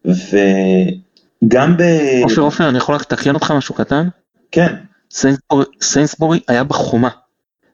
וגם 0.04 1.76
ב... 1.76 1.82
עופר 2.22 2.40
עופר, 2.40 2.68
אני 2.68 2.78
יכול 2.78 2.94
רק 2.94 3.00
לתקן 3.00 3.34
אותך 3.34 3.50
משהו 3.50 3.74
קטן? 3.74 4.08
כן. 4.52 4.74
סיינסבורי, 5.10 5.64
סיינסבורי 5.82 6.40
היה 6.48 6.64
בחומה. 6.64 7.08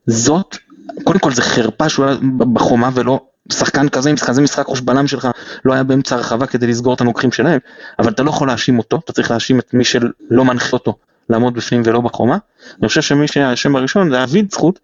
זאת, 0.07 0.57
קודם 1.05 1.19
כל 1.19 1.33
זה 1.33 1.43
חרפה 1.43 1.89
שהוא 1.89 2.07
היה 2.07 2.17
בחומה 2.39 2.91
ולא 2.95 3.21
שחקן 3.53 3.89
כזה 3.89 4.11
עם 4.11 4.17
כזה 4.17 4.43
משחק 4.43 4.69
ראש 4.69 4.81
בלם 4.81 5.07
שלך 5.07 5.29
לא 5.65 5.73
היה 5.73 5.83
באמצע 5.83 6.17
הרחבה 6.17 6.47
כדי 6.47 6.67
לסגור 6.67 6.95
את 6.95 7.01
הנוקחים 7.01 7.33
שלהם, 7.33 7.59
אבל 7.99 8.11
אתה 8.11 8.23
לא 8.23 8.31
יכול 8.31 8.49
להאשים 8.49 8.79
אותו, 8.79 9.01
אתה 9.05 9.13
צריך 9.13 9.31
להאשים 9.31 9.59
את 9.59 9.75
מי 9.75 9.85
שלא 9.85 10.45
מנחה 10.45 10.71
אותו 10.73 10.97
לעמוד 11.31 11.55
בפנים 11.55 11.83
ולא 11.85 12.01
בחומה. 12.01 12.37
אני 12.81 12.89
חושב 12.89 13.03
שמי 13.03 13.29
שהיה 13.29 13.53
השם 13.53 13.77
הראשון 13.77 14.11
זה 14.11 14.17
היה 14.17 14.27
וילצחוט, 14.29 14.79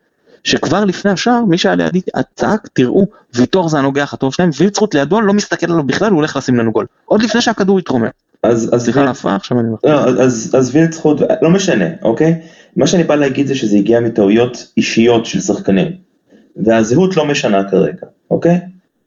שכבר 0.44 0.85
לפני 0.85 1.11
השער 1.11 1.44
מי 1.44 1.59
שהיה 1.59 1.75
לידי 1.75 2.01
צעק 2.35 2.68
תראו 2.72 3.07
ויטור 3.35 3.68
זה 3.68 3.79
הנוגח 3.79 4.14
הטוב 4.14 4.35
שלהם 4.35 4.51
וילצחוט 4.59 4.94
לידו 4.94 5.20
לא 5.20 5.33
מסתכל 5.33 5.72
עליו 5.72 5.85
בכלל 5.85 6.11
הוא 6.11 6.16
הולך 6.16 6.37
לשים 6.37 6.57
לנו 6.57 6.72
גול 6.72 6.87
עוד 7.05 7.22
לפני 7.22 7.40
שהכדור 7.40 7.79
יתרומם. 7.79 8.09
אז 8.42 8.70
אז 8.72 8.85
סליחה 8.85 9.01
על 9.01 9.07
ההפרעה 9.07 9.37
עכשיו 9.37 9.61
אני 9.61 9.68
לא, 9.85 9.98
אז 9.98 10.55
אז 10.59 10.77
וילצחוט 10.77 11.20
לא 11.42 11.51
משנה 11.51 11.85
אוקיי 12.03 12.40
מה 12.77 12.87
שאני 12.87 13.05
בא 13.05 13.14
להגיד 13.14 13.46
זה 13.46 13.55
שזה 13.55 13.77
הגיע 13.77 14.01
מטעויות 14.01 14.66
אישיות 14.77 15.27
של 15.27 15.40
שחקנים 15.40 15.92
והזהות 16.56 17.16
לא 17.16 17.24
משנה 17.24 17.70
כרגע 17.70 18.06
אוקיי? 18.30 18.60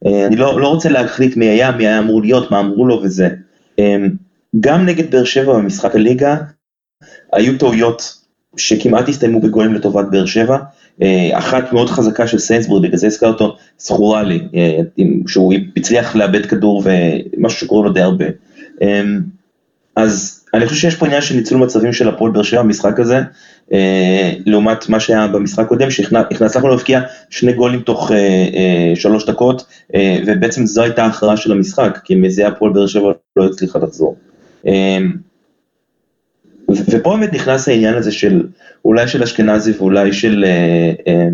אה, 0.06 0.26
אני 0.26 0.36
לא 0.36 0.60
לא 0.60 0.68
רוצה 0.68 0.88
להחליט 0.88 1.36
מי 1.36 1.46
היה 1.46 1.72
מי 1.72 1.86
היה 1.86 1.98
אמור 1.98 2.22
להיות 2.22 2.50
מה 2.50 2.60
אמרו 2.60 2.86
לו 2.86 3.00
וזה. 3.02 3.28
אה, 3.78 3.96
גם 4.60 4.86
נגד 4.86 5.10
באר 5.10 5.24
שבע 5.24 5.54
במשחק 5.54 5.94
הליגה 5.94 6.36
היו 7.32 7.58
טעויות 7.58 8.14
שכמעט 8.56 9.08
הסתיימו 9.08 9.40
בגולים 9.40 9.74
לטובת 9.74 10.06
באר 10.10 10.26
שבע. 10.26 10.58
אה, 11.02 11.38
אחת 11.38 11.72
מאוד 11.72 11.90
חזקה 11.90 12.26
של 12.26 12.38
סיינסבורד, 12.38 12.82
בגלל 12.82 12.96
זה 12.96 13.06
הזכר 13.06 13.28
אותו, 13.28 13.56
זכורה 13.78 14.22
לי, 14.22 14.48
שהוא 15.26 15.54
הצליח 15.76 16.16
לאבד 16.16 16.46
כדור 16.46 16.82
ומשהו 16.84 17.60
שקורה 17.60 17.84
לו 17.84 17.92
די 17.92 18.00
הרבה. 18.00 18.24
אז 19.96 20.44
אני 20.54 20.66
חושב 20.66 20.80
שיש 20.80 20.94
פה 20.94 21.06
עניין 21.06 21.22
של 21.22 21.34
ניצול 21.34 21.58
מצבים 21.58 21.92
של 21.92 22.08
הפועל 22.08 22.32
באר 22.32 22.42
שבע 22.42 22.62
במשחק 22.62 23.00
הזה, 23.00 23.20
לעומת 24.46 24.88
מה 24.88 25.00
שהיה 25.00 25.26
במשחק 25.26 25.68
קודם, 25.68 25.90
שהצלחנו 25.90 26.68
להבקיע 26.68 27.00
שני 27.30 27.52
גולים 27.52 27.80
תוך 27.80 28.10
שלוש 28.94 29.26
דקות, 29.26 29.66
ובעצם 30.26 30.66
זו 30.66 30.82
הייתה 30.82 31.04
ההכרעה 31.04 31.36
של 31.36 31.52
המשחק, 31.52 31.98
כי 32.04 32.14
מזה 32.14 32.48
הפועל 32.48 32.72
באר 32.72 32.86
שבע 32.86 33.12
לא 33.36 33.46
הצליחה 33.46 33.78
לחזור. 33.78 34.16
ופה 36.68 37.16
באמת 37.16 37.32
נכנס 37.32 37.68
העניין 37.68 37.94
הזה 37.94 38.12
של 38.12 38.46
אולי 38.84 39.08
של 39.08 39.22
אשכנזי 39.22 39.72
ואולי 39.78 40.12
של, 40.12 40.44
אה, 40.46 40.92
אה, 41.08 41.28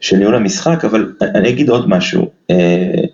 של 0.00 0.16
ניהול 0.16 0.34
המשחק, 0.34 0.84
אבל 0.84 1.12
אני 1.22 1.48
אגיד 1.48 1.68
עוד 1.68 1.88
משהו. 1.88 2.30
אה, 2.50 3.04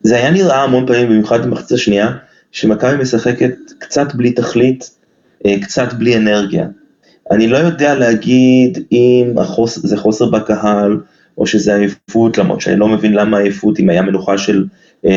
זה 0.00 0.16
היה 0.16 0.30
נראה 0.30 0.62
המון 0.62 0.86
פעמים, 0.86 1.08
במיוחד 1.08 1.46
במחצית 1.46 1.72
השנייה, 1.72 2.10
שמכבי 2.52 2.96
משחקת 2.96 3.54
קצת 3.78 4.14
בלי 4.14 4.32
תכלית, 4.32 4.90
קצת 5.62 5.92
בלי 5.92 6.16
אנרגיה. 6.16 6.66
אני 7.30 7.48
לא 7.48 7.56
יודע 7.56 7.94
להגיד 7.94 8.78
אם 8.92 9.32
החוס, 9.38 9.78
זה 9.78 9.96
חוסר 9.96 10.30
בקהל, 10.30 11.00
או 11.38 11.46
שזה 11.46 11.74
עייפות, 11.74 12.38
למרות 12.38 12.60
שאני 12.60 12.76
לא 12.76 12.88
מבין 12.88 13.12
למה 13.12 13.38
עייפות, 13.38 13.80
אם 13.80 13.88
היה 13.90 14.02
מנוחה 14.02 14.38
של 14.38 14.64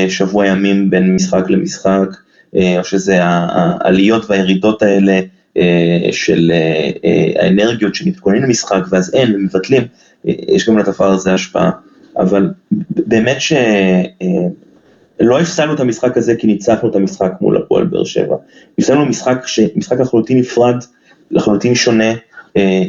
שבוע 0.10 0.48
ימים 0.48 0.90
בין 0.90 1.16
משחק 1.16 1.50
למשחק, 1.50 2.08
או 2.56 2.84
שזה 2.84 3.20
העליות 3.24 4.30
והירידות 4.30 4.82
האלה. 4.82 5.22
אה, 5.58 6.08
של 6.12 6.52
אה, 6.54 6.90
אה, 7.06 7.44
האנרגיות 7.44 7.96
שמתכוננים 7.96 8.44
למשחק 8.44 8.82
ואז 8.90 9.14
אין 9.14 9.36
ומבטלים, 9.36 9.84
יש 10.26 10.70
גם 10.70 10.78
לדבר 10.78 11.12
הזה 11.12 11.34
השפעה, 11.34 11.72
אבל 12.18 12.50
באמת 12.92 13.38
שלא 13.42 15.40
הפסלנו 15.40 15.74
את 15.74 15.80
המשחק 15.80 16.18
הזה 16.18 16.36
כי 16.36 16.48
ניצחנו 16.48 16.90
את 16.90 16.96
המשחק 16.96 17.32
מול 17.42 17.58
הפועל 17.58 17.86
באר 17.86 18.04
שבע, 18.04 18.36
הפסלנו 18.78 19.06
משחק, 19.06 19.46
משחק 19.76 20.00
לחלוטין 20.00 20.38
נפרד, 20.40 20.84
לחלוטין 21.32 21.76
שונה, 21.76 22.14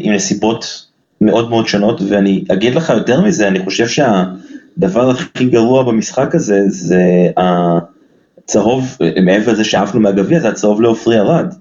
עם 0.01 0.13
נסיבות 0.13 0.87
מאוד 1.21 1.51
מאוד 1.51 1.69
שונות, 1.69 2.01
ואני 2.09 2.45
אגיד 2.53 2.75
לך 2.75 2.91
יותר 2.97 3.21
מזה, 3.21 3.49
אני 3.49 3.65
חושב 3.65 3.87
שהדבר 3.89 5.11
הכי 5.11 5.45
גרוע 5.45 5.83
במשחק 5.83 6.35
הזה 6.35 6.61
זה 6.69 7.03
הצהוב, 7.37 8.97
מעבר 9.25 9.53
לזה 9.53 9.65
שעפנו 9.65 10.01
מהגביע, 10.01 10.41
זה 10.41 10.49
הצהוב 10.49 10.81
לעופרי 10.81 11.19
ארד. 11.19 11.55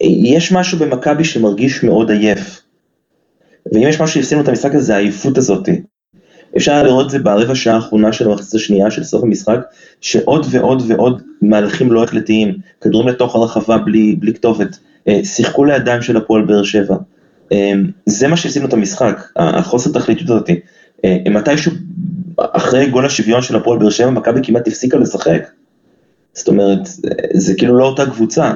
יש 0.00 0.52
משהו 0.52 0.78
במכבי 0.78 1.24
שמרגיש 1.24 1.84
מאוד 1.84 2.10
עייף. 2.10 2.60
ואם 3.72 3.82
יש 3.82 4.00
משהו 4.00 4.14
שהפסידנו 4.14 4.42
את 4.42 4.48
המשחק 4.48 4.74
הזה, 4.74 4.84
זה 4.84 4.94
העייפות 4.96 5.38
הזאתי. 5.38 5.82
אפשר 6.56 6.82
לראות 6.82 7.06
את 7.06 7.10
זה 7.10 7.18
ברבע 7.18 7.54
שעה 7.54 7.74
האחרונה 7.74 8.12
של 8.12 8.30
המחצית 8.30 8.54
השנייה 8.54 8.90
של 8.90 9.04
סוף 9.04 9.22
המשחק, 9.22 9.60
שעוד 10.00 10.46
ועוד 10.50 10.82
ועוד 10.86 11.22
מהלכים 11.42 11.92
לא 11.92 12.04
החלטיים, 12.04 12.54
כדורים 12.80 13.08
לתוך 13.08 13.34
הרחבה 13.34 13.78
בלי, 13.78 14.16
בלי 14.18 14.34
כתובת, 14.34 14.78
אה, 15.08 15.24
שיחקו 15.24 15.64
לידיים 15.64 16.02
של 16.02 16.16
הפועל 16.16 16.42
באר 16.42 16.62
שבע. 16.62 16.96
אה, 17.52 17.72
זה 18.06 18.28
מה 18.28 18.36
שהפסידנו 18.36 18.68
את 18.68 18.72
המשחק, 18.72 19.28
החוסר 19.36 19.90
תכליתיות 19.92 20.30
הזאתי. 20.30 20.60
אה, 21.04 21.18
מתישהו 21.30 21.72
אחרי 22.38 22.90
גול 22.90 23.06
השוויון 23.06 23.42
של 23.42 23.56
הפועל 23.56 23.78
באר 23.78 23.90
שבע, 23.90 24.10
מכבי 24.10 24.40
כמעט 24.42 24.68
הפסיקה 24.68 24.98
לשחק. 24.98 25.48
זאת 26.32 26.48
אומרת, 26.48 26.88
זה 27.34 27.54
כאילו 27.54 27.78
לא 27.78 27.84
אותה 27.84 28.06
קבוצה, 28.06 28.52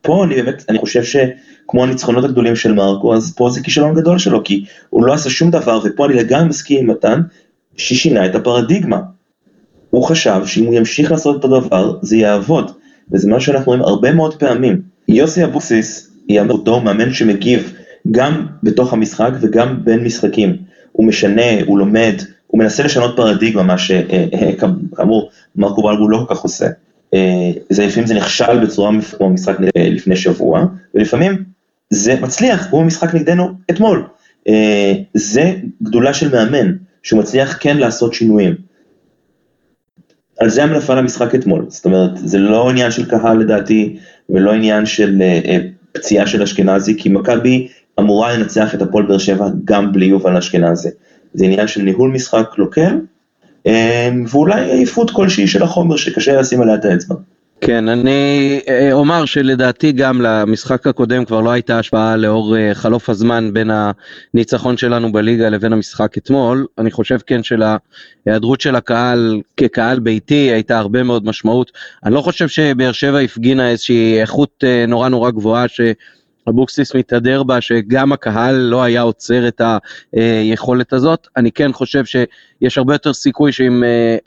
פה 0.00 0.24
אני 0.24 0.34
באמת, 0.34 0.64
אני 0.68 0.78
חושב 0.78 1.02
שכמו 1.66 1.84
הניצחונות 1.84 2.24
הגדולים 2.24 2.56
של 2.56 2.72
מרקו, 2.72 3.14
אז 3.14 3.34
פה 3.36 3.50
זה 3.50 3.60
כישלון 3.60 3.94
גדול 3.94 4.18
שלו, 4.18 4.44
כי 4.44 4.64
הוא 4.90 5.04
לא 5.04 5.12
עשה 5.12 5.30
שום 5.30 5.50
דבר, 5.50 5.80
ופה 5.84 6.06
אני 6.06 6.14
לגמרי 6.14 6.48
מסכים 6.48 6.78
עם 6.80 6.90
מתן, 6.90 7.20
ששינה 7.76 8.26
את 8.26 8.34
הפרדיגמה. 8.34 9.00
הוא 9.90 10.04
חשב 10.04 10.40
שאם 10.46 10.64
הוא 10.64 10.74
ימשיך 10.74 11.10
לעשות 11.10 11.40
את 11.40 11.44
הדבר, 11.44 11.98
זה 12.02 12.16
יעבוד, 12.16 12.70
וזה 13.12 13.28
מה 13.28 13.40
שאנחנו 13.40 13.66
רואים 13.66 13.82
הרבה 13.82 14.12
מאוד 14.12 14.34
פעמים. 14.34 14.80
יוסי 15.08 15.44
אבוקסיס 15.44 16.10
יאמר 16.28 16.52
אותו 16.52 16.80
מאמן 16.80 17.12
שמגיב 17.12 17.72
גם 18.10 18.46
בתוך 18.62 18.92
המשחק 18.92 19.30
וגם 19.40 19.84
בין 19.84 20.04
משחקים. 20.04 20.56
הוא 20.92 21.06
משנה, 21.06 21.62
הוא 21.66 21.78
לומד, 21.78 22.14
הוא 22.46 22.58
מנסה 22.58 22.84
לשנות 22.84 23.16
פרדיגמה, 23.16 23.62
מה 23.62 23.78
שכאמור 23.78 25.30
מרקו 25.56 25.82
בלבול 25.82 26.12
לא 26.12 26.24
כל 26.28 26.34
כך 26.34 26.40
עושה. 26.40 26.66
אה, 27.14 27.50
זה 27.70 27.86
לפעמים 27.86 28.06
זה 28.06 28.14
נכשל 28.14 28.64
בצורה 28.64 28.90
כמו 29.16 29.30
משחק 29.30 29.56
לפני 29.76 30.16
שבוע, 30.16 30.66
ולפעמים 30.94 31.55
זה 31.90 32.20
מצליח, 32.20 32.66
כמו 32.66 32.84
משחק 32.84 33.14
נגדנו 33.14 33.52
אתמול. 33.70 34.06
אה, 34.48 34.92
זה 35.14 35.54
גדולה 35.82 36.14
של 36.14 36.32
מאמן, 36.32 36.72
שהוא 37.02 37.20
מצליח 37.20 37.56
כן 37.60 37.76
לעשות 37.76 38.14
שינויים. 38.14 38.54
על 40.38 40.48
זה 40.48 40.64
המלאפה 40.64 40.94
למשחק 40.94 41.34
אתמול, 41.34 41.66
זאת 41.68 41.84
אומרת, 41.84 42.10
זה 42.14 42.38
לא 42.38 42.70
עניין 42.70 42.90
של 42.90 43.10
קהל 43.10 43.38
לדעתי, 43.38 43.96
ולא 44.30 44.52
עניין 44.52 44.86
של 44.86 45.22
אה, 45.22 45.58
פציעה 45.92 46.26
של 46.26 46.42
אשכנזי, 46.42 46.98
כי 46.98 47.08
מכבי 47.08 47.68
אמורה 48.00 48.36
לנצח 48.36 48.74
את 48.74 48.82
הפועל 48.82 49.06
באר 49.06 49.18
שבע 49.18 49.48
גם 49.64 49.92
בלי 49.92 50.06
יובל 50.06 50.36
אשכנזי. 50.36 50.88
זה 51.34 51.44
עניין 51.44 51.68
של 51.68 51.82
ניהול 51.82 52.10
משחק 52.10 52.46
אמ, 53.66 54.24
ואולי 54.28 54.70
עייפות 54.70 55.10
כלשהי 55.10 55.46
של 55.46 55.62
החומר 55.62 55.96
שקשה 55.96 56.40
לשים 56.40 56.62
עליה 56.62 56.74
את 56.74 56.84
האצבע. 56.84 57.14
כן, 57.60 57.88
אני 57.88 58.60
אה, 58.68 58.92
אומר 58.92 59.24
שלדעתי 59.24 59.92
גם 59.92 60.20
למשחק 60.20 60.86
הקודם 60.86 61.24
כבר 61.24 61.40
לא 61.40 61.50
הייתה 61.50 61.78
השפעה 61.78 62.16
לאור 62.16 62.56
אה, 62.56 62.74
חלוף 62.74 63.10
הזמן 63.10 63.50
בין 63.52 63.70
הניצחון 64.34 64.76
שלנו 64.76 65.12
בליגה 65.12 65.48
לבין 65.48 65.72
המשחק 65.72 66.18
אתמול. 66.18 66.66
אני 66.78 66.90
חושב 66.90 67.18
כן 67.26 67.40
שלהיעדרות 67.42 68.60
של 68.60 68.76
הקהל 68.76 69.40
כקהל 69.56 70.00
ביתי 70.00 70.34
הייתה 70.34 70.78
הרבה 70.78 71.02
מאוד 71.02 71.24
משמעות. 71.24 71.72
אני 72.04 72.14
לא 72.14 72.20
חושב 72.20 72.48
שבאר 72.48 72.92
שבע 72.92 73.18
הפגינה 73.18 73.70
איזושהי 73.70 74.20
איכות 74.20 74.64
אה, 74.64 74.84
נורא 74.88 75.08
נורא 75.08 75.30
גבוהה 75.30 75.68
ש... 75.68 75.80
אבוקסיס 76.48 76.94
מתהדר 76.94 77.42
בה 77.42 77.60
שגם 77.60 78.12
הקהל 78.12 78.54
לא 78.54 78.82
היה 78.82 79.00
עוצר 79.00 79.48
את 79.48 79.60
היכולת 80.12 80.92
הזאת. 80.92 81.28
אני 81.36 81.52
כן 81.52 81.72
חושב 81.72 82.04
שיש 82.04 82.78
הרבה 82.78 82.94
יותר 82.94 83.12
סיכוי 83.12 83.52
שאם 83.52 83.82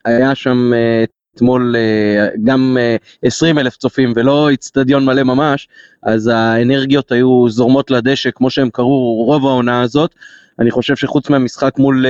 היה 0.05 0.35
שם 0.35 0.71
אה, 0.73 1.03
אתמול 1.39 1.75
אה, 1.75 2.27
גם 2.43 2.77
20 3.23 3.59
אלף 3.59 3.77
צופים 3.77 4.13
ולא 4.15 4.49
איצטדיון 4.49 5.05
מלא 5.05 5.23
ממש, 5.23 5.67
אז 6.03 6.27
האנרגיות 6.27 7.11
היו 7.11 7.49
זורמות 7.49 7.91
לדשא 7.91 8.29
כמו 8.35 8.49
שהם 8.49 8.69
קראו 8.69 9.23
רוב 9.25 9.45
העונה 9.45 9.81
הזאת. 9.81 10.15
אני 10.59 10.71
חושב 10.71 10.95
שחוץ 10.95 11.29
מהמשחק 11.29 11.73
מול 11.77 12.05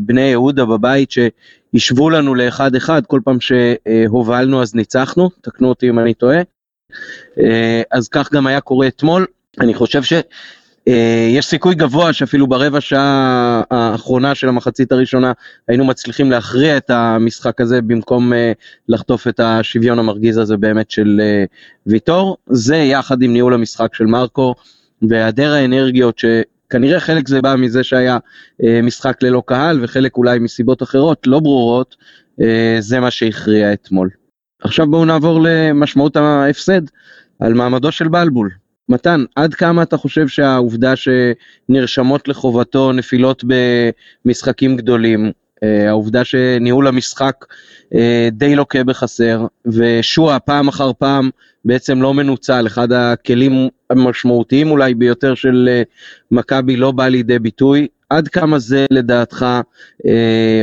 בני 0.00 0.20
יהודה 0.20 0.64
בבית 0.64 1.10
שהשוו 1.10 2.10
לנו 2.10 2.34
לאחד 2.34 2.74
אחד, 2.74 3.02
כל 3.06 3.20
פעם 3.24 3.38
שהובלנו 3.40 4.62
אז 4.62 4.74
ניצחנו, 4.74 5.30
תקנו 5.40 5.68
אותי 5.68 5.88
אם 5.88 5.98
אני 5.98 6.14
טועה. 6.14 6.38
אז 7.90 8.08
כך 8.08 8.32
גם 8.32 8.46
היה 8.46 8.60
קורה 8.60 8.86
אתמול. 8.86 9.26
אני 9.60 9.74
חושב 9.74 10.02
אה, 10.88 11.42
סיכוי 11.42 11.74
גבוה 11.74 12.12
שאפילו 12.12 12.46
ברבע 12.46 12.80
שעה 12.80 13.62
האחרונה 13.70 14.34
של 14.34 14.48
המחצית 14.48 14.92
הראשונה 14.92 15.32
היינו 15.68 15.84
מצליחים 15.84 16.30
להכריע 16.30 16.76
את 16.76 16.90
המשחק 16.90 17.60
הזה 17.60 17.82
במקום 17.82 18.32
אה, 18.32 18.52
לחטוף 18.88 19.28
את 19.28 19.40
השוויון 19.40 19.98
המרגיז 19.98 20.38
הזה 20.38 20.56
באמת 20.56 20.90
של 20.90 21.20
אה, 21.20 21.44
ויטור. 21.86 22.36
זה 22.46 22.76
יחד 22.76 23.22
עם 23.22 23.32
ניהול 23.32 23.54
המשחק 23.54 23.94
של 23.94 24.06
מרקו. 24.06 24.54
והיעדר 25.08 25.52
האנרגיות 25.52 26.18
שכנראה 26.18 27.00
חלק 27.00 27.28
זה 27.28 27.42
בא 27.42 27.54
מזה 27.56 27.84
שהיה 27.84 28.18
משחק 28.82 29.22
ללא 29.22 29.42
קהל 29.46 29.84
וחלק 29.84 30.16
אולי 30.16 30.38
מסיבות 30.38 30.82
אחרות 30.82 31.26
לא 31.26 31.40
ברורות, 31.40 31.96
זה 32.78 33.00
מה 33.00 33.10
שהכריע 33.10 33.72
אתמול. 33.72 34.10
עכשיו 34.62 34.86
בואו 34.86 35.04
נעבור 35.04 35.40
למשמעות 35.42 36.16
ההפסד 36.16 36.82
על 37.40 37.54
מעמדו 37.54 37.92
של 37.92 38.08
בלבול. 38.08 38.50
מתן, 38.88 39.24
עד 39.36 39.54
כמה 39.54 39.82
אתה 39.82 39.96
חושב 39.96 40.28
שהעובדה 40.28 40.94
שנרשמות 40.96 42.28
לחובתו 42.28 42.92
נפילות 42.92 43.44
במשחקים 44.24 44.76
גדולים, 44.76 45.32
אה, 45.62 45.88
העובדה 45.88 46.24
שניהול 46.24 46.86
המשחק 46.86 47.44
אה, 47.94 48.28
די 48.32 48.56
לוקה 48.56 48.84
בחסר, 48.84 49.46
ושועה 49.66 50.38
פעם 50.38 50.68
אחר 50.68 50.92
פעם 50.98 51.30
בעצם 51.64 52.02
לא 52.02 52.14
מנוצל, 52.14 52.66
אחד 52.66 52.92
הכלים 52.92 53.68
המשמעותיים 53.90 54.70
אולי 54.70 54.94
ביותר 54.94 55.34
של 55.34 55.68
אה, 55.68 55.82
מכבי 56.30 56.76
לא 56.76 56.92
בא 56.92 57.08
לידי 57.08 57.38
ביטוי, 57.38 57.86
עד 58.10 58.28
כמה 58.28 58.58
זה 58.58 58.86
לדעתך 58.90 59.46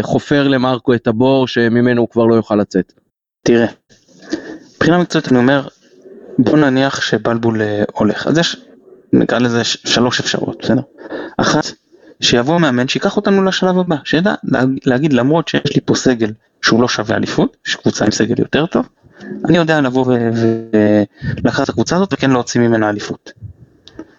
חופר 0.02 0.48
למרקו 0.48 0.94
את 0.94 1.08
הבור 1.08 1.48
שממנו 1.48 2.02
הוא 2.02 2.10
כבר 2.10 2.26
לא 2.26 2.36
יוכל 2.36 2.56
לצאת? 2.56 2.94
תראה, 3.44 3.68
מבחינה 4.76 4.98
מקצועית 4.98 5.28
אני 5.28 5.38
אומר, 5.38 5.68
בוא 6.40 6.58
נניח 6.58 7.02
שבלבול 7.02 7.62
הולך, 7.94 8.28
אז 8.28 8.38
יש, 8.38 8.58
נקרא 9.14 9.40
לזה 9.40 9.64
שלוש 9.64 10.20
אפשרויות, 10.20 10.58
בסדר? 10.62 10.82
אחת, 11.38 11.72
שיבוא 12.22 12.60
מאמן 12.60 12.88
שיקח 12.88 13.18
אותנו 13.18 13.44
לשלב 13.44 13.80
הבא, 13.80 13.96
שידע 14.04 14.34
להגיד 14.86 15.14
למרות 15.14 15.48
שיש 15.48 15.76
לי 15.76 15.82
פה 15.86 15.96
סגל 15.96 16.32
שהוא 16.62 16.82
לא 16.82 16.88
שווה 16.88 17.16
אליפות, 17.16 17.58
יש 17.68 17.76
קבוצה 17.76 18.06
עם 18.06 18.12
סגל 18.12 18.40
יותר 18.40 18.66
טוב, 18.66 18.90
אני 19.46 19.58
יודע 19.58 19.82
לבוא 19.82 20.06
ולקחת 20.06 21.64
את 21.64 21.70
הקבוצה 21.70 21.96
הזאת 21.96 22.14
וכן 22.14 22.32
להוציא 22.32 22.62
ממנה 22.62 22.90
אליפות. 22.90 23.32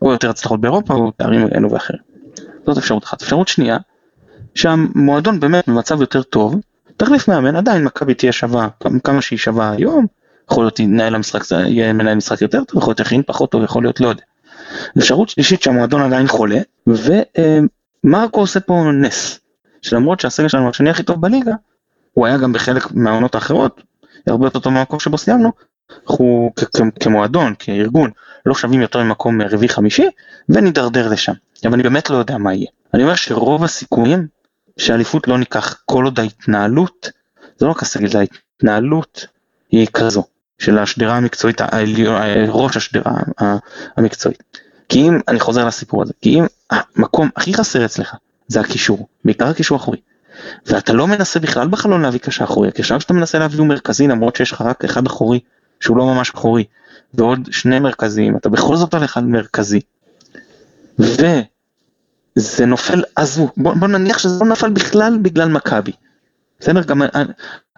או 0.02 0.12
יותר 0.12 0.30
הצלחות 0.30 0.60
באירופה 0.60 0.94
או 0.94 1.10
תארים 1.10 1.48
אלו 1.54 1.70
ואחרים. 1.70 2.00
זאת 2.66 2.78
אפשרות 2.78 3.04
אחת. 3.04 3.22
אפשרות 3.22 3.48
שנייה, 3.48 3.78
שהמועדון 4.54 5.40
באמת 5.40 5.68
במצב 5.68 6.00
יותר 6.00 6.22
טוב, 6.22 6.60
תחליף 6.96 7.28
מאמן, 7.28 7.56
עדיין 7.56 7.84
מכבי 7.84 8.14
תהיה 8.14 8.32
שווה 8.32 8.68
כמה 9.04 9.22
שהיא 9.22 9.38
שווה 9.38 9.70
היום, 9.70 10.06
יכול 10.50 10.64
להיות 10.64 10.80
מנהל 10.80 11.14
המשחק, 11.14 11.40
יהיה 11.50 11.92
מנהל 11.92 12.14
משחק 12.14 12.42
יותר 12.42 12.64
טוב, 12.64 12.82
יכול 12.82 12.90
להיות 12.90 13.00
יכין 13.00 13.22
פחות 13.26 13.50
טוב, 13.50 13.64
יכול 13.64 13.82
להיות 13.82 14.00
לא 14.00 14.08
יודע. 14.08 14.22
אפשרות 14.98 15.28
שלישית 15.28 15.62
שהמועדון 15.62 16.02
עדיין 16.02 16.28
חולה, 16.28 16.60
ומרקו 16.86 18.40
עושה 18.40 18.60
פה 18.60 18.84
נס, 18.94 19.40
שלמרות 19.82 20.20
שהסגל 20.20 20.48
שלנו 20.48 20.70
השני 20.70 20.90
הכי 20.90 21.02
טוב 21.02 21.20
בליגה, 21.20 21.54
הוא 22.12 22.26
היה 22.26 22.36
גם 22.36 22.52
בחלק 22.52 22.92
מהעונות 22.92 23.34
האחרות, 23.34 23.82
הרבה 24.26 24.46
יותר 24.46 24.58
טוב 24.58 24.72
מהמקום 24.72 25.00
שבו 25.00 25.18
סיימנו, 25.18 25.52
אנחנו 26.02 26.52
כמועדון, 27.00 27.54
כארגון, 27.58 28.10
לא 28.46 28.54
שווים 28.54 28.80
יותר 28.80 29.02
ממקום 29.02 29.42
רביעי 29.42 29.68
חמישי, 29.68 30.06
ונידרדר 30.48 31.08
לשם. 31.08 31.32
אבל 31.64 31.74
אני 31.74 31.82
באמת 31.82 32.10
לא 32.10 32.16
יודע 32.16 32.38
מה 32.38 32.54
יהיה. 32.54 32.66
אני 32.94 33.02
אומר 33.02 33.14
שרוב 33.14 33.64
הסיכויים 33.64 34.26
שאליפות 34.76 35.28
לא 35.28 35.38
ניקח 35.38 35.82
כל 35.84 36.04
עוד 36.04 36.20
ההתנהלות, 36.20 37.10
זה 37.58 37.66
לא 37.66 37.70
רק 37.70 37.82
הסגל, 37.82 38.08
זה 38.08 38.18
ההתנהלות 38.18 39.26
היא 39.70 39.86
כזו, 39.92 40.24
של 40.58 40.78
השדרה 40.78 41.16
המקצועית, 41.16 41.60
ראש 42.48 42.76
השדרה 42.76 43.12
המקצועית. 43.96 44.42
כי 44.88 44.98
אם, 44.98 45.20
אני 45.28 45.40
חוזר 45.40 45.66
לסיפור 45.66 46.02
הזה, 46.02 46.12
כי 46.20 46.38
אם 46.38 46.44
המקום 46.70 47.28
הכי 47.36 47.54
חסר 47.54 47.84
אצלך 47.84 48.14
זה 48.48 48.60
הקישור, 48.60 49.08
בעיקר 49.24 49.46
הקישור 49.46 49.78
האחורי, 49.78 49.98
ואתה 50.66 50.92
לא 50.92 51.06
מנסה 51.06 51.40
בכלל 51.40 51.68
בחלון 51.68 52.02
להביא 52.02 52.20
קשר 52.20 52.44
אחורי, 52.44 52.68
הקשר 52.68 52.98
שאתה 52.98 53.14
מנסה 53.14 53.38
להביא 53.38 53.58
הוא 53.58 53.66
מרכזי 53.66 54.06
למרות 54.06 54.36
שיש 54.36 54.52
לך 54.52 54.60
רק 54.60 54.84
אחד 54.84 55.06
אחורי, 55.06 55.40
שהוא 55.80 55.96
לא 55.96 56.04
ממש 56.04 56.30
אחורי, 56.34 56.64
ועוד 57.14 57.48
שני 57.50 57.78
מרכזיים, 57.78 58.36
אתה 58.36 58.48
בכל 58.48 58.76
זאת 58.76 58.94
על 58.94 59.24
מרכזי. 59.24 59.80
וזה 60.98 62.66
נופל, 62.66 63.02
עזבו, 63.16 63.50
בוא, 63.56 63.74
בוא 63.74 63.88
נניח 63.88 64.18
שזה 64.18 64.44
לא 64.44 64.50
נפל 64.50 64.70
בכלל 64.70 65.18
בגלל 65.22 65.48
מכבי. 65.48 65.92
בסדר? 66.60 66.82
גם 66.82 67.02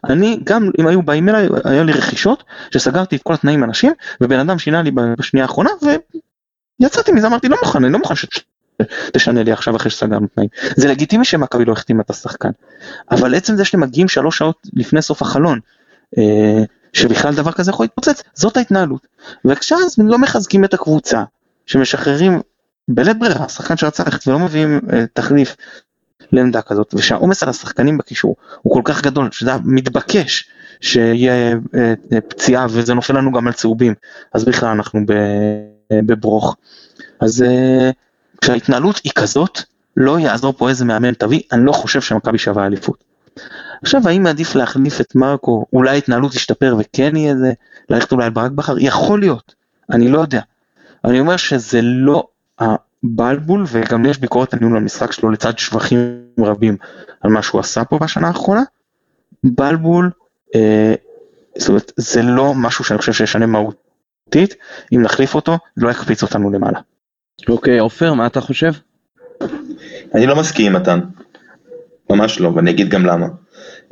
אני, 0.04 0.40
גם 0.44 0.70
אם 0.80 0.86
היו 0.86 1.02
באים 1.02 1.28
אליי, 1.28 1.48
היה 1.64 1.82
לי 1.82 1.92
רכישות, 1.92 2.44
שסגרתי 2.70 3.16
את 3.16 3.22
כל 3.22 3.34
התנאים 3.34 3.64
אנשים, 3.64 3.92
ובן 4.20 4.38
אדם 4.38 4.58
שינה 4.58 4.82
לי 4.82 4.90
בשנייה 5.18 5.46
האחרונה, 5.46 5.70
ויצאתי 6.80 7.12
מזה, 7.12 7.26
אמרתי 7.26 7.48
לא 7.48 7.56
מוכן, 7.62 7.84
אני 7.84 7.92
לא 7.92 7.98
מוכן 7.98 8.14
שתשנה 8.14 9.42
לי 9.42 9.52
עכשיו 9.52 9.76
אחרי 9.76 9.90
שסגרנו 9.90 10.26
תנאים. 10.34 10.48
זה 10.76 10.88
לגיטימי 10.88 11.24
שמכבי 11.24 11.64
לא 11.64 11.72
החתימה 11.72 12.02
את 12.02 12.10
השחקן, 12.10 12.50
אבל 13.10 13.34
עצם 13.34 13.56
זה 13.56 13.64
שאתם 13.64 13.80
מגיעים 13.80 14.08
שלוש 14.08 14.38
שעות 14.38 14.56
לפני 14.72 15.02
סוף 15.02 15.22
החלון, 15.22 15.60
אה, 16.18 16.64
שבכלל 16.92 17.34
דבר 17.34 17.52
כזה 17.52 17.70
יכול 17.70 17.84
להתפוצץ, 17.84 18.22
זאת 18.34 18.56
ההתנהלות. 18.56 19.06
וכשאז 19.44 19.96
לא 19.98 20.18
מחזקים 20.18 20.64
את 20.64 20.74
הקבוצה, 20.74 21.22
שמשחררים 21.66 22.40
בלית 22.88 23.18
ברירה, 23.18 23.48
שחקן 23.48 23.76
שרצה 23.76 24.04
ללכת 24.04 24.28
ולא 24.28 24.38
מביאים 24.38 24.80
אה, 24.92 25.04
תחליף 25.12 25.56
לעמדה 26.32 26.62
כזאת, 26.62 26.94
ושהעומס 26.94 27.42
על 27.42 27.48
השחקנים 27.48 27.98
בקישור 27.98 28.36
הוא 28.62 28.74
כל 28.74 28.82
כך 28.84 29.02
גדול, 29.02 29.28
שזה 29.32 29.50
מתבקש 29.64 30.48
שיהיה 30.80 31.52
אה, 31.74 31.94
אה, 32.12 32.20
פציעה 32.20 32.66
וזה 32.70 32.94
נופל 32.94 33.18
לנו 33.18 33.32
גם 33.32 33.46
על 33.46 33.52
צהובים, 33.52 33.94
אז 34.34 34.44
בכלל 34.44 34.68
אנחנו 34.68 35.00
בברוך. 35.92 36.56
אז 37.20 37.42
אה, 37.42 37.90
כשההתנהלות 38.40 39.00
היא 39.04 39.12
כזאת, 39.14 39.60
לא 39.96 40.18
יעזור 40.18 40.52
פה 40.52 40.68
איזה 40.68 40.84
מאמן 40.84 41.14
תביא, 41.14 41.40
אני 41.52 41.64
לא 41.64 41.72
חושב 41.72 42.00
שמכבי 42.00 42.38
שווה 42.38 42.66
אליפות. 42.66 43.04
עכשיו 43.82 44.08
האם 44.08 44.26
עדיף 44.26 44.54
להחליף 44.54 45.00
את 45.00 45.14
מרקו, 45.14 45.66
אולי 45.72 45.90
ההתנהלות 45.90 46.32
תשתפר 46.32 46.76
וכן 46.78 47.16
יהיה 47.16 47.36
זה, 47.36 47.52
ללכת 47.90 48.12
אולי 48.12 48.24
על 48.24 48.30
ברק 48.30 48.50
בכר, 48.50 48.74
יכול 48.78 49.20
להיות, 49.20 49.54
אני 49.90 50.08
לא 50.08 50.20
יודע. 50.20 50.40
אני 51.04 51.20
אומר 51.20 51.36
שזה 51.36 51.80
לא 51.82 52.26
בלבול 53.02 53.64
וגם 53.68 54.06
יש 54.06 54.18
ביקורת 54.18 54.54
על 54.54 54.60
ניהול 54.60 54.76
המשחק 54.76 55.12
שלו 55.12 55.30
לצד 55.30 55.58
שבחים 55.58 55.98
רבים 56.38 56.76
על 57.20 57.30
מה 57.30 57.42
שהוא 57.42 57.60
עשה 57.60 57.84
פה 57.84 57.98
בשנה 57.98 58.28
האחרונה. 58.28 58.62
בלבול, 59.44 60.10
אה, 60.54 60.94
זאת 61.58 61.68
אומרת, 61.68 61.92
זה 61.96 62.22
לא 62.22 62.54
משהו 62.54 62.84
שאני 62.84 62.98
חושב 62.98 63.12
שישנה 63.12 63.46
מהותית, 63.46 64.54
אם 64.92 65.02
נחליף 65.02 65.34
אותו, 65.34 65.58
לא 65.76 65.90
יקפיץ 65.90 66.22
אותנו 66.22 66.50
למעלה. 66.50 66.80
אוקיי, 67.48 67.78
עופר, 67.78 68.14
מה 68.14 68.26
אתה 68.26 68.40
חושב? 68.40 68.72
אני 70.14 70.26
לא 70.26 70.36
מסכים 70.36 70.66
עם 70.66 70.82
מתן, 70.82 71.00
ממש 72.10 72.40
לא, 72.40 72.48
ואני 72.48 72.70
אגיד 72.70 72.88
גם 72.88 73.06
למה. 73.06 73.26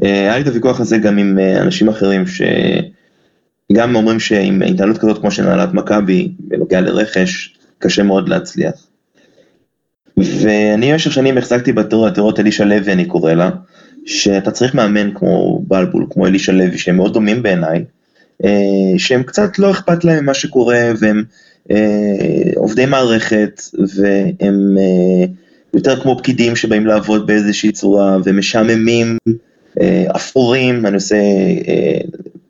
אה, 0.02 0.20
היה 0.20 0.36
לי 0.36 0.42
את 0.42 0.46
הוויכוח 0.46 0.80
הזה 0.80 0.98
גם 0.98 1.18
עם 1.18 1.38
אה, 1.38 1.62
אנשים 1.62 1.88
אחרים 1.88 2.24
שגם 2.26 3.94
אומרים 3.94 4.20
שעם 4.20 4.62
התנהלות 4.62 4.98
כזאת 4.98 5.20
כמו 5.20 5.30
של 5.30 5.48
הנהלת 5.48 5.74
מכבי 5.74 6.32
בנוגע 6.38 6.80
לרכש, 6.80 7.58
קשה 7.78 8.02
מאוד 8.02 8.28
להצליח. 8.28 8.85
ואני 10.16 10.92
במשך 10.92 11.12
שנים 11.12 11.38
החזקתי 11.38 11.72
בתיאוריות 11.72 12.40
אלישע 12.40 12.64
לוי 12.64 12.92
אני 12.92 13.04
קורא 13.04 13.32
לה, 13.32 13.50
שאתה 14.06 14.50
צריך 14.50 14.74
מאמן 14.74 15.10
כמו 15.14 15.62
בלבול, 15.68 16.06
כמו 16.10 16.26
אלישע 16.26 16.52
לוי, 16.52 16.78
שהם 16.78 16.96
מאוד 16.96 17.12
דומים 17.12 17.42
בעיניי, 17.42 17.84
אה, 18.44 18.98
שהם 18.98 19.22
קצת 19.22 19.58
לא 19.58 19.70
אכפת 19.70 20.04
להם 20.04 20.22
ממה 20.24 20.34
שקורה, 20.34 20.90
והם 21.00 21.24
אה, 21.70 22.50
עובדי 22.56 22.86
מערכת, 22.86 23.62
והם 23.96 24.76
אה, 24.78 25.26
יותר 25.74 26.00
כמו 26.00 26.18
פקידים 26.18 26.56
שבאים 26.56 26.86
לעבוד 26.86 27.26
באיזושהי 27.26 27.72
צורה, 27.72 28.16
ומשעממים, 28.24 29.16
אפורים, 30.16 30.86
אני 30.86 30.94
עושה, 30.94 31.16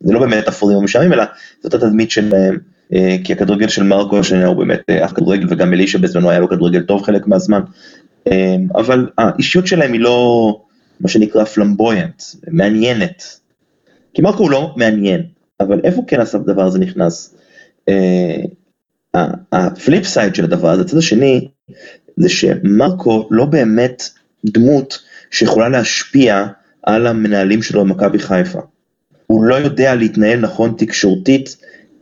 זה 0.01 0.13
לא 0.13 0.19
באמת 0.19 0.47
אפורים 0.47 0.77
או 0.77 0.81
משעממים, 0.81 1.13
אלא 1.13 1.23
זאת 1.63 1.73
התדמית 1.73 2.11
שלהם. 2.11 2.57
אה, 2.93 3.15
כי 3.23 3.33
הכדורגל 3.33 3.67
של 3.67 3.83
מרקו 3.83 4.19
השנה 4.19 4.45
הוא 4.45 4.55
באמת 4.55 4.81
אה, 4.89 5.05
אף 5.05 5.13
כדורגל 5.13 5.45
וגם 5.49 5.73
אלישע 5.73 5.97
בזמנו 5.97 6.29
היה 6.29 6.39
לו 6.39 6.49
כדורגל 6.49 6.81
טוב 6.81 7.03
חלק 7.03 7.27
מהזמן, 7.27 7.61
אה, 8.27 8.55
אבל 8.75 9.09
האישיות 9.17 9.67
שלהם 9.67 9.93
היא 9.93 10.01
לא 10.01 10.61
מה 10.99 11.09
שנקרא 11.09 11.43
flamboyant, 11.43 12.23
מעניינת. 12.47 13.39
כי 14.13 14.21
מרקו 14.21 14.43
הוא 14.43 14.51
לא 14.51 14.73
מעניין, 14.75 15.23
אבל 15.59 15.81
איפה 15.83 16.03
כן 16.07 16.19
הדבר 16.33 16.63
הזה 16.63 16.79
נכנס? 16.79 17.35
ה 19.51 19.62
flip 19.62 20.05
side 20.05 20.35
של 20.35 20.43
הדבר 20.43 20.69
הזה, 20.69 20.81
הצד 20.81 20.97
השני, 20.97 21.47
זה 22.17 22.29
שמרקו 22.29 23.27
לא 23.31 23.45
באמת 23.45 24.03
דמות 24.45 24.99
שיכולה 25.31 25.69
להשפיע 25.69 26.45
על 26.83 27.07
המנהלים 27.07 27.61
שלו 27.61 27.81
במכבי 27.81 28.19
חיפה. 28.19 28.59
הוא 29.27 29.43
לא 29.43 29.55
יודע 29.55 29.95
להתנהל 29.95 30.39
נכון 30.39 30.73
תקשורתית 30.77 31.57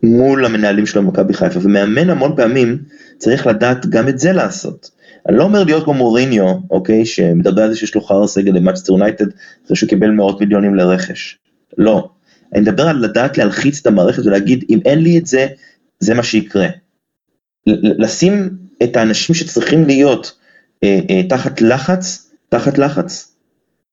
מול 0.06 0.46
המנהלים 0.46 0.86
שלו 0.86 1.02
במכבי 1.02 1.34
חיפה, 1.34 1.60
ומאמן 1.63 2.10
המון 2.10 2.36
פעמים 2.36 2.78
צריך 3.18 3.48
לדעת 3.48 3.86
גם 3.86 4.08
את 4.08 4.20
זה 4.20 4.34
לעשות. 4.34 4.89
אני 5.30 5.38
לא 5.38 5.44
אומר 5.44 5.63
להיות 5.63 5.84
כמו 5.84 5.94
מוריניו, 5.94 6.54
אוקיי, 6.72 7.06
שמדבר 7.06 7.62
על 7.62 7.70
זה 7.70 7.78
שיש 7.78 7.96
לו 7.96 8.02
חרא 8.02 8.28
סגל 8.28 8.52
למאצ'סטר 8.52 8.94
יונייטד, 8.94 9.26
אחרי 9.65 9.76
שהוא 9.76 9.89
קיבל 9.89 10.10
מאות 10.10 10.41
מיליונים 10.41 10.76
לרכש. 10.76 11.38
לא. 11.78 12.10
אני 12.54 12.62
מדבר 12.62 12.88
על 12.88 12.98
לדעת 12.98 13.38
להלחיץ 13.38 13.80
את 13.82 13.88
המערכת 13.88 14.26
ולהגיד, 14.26 14.65
אם 14.70 14.80
אין 14.86 15.00
לי 15.00 15.18
את 15.18 15.26
זה, 15.26 15.48
זה 16.00 16.13
מה 16.13 16.24
שיקרה. 16.24 16.68
לשים 17.68 18.50
את 18.84 18.98
האנשים 18.98 19.36
שצריכים 19.36 19.86
להיות 19.86 20.38
אה, 20.84 21.00
אה, 21.10 21.24
תחת 21.30 21.62
לחץ, 21.62 22.32
תחת 22.50 22.78
לחץ. 22.78 23.36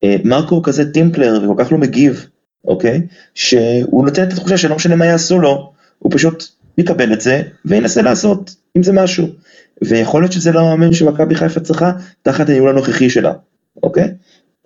אה, 0.05 0.16
מרקו 0.25 0.62
כזה 0.62 0.92
טימפלר 0.92 1.40
וכל 1.44 1.64
כך 1.64 1.72
לא 1.72 1.79
מגיב, 1.79 2.27
אוקיי? 2.64 3.07
שהוא 3.35 4.05
נותן 4.05 4.22
את 4.22 4.33
התחושה 4.33 4.57
שלא 4.57 4.77
משנה 4.77 4.96
מה 4.96 5.07
יעשו 5.07 5.38
לו, 5.38 5.72
הוא 6.02 6.12
פשוט 6.14 6.44
יקבל 6.78 7.12
את 7.12 7.20
זה 7.20 7.42
וינסה 7.64 8.02
לעשות 8.02 8.54
עם 8.74 8.82
זה 8.82 8.92
משהו. 8.92 9.28
ויכול 9.84 10.22
להיות 10.22 10.32
שזה 10.32 10.52
לא 10.52 10.60
המאמן 10.60 10.92
שמכבי 10.92 11.34
חיפה 11.34 11.60
צריכה 11.60 11.92
תחת 12.22 12.48
הניהול 12.48 12.68
הנוכחי 12.68 13.10
שלה, 13.10 13.32
אוקיי? 13.82 14.14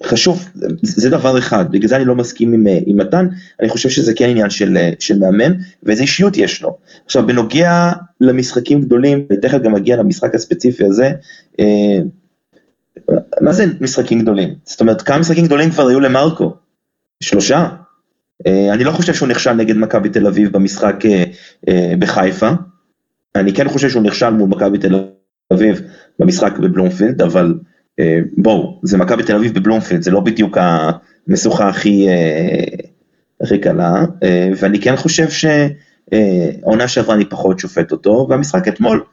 חשוב, 0.04 0.48
זה 0.82 1.10
דבר 1.10 1.38
אחד, 1.38 1.64
בגלל 1.70 1.88
זה 1.88 1.96
אני 1.96 2.04
לא 2.04 2.14
מסכים 2.14 2.52
עם, 2.52 2.66
עם 2.86 2.96
מתן, 2.96 3.28
אני 3.60 3.68
חושב 3.68 3.88
שזה 3.88 4.14
כן 4.14 4.28
עניין 4.28 4.50
של, 4.50 4.78
של 4.98 5.18
מאמן, 5.18 5.52
ואיזה 5.82 6.02
אישיות 6.02 6.36
יש 6.36 6.62
לו. 6.62 6.76
עכשיו, 7.04 7.26
בנוגע 7.26 7.92
למשחקים 8.20 8.82
גדולים, 8.82 9.26
אני 9.30 9.40
תכף 9.40 9.58
גם 9.58 9.76
אגיע 9.76 9.96
למשחק 9.96 10.34
הספציפי 10.34 10.84
הזה, 10.84 11.10
אה, 11.60 11.98
מה 13.40 13.52
זה 13.52 13.64
משחקים 13.80 14.20
גדולים? 14.20 14.54
זאת 14.64 14.80
אומרת, 14.80 15.02
כמה 15.02 15.18
משחקים 15.18 15.44
גדולים 15.44 15.70
כבר 15.70 15.88
היו 15.88 16.00
למרקו? 16.00 16.54
שלושה? 17.22 17.68
אה, 18.46 18.72
אני 18.72 18.84
לא 18.84 18.90
חושב 18.90 19.14
שהוא 19.14 19.28
נכשל 19.28 19.52
נגד 19.52 19.76
מכבי 19.76 20.08
תל 20.08 20.26
אביב 20.26 20.52
במשחק 20.52 20.96
אה, 21.06 21.24
אה, 21.68 21.92
בחיפה, 21.98 22.50
אני 23.34 23.54
כן 23.54 23.68
חושב 23.68 23.90
שהוא 23.90 24.02
נכשל 24.02 24.30
מול 24.30 24.48
מכבי 24.48 24.78
תל 24.78 25.04
אביב 25.52 25.80
במשחק 26.18 26.58
בבלומפילד, 26.58 27.22
אבל 27.22 27.54
בואו, 28.36 28.80
זה 28.82 28.98
מכבי 28.98 29.22
תל 29.22 29.36
אביב 29.36 29.54
בבלומפילד, 29.54 30.02
זה 30.02 30.10
לא 30.10 30.20
בדיוק 30.20 30.58
המשוכה 30.60 31.68
הכי, 31.68 32.06
הכי 33.40 33.58
קלה, 33.58 34.04
ואני 34.56 34.80
כן 34.80 34.96
חושב 34.96 35.26
שהעונה 35.30 36.88
שעברה 36.88 37.14
אני 37.14 37.24
פחות 37.24 37.58
שופט 37.58 37.92
אותו, 37.92 38.26
והמשחק 38.30 38.68
אתמול, 38.68 39.04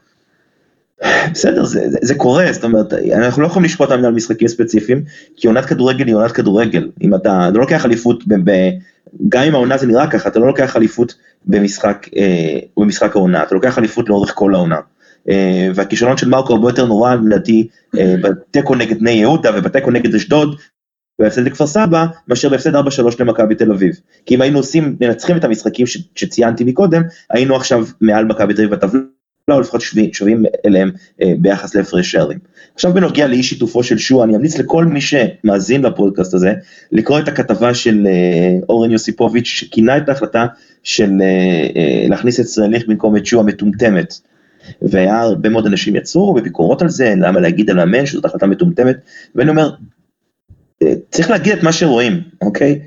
בסדר, 1.32 1.64
זה, 1.64 1.90
זה, 1.90 1.98
זה 2.02 2.16
קורה, 2.16 2.54
זאת 2.54 2.64
אומרת, 2.64 2.94
אנחנו 2.94 3.42
לא 3.42 3.48
יכולים 3.48 3.66
לשפוט 3.66 3.92
על 3.92 4.12
משחקים 4.12 4.48
ספציפיים, 4.48 5.04
כי 5.38 5.48
עונת 5.48 5.66
כדורגל 5.66 6.08
היא 6.08 6.16
עונת 6.16 6.32
כדורגל, 6.32 6.90
אם 7.02 7.16
אתה 7.16 7.50
לא 7.54 7.62
לוקח 7.62 7.86
אליפות, 7.86 8.28
ב, 8.28 8.34
ב, 8.50 8.70
גם 9.30 9.44
אם 9.44 9.56
העונה 9.56 9.78
זה 9.78 9.88
נראה 9.88 10.12
ככה, 10.12 10.30
אתה 10.30 10.40
לא 10.40 10.48
לוקח 10.48 10.78
אליפות 10.78 11.16
במשחק, 11.46 12.08
אה, 12.18 12.60
במשחק 12.78 13.16
העונה, 13.16 13.44
אתה 13.44 13.56
לוקח 13.56 13.78
אליפות 13.78 14.10
לאורך 14.10 14.32
כל 14.36 14.56
העונה. 14.56 14.80
אה, 15.30 15.70
והכישלון 15.76 16.18
של 16.18 16.30
מרקו 16.30 16.54
הרבה 16.54 16.70
יותר 16.70 16.86
נורא 16.86 17.16
לדעתי 17.16 17.68
אה, 17.98 18.16
בתיקו 18.22 18.76
נגד 18.76 19.00
בני 19.00 19.12
יהודה 19.12 19.52
ובתיקו 19.56 19.92
נגד 19.92 20.16
אשדוד, 20.16 20.60
בהפסד 21.20 21.42
לכפר 21.42 21.68
סבא, 21.68 22.06
מאשר 22.28 22.50
בהפסד 22.50 22.76
4-3 22.76 22.80
למכבי 23.20 23.56
תל 23.56 23.72
אביב. 23.72 23.96
כי 24.26 24.36
אם 24.36 24.42
היינו 24.42 24.60
עושים, 24.60 24.96
מנצחים 25.02 25.38
את 25.38 25.44
המשחקים 25.44 25.86
שציינתי 26.16 26.64
מקודם, 26.64 27.02
היינו 27.30 27.56
עכשיו 27.56 27.86
מעל 28.02 28.26
מכבי 28.26 28.54
תל 28.54 28.62
אביב 28.62 28.76
בטבלה. 28.76 29.02
לא, 29.48 29.62
לפחות 29.62 29.82
שווים 30.12 30.44
אליהם 30.66 30.92
אה, 31.22 31.34
ביחס 31.40 31.76
להפרש 31.76 32.12
שערים. 32.12 32.40
עכשיו 32.76 32.94
בנוגע 32.94 33.28
לאי 33.28 33.44
שיתופו 33.44 33.84
של 33.84 33.98
שועה, 33.98 34.26
אני 34.26 34.36
אמליץ 34.36 34.58
לכל 34.58 34.86
מי 34.86 35.02
שמאזין 35.02 35.82
לפודקאסט 35.82 36.34
הזה, 36.34 36.54
לקרוא 36.92 37.20
את 37.20 37.28
הכתבה 37.28 37.74
של 37.74 38.08
אה, 38.08 38.58
אורן 38.70 38.92
יוסיפוביץ', 38.92 39.46
שכינה 39.46 39.98
את 39.98 40.10
ההחלטה 40.10 40.46
של 40.84 41.12
אה, 41.22 42.08
להכניס 42.10 42.40
את 42.40 42.46
ישראליך 42.46 42.84
במקום 42.88 43.18
את 43.18 43.26
שועה 43.26 43.44
מטומטמת. 43.44 44.14
והיה 44.82 45.20
הרבה 45.20 45.50
מאוד 45.50 45.66
אנשים 45.66 45.96
יצאו 45.96 46.34
בביקורות 46.34 46.82
על 46.82 46.90
זה, 46.90 47.14
למה 47.18 47.40
להגיד 47.40 47.70
על 47.70 47.76
מאמן 47.76 48.06
שזאת 48.06 48.26
החלטה 48.26 48.48
מטומטמת, 48.48 48.96
ואני 49.36 49.50
אומר, 49.50 49.70
צריך 51.12 51.30
להגיד 51.30 51.54
את 51.54 51.64
מה 51.64 51.72
שרואים, 51.72 52.22
אוקיי? 52.42 52.80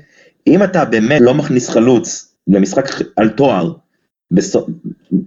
אם 0.47 0.63
אתה 0.63 0.85
באמת 0.85 1.21
לא 1.21 1.33
מכניס 1.33 1.69
חלוץ 1.69 2.33
למשחק 2.47 2.85
על 3.15 3.29
תואר, 3.29 3.73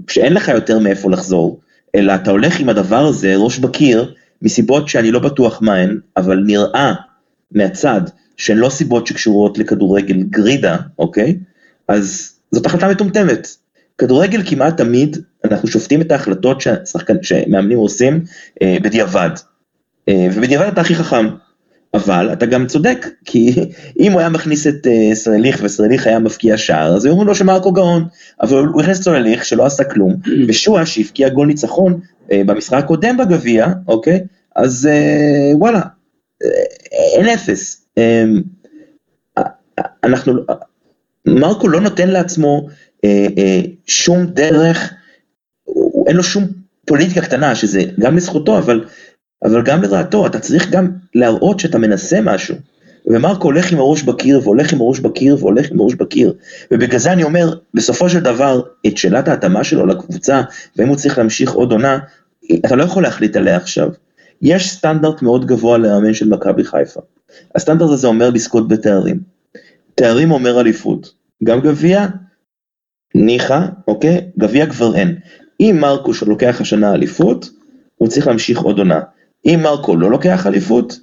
שאין 0.08 0.32
לך 0.32 0.48
יותר 0.48 0.78
מאיפה 0.78 1.10
לחזור, 1.10 1.60
אלא 1.94 2.14
אתה 2.14 2.30
הולך 2.30 2.60
עם 2.60 2.68
הדבר 2.68 3.06
הזה 3.06 3.36
ראש 3.36 3.58
בקיר, 3.58 4.14
מסיבות 4.42 4.88
שאני 4.88 5.10
לא 5.10 5.18
בטוח 5.18 5.62
מה 5.62 5.74
הן, 5.74 5.98
אבל 6.16 6.42
נראה 6.46 6.92
מהצד 7.52 8.00
שהן 8.36 8.56
לא 8.56 8.70
סיבות 8.70 9.06
שקשורות 9.06 9.58
לכדורגל 9.58 10.22
גרידה, 10.22 10.76
אוקיי? 10.98 11.38
אז 11.88 12.32
זאת 12.52 12.66
החלטה 12.66 12.88
מטומטמת. 12.88 13.48
כדורגל 13.98 14.42
כמעט 14.46 14.76
תמיד, 14.76 15.16
אנחנו 15.44 15.68
שופטים 15.68 16.00
את 16.00 16.12
ההחלטות 16.12 16.60
שהשחקן, 16.60 17.22
שמאמנים 17.22 17.78
עושים 17.78 18.24
אה, 18.62 18.76
בדיעבד. 18.82 19.30
אה, 20.08 20.26
ובדיעבד 20.34 20.66
אתה 20.66 20.80
הכי 20.80 20.94
חכם. 20.94 21.26
אבל 21.94 22.32
אתה 22.32 22.46
גם 22.46 22.66
צודק, 22.66 23.06
כי 23.24 23.54
אם 24.00 24.12
הוא 24.12 24.20
היה 24.20 24.28
מכניס 24.28 24.66
את 24.66 24.86
uh, 24.86 25.14
סרליך 25.14 25.60
וסרליך 25.62 26.06
היה 26.06 26.18
מפקיע 26.18 26.56
שער, 26.56 26.96
אז 26.96 27.04
היו 27.04 27.12
אומרים 27.12 27.28
לו 27.28 27.34
שמרקו 27.34 27.72
גאון, 27.72 28.04
אבל 28.42 28.64
הוא 28.66 28.80
הכניס 28.80 28.98
את 28.98 29.04
סרליך 29.04 29.44
שלא 29.44 29.66
עשה 29.66 29.84
כלום, 29.84 30.16
ושועה 30.48 30.86
שהבקיע 30.86 31.28
גול 31.28 31.46
ניצחון 31.46 32.00
uh, 32.28 32.32
במשחק 32.46 32.78
הקודם 32.78 33.16
בגביע, 33.16 33.66
אוקיי? 33.88 34.20
אז 34.56 34.88
uh, 34.92 35.56
וואלה, 35.56 35.80
אין 37.16 37.28
אפס. 37.28 37.86
אנחנו, 40.04 40.32
מרקו 41.26 41.68
לא 41.68 41.80
נותן 41.80 42.08
לעצמו 42.08 42.68
שום 43.86 44.26
דרך, 44.26 44.92
אין 46.06 46.16
לו 46.16 46.22
שום 46.22 46.46
פוליטיקה 46.86 47.20
קטנה, 47.20 47.54
שזה 47.54 47.82
גם 48.00 48.16
לזכותו, 48.16 48.58
אבל 48.58 48.84
אבל 49.44 49.62
גם 49.62 49.82
לרעתו, 49.82 50.26
אתה 50.26 50.38
צריך 50.38 50.70
גם 50.70 50.90
להראות 51.14 51.60
שאתה 51.60 51.78
מנסה 51.78 52.20
משהו. 52.20 52.56
ומרקו 53.06 53.48
הולך 53.48 53.72
עם 53.72 53.78
הראש 53.78 54.02
בקיר, 54.02 54.40
והולך 54.42 54.72
עם 54.72 54.80
הראש 54.80 55.00
בקיר, 55.00 55.36
והולך 55.40 55.70
עם 55.70 55.80
הראש 55.80 55.94
בקיר. 55.94 56.34
ובגלל 56.70 56.98
זה 56.98 57.12
אני 57.12 57.22
אומר, 57.22 57.54
בסופו 57.74 58.10
של 58.10 58.20
דבר, 58.20 58.62
את 58.86 58.96
שאלת 58.96 59.28
ההתאמה 59.28 59.64
שלו 59.64 59.86
לקבוצה, 59.86 60.42
ואם 60.76 60.88
הוא 60.88 60.96
צריך 60.96 61.18
להמשיך 61.18 61.52
עוד 61.52 61.72
עונה, 61.72 61.98
אתה 62.66 62.76
לא 62.76 62.84
יכול 62.84 63.02
להחליט 63.02 63.36
עליה 63.36 63.56
עכשיו. 63.56 63.90
יש 64.42 64.70
סטנדרט 64.70 65.22
מאוד 65.22 65.46
גבוה 65.46 65.78
לאמן 65.78 66.14
של 66.14 66.28
מכבי 66.28 66.64
חיפה. 66.64 67.00
הסטנדרט 67.54 67.90
הזה 67.90 68.06
אומר 68.06 68.30
לזכות 68.30 68.68
בתארים. 68.68 69.20
תארים 69.94 70.30
אומר 70.30 70.60
אליפות. 70.60 71.12
גם 71.44 71.60
גביע, 71.60 72.06
ניחא, 73.14 73.66
אוקיי? 73.88 74.20
גביע 74.38 74.66
כבר 74.66 74.96
אין. 74.96 75.18
אם 75.60 75.76
מרקו 75.80 76.14
שלוקח 76.14 76.60
השנה 76.60 76.94
אליפות, 76.94 77.50
הוא 77.96 78.08
צריך 78.08 78.26
להמשיך 78.26 78.60
עוד 78.60 78.78
עונה. 78.78 79.00
אם 79.46 79.60
מרקו 79.62 79.96
לא 79.96 80.10
לוקח 80.10 80.46
אליפות, 80.46 81.00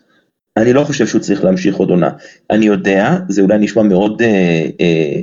אני 0.57 0.73
לא 0.73 0.83
חושב 0.83 1.07
שהוא 1.07 1.21
צריך 1.21 1.43
להמשיך 1.43 1.75
עוד 1.75 1.89
עונה. 1.89 2.09
אני 2.49 2.65
יודע, 2.65 3.17
זה 3.29 3.41
אולי 3.41 3.57
נשמע 3.57 3.83
מאוד 3.83 4.21
אה, 4.21 4.27
אה, 4.81 5.13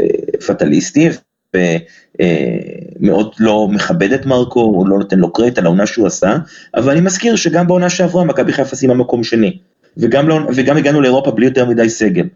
אה, 0.00 0.06
פטליסטי, 0.46 1.08
ומאוד 1.56 3.26
אה, 3.26 3.32
לא 3.38 3.68
מכבד 3.68 4.12
את 4.12 4.26
מרקו, 4.26 4.60
הוא 4.60 4.88
לא 4.88 4.98
נותן 4.98 5.18
לו 5.18 5.32
קרדיט 5.32 5.58
על 5.58 5.66
העונה 5.66 5.86
שהוא 5.86 6.06
עשה, 6.06 6.36
אבל 6.74 6.90
אני 6.90 7.00
מזכיר 7.00 7.36
שגם 7.36 7.66
בעונה 7.66 7.90
שעברה 7.90 8.24
מכבי 8.24 8.52
חיפה 8.52 8.76
סיימה 8.76 8.94
מקום 8.94 9.24
שני, 9.24 9.58
וגם, 9.96 10.28
לא, 10.28 10.38
וגם 10.56 10.76
הגענו 10.76 11.00
לאירופה 11.00 11.30
בלי 11.30 11.46
יותר 11.46 11.64
מדי 11.64 11.88
סגל. 11.88 12.26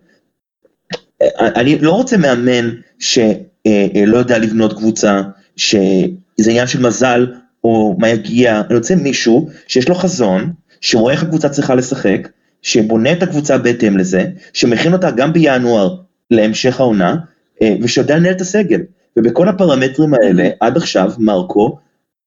אה, 1.23 1.49
אני 1.61 1.79
לא 1.79 1.93
רוצה 1.93 2.17
מאמן 2.17 2.71
שלא 2.99 3.23
אה, 3.67 3.87
אה, 3.97 4.01
יודע 4.19 4.39
לבנות 4.39 4.73
קבוצה, 4.73 5.23
שזה 5.57 6.51
עניין 6.51 6.67
של 6.67 6.83
מזל, 6.83 7.27
או 7.65 7.97
מה 7.99 8.09
יגיע, 8.09 8.61
אני 8.61 8.77
רוצה 8.77 8.95
מישהו 8.95 9.49
שיש 9.67 9.89
לו 9.89 9.95
חזון, 9.95 10.53
שרואה 10.81 11.13
איך 11.13 11.23
הקבוצה 11.23 11.49
צריכה 11.49 11.75
לשחק, 11.75 12.29
שבונה 12.63 13.13
את 13.13 13.23
הקבוצה 13.23 13.59
בהתאם 13.59 13.99
לזה, 13.99 14.25
שמכין 14.53 14.93
אותה 14.93 15.11
גם 15.11 15.33
בינואר 15.33 15.97
להמשך 16.31 16.81
העונה, 16.81 17.17
אה, 17.63 17.75
ושיודע 17.83 18.17
לנהל 18.17 18.33
את 18.33 18.41
הסגל. 18.41 18.81
ובכל 19.17 19.49
הפרמטרים 19.49 20.15
האלה, 20.15 20.49
עד 20.61 20.77
עכשיו, 20.77 21.13
מרקו 21.19 21.79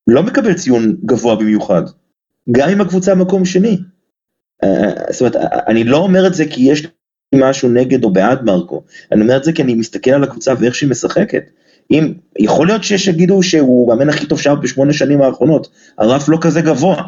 לא 0.07 0.23
מקבל 0.23 0.53
ציון 0.53 0.97
גבוה 1.05 1.35
במיוחד, 1.35 1.81
גם 2.51 2.69
אם 2.69 2.81
הקבוצה 2.81 3.15
במקום 3.15 3.45
שני. 3.45 3.77
אה, 4.63 4.91
זאת 5.09 5.21
אומרת, 5.21 5.35
אני 5.67 5.83
לא 5.83 5.97
אומר 5.97 6.27
את 6.27 6.33
זה 6.33 6.45
כי 6.45 6.61
יש 6.61 6.83
לי 6.83 6.89
משהו 7.35 7.69
נגד 7.69 8.03
או 8.03 8.13
בעד 8.13 8.43
מרקו, 8.43 8.83
אני 9.11 9.21
אומר 9.21 9.37
את 9.37 9.43
זה 9.43 9.53
כי 9.53 9.61
אני 9.61 9.73
מסתכל 9.73 10.11
על 10.11 10.23
הקבוצה 10.23 10.53
ואיך 10.59 10.75
שהיא 10.75 10.89
משחקת. 10.89 11.43
אם, 11.91 12.13
יכול 12.39 12.67
להיות 12.67 12.83
שיש 12.83 13.05
שיגידו 13.05 13.43
שהוא 13.43 13.93
המאמן 13.93 14.09
הכי 14.09 14.25
טוב 14.25 14.41
שהיה 14.41 14.55
בשמונה 14.55 14.93
שנים 14.93 15.21
האחרונות, 15.21 15.67
הרף 15.97 16.29
לא 16.29 16.37
כזה 16.41 16.61
גבוה. 16.61 17.03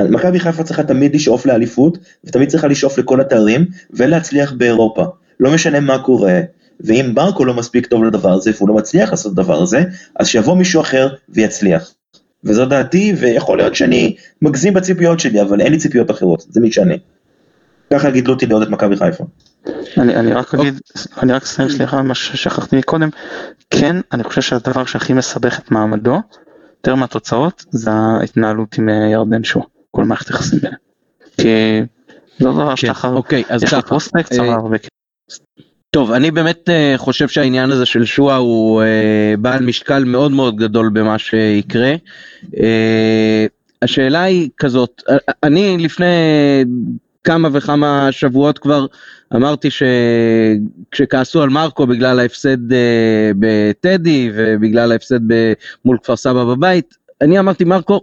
מכבי 0.00 0.40
חיפה 0.40 0.64
צריכה 0.64 0.82
תמיד 0.82 1.14
לשאוף 1.14 1.46
לאליפות, 1.46 1.98
ותמיד 2.24 2.48
צריכה 2.48 2.66
לשאוף 2.66 2.98
לכל 2.98 3.20
התארים, 3.20 3.66
ולהצליח 3.90 4.52
באירופה. 4.52 5.04
לא 5.40 5.54
משנה 5.54 5.80
מה 5.80 5.98
קורה, 5.98 6.40
ואם 6.80 7.10
ברקו 7.14 7.44
לא 7.44 7.54
מספיק 7.54 7.86
טוב 7.86 8.04
לדבר 8.04 8.32
הזה, 8.32 8.50
והוא 8.56 8.68
לא 8.68 8.74
מצליח 8.74 9.10
לעשות 9.10 9.32
את 9.32 9.38
הדבר 9.38 9.62
הזה, 9.62 9.84
אז 10.16 10.26
שיבוא 10.26 10.56
מישהו 10.56 10.80
אחר 10.80 11.08
ויצליח. 11.28 11.94
וזו 12.44 12.66
דעתי, 12.66 13.12
ויכול 13.16 13.58
להיות 13.58 13.74
שאני 13.74 14.16
מגזים 14.42 14.74
בציפיות 14.74 15.20
שלי, 15.20 15.42
אבל 15.42 15.60
אין 15.60 15.72
לי 15.72 15.78
ציפיות 15.78 16.10
אחרות, 16.10 16.46
זה 16.48 16.60
מי 16.60 16.72
שאני. 16.72 16.98
ככה 17.92 18.10
גידלו 18.10 18.34
אותי 18.34 18.46
לעוד 18.46 18.62
את 18.62 18.68
מכבי 18.68 18.96
חיפה. 18.96 19.24
אני, 19.98 20.16
אני 20.16 20.32
רק 20.32 20.54
אגיד, 20.54 20.80
אני 21.22 21.32
רק 21.32 21.42
אסיים 21.42 21.68
סליחה 21.68 22.02
מה 22.02 22.14
ששכחתי 22.14 22.76
מקודם, 22.76 23.08
כן 23.70 23.96
אני 24.12 24.24
חושב 24.24 24.42
שהדבר 24.42 24.84
שהכי 24.84 25.12
מסבך 25.12 25.58
את 25.58 25.70
מעמדו, 25.70 26.20
יותר 26.76 26.94
מהתוצאות, 26.94 27.64
זה 27.70 27.90
ההתנהלות 27.92 28.78
עם 28.78 28.88
אה, 28.88 28.94
ירדן 29.12 29.44
שואה, 29.44 29.64
כל 29.90 30.04
מערכת 30.04 30.30
יחסים 30.30 30.58
ביניהם. 30.58 30.80
כי 31.36 31.80
זה 32.38 32.48
דבר 32.48 32.74
שאתה 32.74 32.94
חייב, 32.94 33.14
אוקיי, 33.14 33.44
אז 33.48 33.62
יש 33.62 33.74
לו 33.74 33.82
פרוספקט 33.82 34.32
אה, 34.32 34.54
הרבה 34.54 34.76
טוב, 35.94 36.12
אני 36.12 36.30
באמת 36.30 36.68
uh, 36.68 36.98
חושב 36.98 37.28
שהעניין 37.28 37.70
הזה 37.70 37.86
של 37.86 38.04
שואה 38.04 38.36
הוא 38.36 38.82
uh, 38.82 38.86
בעל 39.40 39.64
משקל 39.64 40.04
מאוד 40.04 40.32
מאוד 40.32 40.56
גדול 40.56 40.90
במה 40.92 41.18
שיקרה. 41.18 41.94
Uh, 42.44 42.56
השאלה 43.82 44.22
היא 44.22 44.50
כזאת, 44.56 45.02
אני 45.42 45.76
לפני 45.78 46.06
כמה 47.24 47.48
וכמה 47.52 48.08
שבועות 48.12 48.58
כבר 48.58 48.86
אמרתי 49.34 49.68
שכשכעסו 49.70 51.42
על 51.42 51.48
מרקו 51.48 51.86
בגלל 51.86 52.20
ההפסד 52.20 52.72
אה, 52.72 53.30
בטדי 53.38 54.30
ובגלל 54.34 54.92
ההפסד 54.92 55.20
מול 55.84 55.98
כפר 56.02 56.16
סבא 56.16 56.44
בבית, 56.44 56.94
אני 57.20 57.38
אמרתי 57.38 57.64
מרקו 57.64 58.00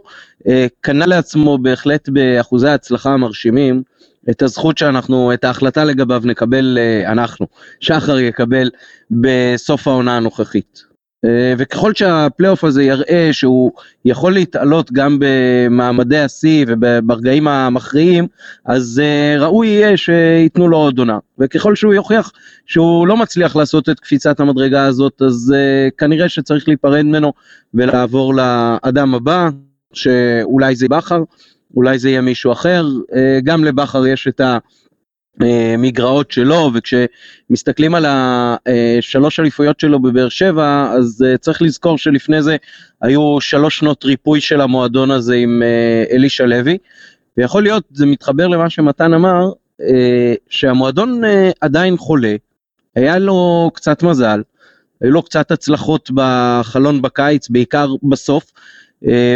אה, 0.48 0.68
קנה 0.82 1.06
לעצמו 1.06 1.58
בהחלט 1.58 2.10
באחוזי 2.10 2.68
ההצלחה 2.68 3.14
המרשימים 3.14 3.84
את 4.30 4.42
הזכות 4.42 4.78
שאנחנו, 4.78 5.34
את 5.34 5.44
ההחלטה 5.44 5.84
לגביו 5.84 6.22
נקבל 6.26 6.78
אה, 6.78 7.12
אנחנו, 7.12 7.48
שחר 7.80 8.20
יקבל 8.20 8.70
בסוף 9.12 9.88
העונה 9.88 10.18
הנוכחית. 10.18 10.91
אה, 11.26 11.54
וככל 11.58 11.94
שהפלייאוף 11.94 12.64
הזה 12.64 12.84
יראה 12.84 13.30
שהוא 13.32 13.72
יכול 14.06 14.34
להתעלות 14.34 14.92
גם 14.92 15.18
במעמדי 15.20 16.18
השיא 16.18 16.66
וברגעים 16.68 17.48
המכריעים, 17.48 18.28
אז 18.66 19.02
אה, 19.04 19.36
ראוי 19.40 19.68
יהיה 19.68 19.98
שייתנו 19.98 20.68
לו 20.68 20.78
עוד 20.78 21.00
עונה. 21.00 21.18
וככל 21.40 21.76
שהוא 21.76 21.94
יוכיח 21.94 22.32
שהוא 22.66 23.08
לא 23.08 23.18
מצליח 23.18 23.56
לעשות 23.56 23.90
את 23.90 24.00
קפיצת 24.00 24.40
המדרגה 24.40 24.86
הזאת, 24.86 25.22
אז 25.22 25.54
כנראה 25.98 26.30
שצריך 26.30 26.68
להיפרד 26.68 27.02
ממנו 27.02 27.34
ולעבור 27.74 28.36
לאדם 28.36 29.16
הבא, 29.16 29.50
שאולי 29.94 30.76
זה 30.76 30.88
בכר. 30.90 31.24
אולי 31.76 32.00
זה 32.00 32.10
יהיה 32.10 32.22
מישהו 32.22 32.52
אחר, 32.52 32.86
אה, 33.16 33.40
גם 33.44 33.64
לבכר 33.64 34.08
יש 34.08 34.28
את 34.28 34.42
המגרעות 35.40 36.32
שלו, 36.32 36.72
וכשמסתכלים 36.74 37.96
על 37.96 38.06
השלוש 38.08 39.40
אליפויות 39.40 39.80
שלו 39.80 40.00
בבאר 40.00 40.30
שבע, 40.30 40.92
אז 40.98 41.26
אה, 41.28 41.38
צריך 41.38 41.62
לזכור 41.62 41.98
שלפני 41.98 42.44
זה 42.44 42.58
היו 43.02 43.42
שלוש 43.42 43.78
שנות 43.78 44.06
ריפוי 44.06 44.42
של 44.42 44.62
המועדון 44.62 45.12
הזה 45.12 45.36
עם 45.36 45.64
אה, 45.64 46.04
אלישע 46.16 46.46
לוי, 46.46 46.78
ויכול 47.38 47.64
להיות, 47.64 47.84
זה 47.92 48.06
מתחבר 48.06 48.48
למה 48.48 48.70
שמתן 48.70 49.14
אמר, 49.14 49.52
שהמועדון 50.50 51.22
עדיין 51.62 51.98
חולה, 51.98 52.36
היה 52.96 53.20
לו 53.20 53.72
קצת 53.74 54.04
מזל, 54.04 54.42
היו 55.02 55.12
לו 55.12 55.24
קצת 55.24 55.52
הצלחות 55.52 56.12
בחלון 56.14 57.02
בקיץ, 57.02 57.50
בעיקר 57.50 57.88
בסוף, 58.10 58.52
אה, 58.56 58.62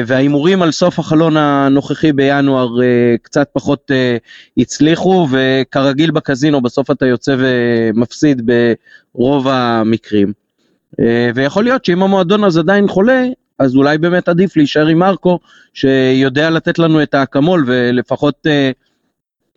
וההימורים 0.08 0.62
על 0.62 0.72
סוף 0.72 1.00
החלון 1.00 1.38
הנוכחי 1.38 2.14
בינואר 2.14 2.82
אה, 2.82 3.16
קצת 3.22 3.50
פחות 3.54 3.92
אה, 3.92 4.18
הצליחו, 4.58 5.28
וכרגיל 5.32 6.12
בקזינו 6.12 6.62
בסוף 6.62 6.92
אתה 6.92 7.06
יוצא 7.06 7.36
ומפסיד 7.40 8.50
ברוב 9.16 9.48
המקרים. 9.48 10.34
ויכול 11.36 11.64
להיות 11.64 11.86
שאם 11.86 12.04
המועדון 12.04 12.44
הזה 12.44 12.60
עדיין 12.60 12.88
חולה, 12.88 13.26
אז 13.60 13.76
אולי 13.76 13.98
באמת 13.98 14.30
עדיף 14.30 14.58
להישאר 14.58 14.88
עם 14.88 15.00
מרקו, 15.00 15.40
שיודע 15.74 16.50
לתת 16.50 16.80
לנו 16.80 17.04
את 17.04 17.14
האקמול 17.14 17.64
ולפחות 17.68 18.48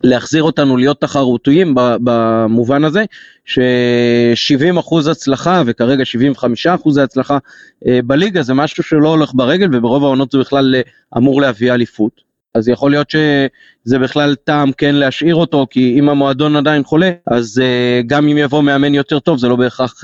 להחזיר 0.05 0.43
אותנו 0.43 0.77
להיות 0.77 1.01
תחרותיים 1.01 1.75
במובן 1.77 2.85
הזה, 2.85 3.05
ש-70 3.45 4.81
אחוז 4.81 5.07
הצלחה 5.09 5.63
וכרגע 5.67 6.05
75 6.05 6.67
אחוז 6.67 6.97
הצלחה 6.97 7.39
אה, 7.87 8.01
בליגה 8.05 8.43
זה 8.43 8.55
משהו 8.55 8.83
שלא 8.83 9.09
הולך 9.09 9.31
ברגל 9.35 9.69
וברוב 9.73 10.05
העונות 10.05 10.31
זה 10.31 10.39
בכלל 10.39 10.75
אה, 10.75 10.81
אמור 11.17 11.41
להביא 11.41 11.73
אליפות. 11.73 12.29
אז 12.55 12.69
יכול 12.69 12.91
להיות 12.91 13.11
שזה 13.11 13.99
בכלל 13.99 14.35
טעם 14.35 14.73
כן 14.73 14.95
להשאיר 14.95 15.35
אותו, 15.35 15.67
כי 15.71 15.99
אם 15.99 16.09
המועדון 16.09 16.57
עדיין 16.57 16.85
חולה, 16.85 17.11
אז 17.27 17.63
uh, 17.63 18.07
גם 18.07 18.29
אם 18.29 18.39
יבוא 18.39 18.63
מאמן 18.63 18.95
יותר 18.95 19.19
טוב, 19.19 19.39
זה 19.39 19.49
לא 19.49 19.57
בהכרח 19.57 20.03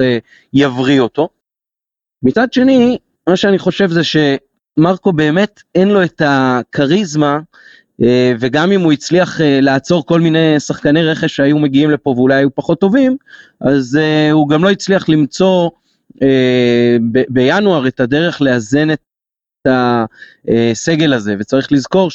יבריא 0.52 1.00
אותו. 1.00 1.28
מצד 2.22 2.52
שני, 2.52 2.98
מה 3.28 3.36
שאני 3.36 3.58
חושב 3.58 3.90
זה 3.90 4.00
שמרקו 4.04 5.12
באמת 5.12 5.62
אין 5.74 5.88
לו 5.88 6.02
את 6.02 6.22
הכריזמה 6.24 7.34
אה, 7.34 7.40
וגם 8.40 8.72
אם 8.72 8.80
הוא 8.80 8.92
הצליח 8.92 9.40
אה, 9.40 9.60
לעצור 9.60 10.06
כל 10.06 10.20
מיני 10.20 10.60
שחקני 10.60 11.04
רכש 11.04 11.36
שהיו 11.36 11.58
מגיעים 11.58 11.90
לפה 11.90 12.10
ואולי 12.10 12.34
היו 12.34 12.54
פחות 12.54 12.80
טובים, 12.80 13.16
אז 13.60 13.96
אה, 13.96 14.30
הוא 14.30 14.48
גם 14.48 14.64
לא 14.64 14.70
הצליח 14.70 15.08
למצוא 15.08 15.70
בינואר 17.28 17.86
את 17.86 18.00
הדרך 18.00 18.42
לאזן 18.42 18.90
את 18.90 19.00
הסגל 19.68 21.12
הזה, 21.12 21.34
וצריך 21.38 21.72
לזכור 21.72 22.10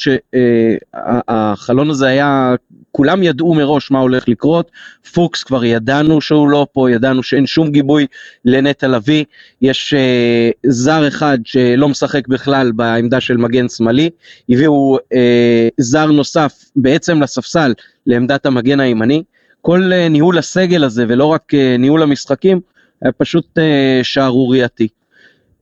שהחלון 0.96 1.90
הזה 1.90 2.06
היה, 2.06 2.54
כולם 2.92 3.22
ידעו 3.22 3.54
מראש 3.54 3.90
מה 3.90 3.98
הולך 3.98 4.28
לקרות, 4.28 4.70
פוקס 5.12 5.42
כבר 5.42 5.64
ידענו 5.64 6.20
שהוא 6.20 6.48
לא 6.48 6.66
פה, 6.72 6.90
ידענו 6.90 7.22
שאין 7.22 7.46
שום 7.46 7.70
גיבוי 7.70 8.06
לנטע 8.44 8.88
לביא, 8.88 9.24
יש 9.62 9.94
אה, 9.94 10.50
זר 10.66 11.08
אחד 11.08 11.38
שלא 11.44 11.88
משחק 11.88 12.28
בכלל 12.28 12.72
בעמדה 12.72 13.20
של 13.20 13.36
מגן 13.36 13.68
שמאלי, 13.68 14.10
הביאו 14.48 14.98
אה, 15.14 15.68
זר 15.78 16.06
נוסף 16.06 16.64
בעצם 16.76 17.22
לספסל 17.22 17.74
לעמדת 18.06 18.46
המגן 18.46 18.80
הימני, 18.80 19.22
כל 19.60 19.90
אה, 19.92 20.08
ניהול 20.08 20.38
הסגל 20.38 20.84
הזה 20.84 21.04
ולא 21.08 21.24
רק 21.24 21.54
אה, 21.54 21.76
ניהול 21.78 22.02
המשחקים 22.02 22.60
היה 23.02 23.12
פשוט 23.12 23.58
אה, 23.58 24.00
שערורייתי. 24.02 24.88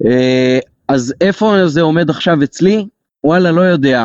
אה, 0.07 0.59
אז 0.89 1.14
איפה 1.20 1.68
זה 1.68 1.81
עומד 1.81 2.11
עכשיו 2.11 2.43
אצלי? 2.45 2.87
וואלה, 3.24 3.53
לא 3.53 3.61
יודע. 3.61 4.05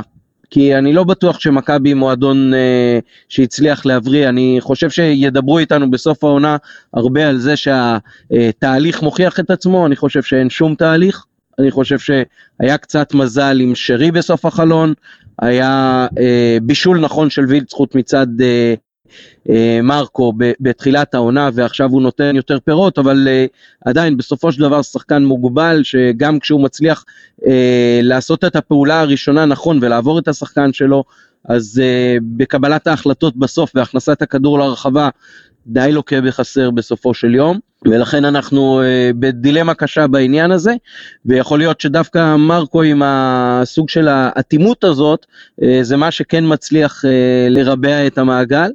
כי 0.53 0.77
אני 0.77 0.93
לא 0.93 1.03
בטוח 1.03 1.39
שמכבי 1.39 1.93
מועדון 1.93 2.53
אה, 2.53 2.99
שהצליח 3.29 3.85
להבריא, 3.85 4.29
אני 4.29 4.57
חושב 4.61 4.89
שידברו 4.89 5.59
איתנו 5.59 5.91
בסוף 5.91 6.23
העונה 6.23 6.57
הרבה 6.93 7.27
על 7.27 7.37
זה 7.37 7.53
שהתהליך 7.55 9.01
מוכיח 9.01 9.39
את 9.39 9.51
עצמו, 9.51 9.85
אני 9.85 9.95
חושב 9.95 10.23
שאין 10.23 10.49
שום 10.49 10.75
תהליך, 10.75 11.25
אני 11.59 11.71
חושב 11.71 11.99
שהיה 11.99 12.77
קצת 12.77 13.13
מזל 13.13 13.59
עם 13.61 13.75
שרי 13.75 14.11
בסוף 14.11 14.45
החלון, 14.45 14.93
היה 15.41 16.07
אה, 16.19 16.57
בישול 16.61 16.99
נכון 16.99 17.29
של 17.29 17.45
וילצחוט 17.45 17.95
מצד 17.95 18.27
אה, 18.41 18.73
מרקו 19.83 20.33
בתחילת 20.37 21.13
העונה 21.13 21.49
ועכשיו 21.53 21.89
הוא 21.89 22.01
נותן 22.01 22.35
יותר 22.35 22.57
פירות, 22.59 22.99
אבל 22.99 23.27
אה, 23.27 23.45
עדיין 23.85 24.17
בסופו 24.17 24.51
של 24.51 24.61
דבר 24.61 24.81
שחקן 24.81 25.23
מוגבל 25.23 25.81
שגם 25.83 26.39
כשהוא 26.39 26.63
מצליח 26.63 27.05
אה, 27.47 27.99
לעשות 28.03 28.43
את 28.43 28.55
הפעולה 28.55 29.01
הראשונה 29.01 29.45
נכון 29.45 29.79
ולעבור 29.81 30.19
את 30.19 30.27
השחקן 30.27 30.73
שלו, 30.73 31.03
אז 31.49 31.81
בקבלת 32.21 32.87
ההחלטות 32.87 33.37
בסוף 33.37 33.71
והכנסת 33.75 34.21
הכדור 34.21 34.59
לרחבה 34.59 35.09
די 35.67 35.89
לוקה 35.91 36.21
בחסר 36.21 36.71
בסופו 36.71 37.13
של 37.13 37.35
יום. 37.35 37.59
ולכן 37.85 38.25
אנחנו 38.25 38.81
בדילמה 39.19 39.73
קשה 39.73 40.07
בעניין 40.07 40.51
הזה, 40.51 40.73
ויכול 41.25 41.59
להיות 41.59 41.81
שדווקא 41.81 42.35
מרקו 42.35 42.81
עם 42.81 43.01
הסוג 43.05 43.89
של 43.89 44.07
האטימות 44.07 44.83
הזאת, 44.83 45.25
זה 45.81 45.97
מה 45.97 46.11
שכן 46.11 46.43
מצליח 46.47 47.05
לרבע 47.49 48.07
את 48.07 48.17
המעגל. 48.17 48.69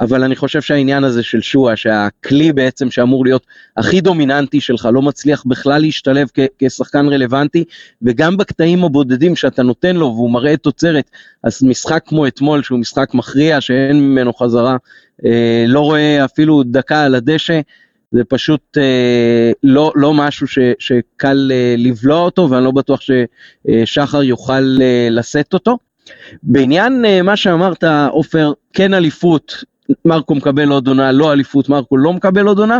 אבל 0.00 0.24
אני 0.24 0.36
חושב 0.36 0.62
שהעניין 0.62 1.04
הזה 1.04 1.22
של 1.22 1.40
שואה, 1.40 1.76
שהכלי 1.76 2.52
בעצם 2.52 2.90
שאמור 2.90 3.24
להיות 3.24 3.46
הכי 3.76 4.00
דומיננטי 4.00 4.60
שלך, 4.60 4.88
לא 4.92 5.02
מצליח 5.02 5.44
בכלל 5.46 5.80
להשתלב 5.80 6.28
כ- 6.34 6.40
כשחקן 6.58 7.08
רלוונטי, 7.08 7.64
וגם 8.02 8.36
בקטעים 8.36 8.84
הבודדים 8.84 9.36
שאתה 9.36 9.62
נותן 9.62 9.96
לו 9.96 10.06
והוא 10.06 10.30
מראה 10.30 10.56
תוצרת, 10.56 11.10
אז 11.44 11.62
משחק 11.62 12.02
כמו 12.06 12.26
אתמול, 12.26 12.62
שהוא 12.62 12.78
משחק 12.78 13.14
מכריע, 13.14 13.60
שאין 13.60 14.00
ממנו 14.00 14.32
חזרה, 14.34 14.76
אה, 15.24 15.64
לא 15.68 15.80
רואה 15.80 16.24
אפילו 16.24 16.62
דקה 16.62 17.04
על 17.04 17.14
הדשא, 17.14 17.60
זה 18.12 18.24
פשוט 18.24 18.78
אה, 18.78 19.52
לא, 19.62 19.92
לא 19.94 20.14
משהו 20.14 20.46
ש, 20.46 20.58
שקל 20.78 21.50
אה, 21.54 21.74
לבלוע 21.78 22.20
אותו, 22.20 22.50
ואני 22.50 22.64
לא 22.64 22.70
בטוח 22.70 23.00
ששחר 23.00 24.22
יוכל 24.22 24.78
אה, 24.82 25.08
לשאת 25.10 25.54
אותו. 25.54 25.78
בעניין 26.42 27.04
אה, 27.04 27.22
מה 27.22 27.36
שאמרת, 27.36 27.84
עופר, 28.10 28.52
כן 28.72 28.94
אליפות, 28.94 29.64
מרקו 30.04 30.34
מקבל 30.34 30.68
עוד 30.68 30.88
עונה, 30.88 31.12
לא 31.12 31.32
אליפות, 31.32 31.68
מרקו 31.68 31.96
לא 31.96 32.12
מקבל 32.12 32.46
עוד 32.46 32.58
עונה, 32.58 32.78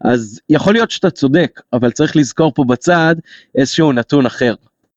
אז 0.00 0.40
יכול 0.50 0.72
להיות 0.72 0.90
שאתה 0.90 1.10
צודק, 1.10 1.60
אבל 1.72 1.90
צריך 1.90 2.16
לזכור 2.16 2.52
פה 2.54 2.64
בצד 2.64 3.16
איזשהו 3.54 3.92
נתון 3.92 4.26
אחר. 4.26 4.54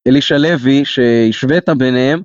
אלישע 0.08 0.38
לוי, 0.38 0.86
שהשווית 0.86 1.70
ביניהם, 1.70 2.22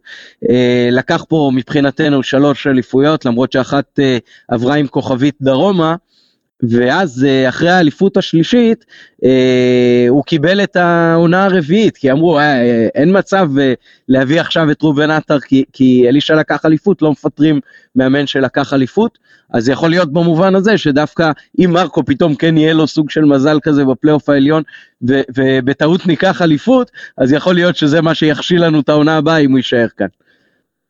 אה, 0.51 0.89
לקח 0.93 1.24
פה 1.28 1.51
מבחינתנו 1.55 2.22
שלוש 2.22 2.66
אליפויות, 2.66 3.24
למרות 3.24 3.53
שאחת 3.53 4.01
אה, 4.01 4.18
עברה 4.49 4.74
עם 4.74 4.87
כוכבית 4.87 5.35
דרומה, 5.41 5.97
ואז 6.62 7.24
אה, 7.28 7.48
אחרי 7.48 7.70
האליפות 7.70 8.16
השלישית 8.16 8.84
אה, 9.24 10.06
הוא 10.08 10.24
קיבל 10.24 10.62
את 10.62 10.76
העונה 10.76 11.44
הרביעית 11.44 11.96
כי 11.96 12.12
אמרו 12.12 12.38
אה, 12.38 12.88
אין 12.94 13.18
מצב 13.18 13.48
להביא 14.08 14.40
עכשיו 14.40 14.70
את 14.70 14.82
ראובן 14.82 15.10
עטר 15.10 15.40
כי, 15.40 15.64
כי 15.72 16.04
אלישע 16.08 16.34
לקח 16.34 16.66
אליפות 16.66 17.02
לא 17.02 17.10
מפטרים 17.10 17.60
מאמן 17.96 18.26
שלקח 18.26 18.72
אליפות 18.72 19.18
אז 19.52 19.68
יכול 19.68 19.90
להיות 19.90 20.12
במובן 20.12 20.54
הזה 20.54 20.78
שדווקא 20.78 21.30
אם 21.58 21.70
מרקו 21.72 22.04
פתאום 22.04 22.34
כן 22.34 22.56
יהיה 22.56 22.74
לו 22.74 22.86
סוג 22.86 23.10
של 23.10 23.24
מזל 23.24 23.58
כזה 23.62 23.84
בפלייאוף 23.84 24.28
העליון 24.28 24.62
ו, 25.08 25.20
ובטעות 25.34 26.06
ניקח 26.06 26.42
אליפות 26.42 26.90
אז 27.18 27.32
יכול 27.32 27.54
להיות 27.54 27.76
שזה 27.76 28.00
מה 28.00 28.14
שיכשיל 28.14 28.64
לנו 28.64 28.80
את 28.80 28.88
העונה 28.88 29.16
הבאה 29.16 29.38
אם 29.38 29.50
הוא 29.50 29.58
יישאר 29.58 29.86
כאן. 29.96 30.06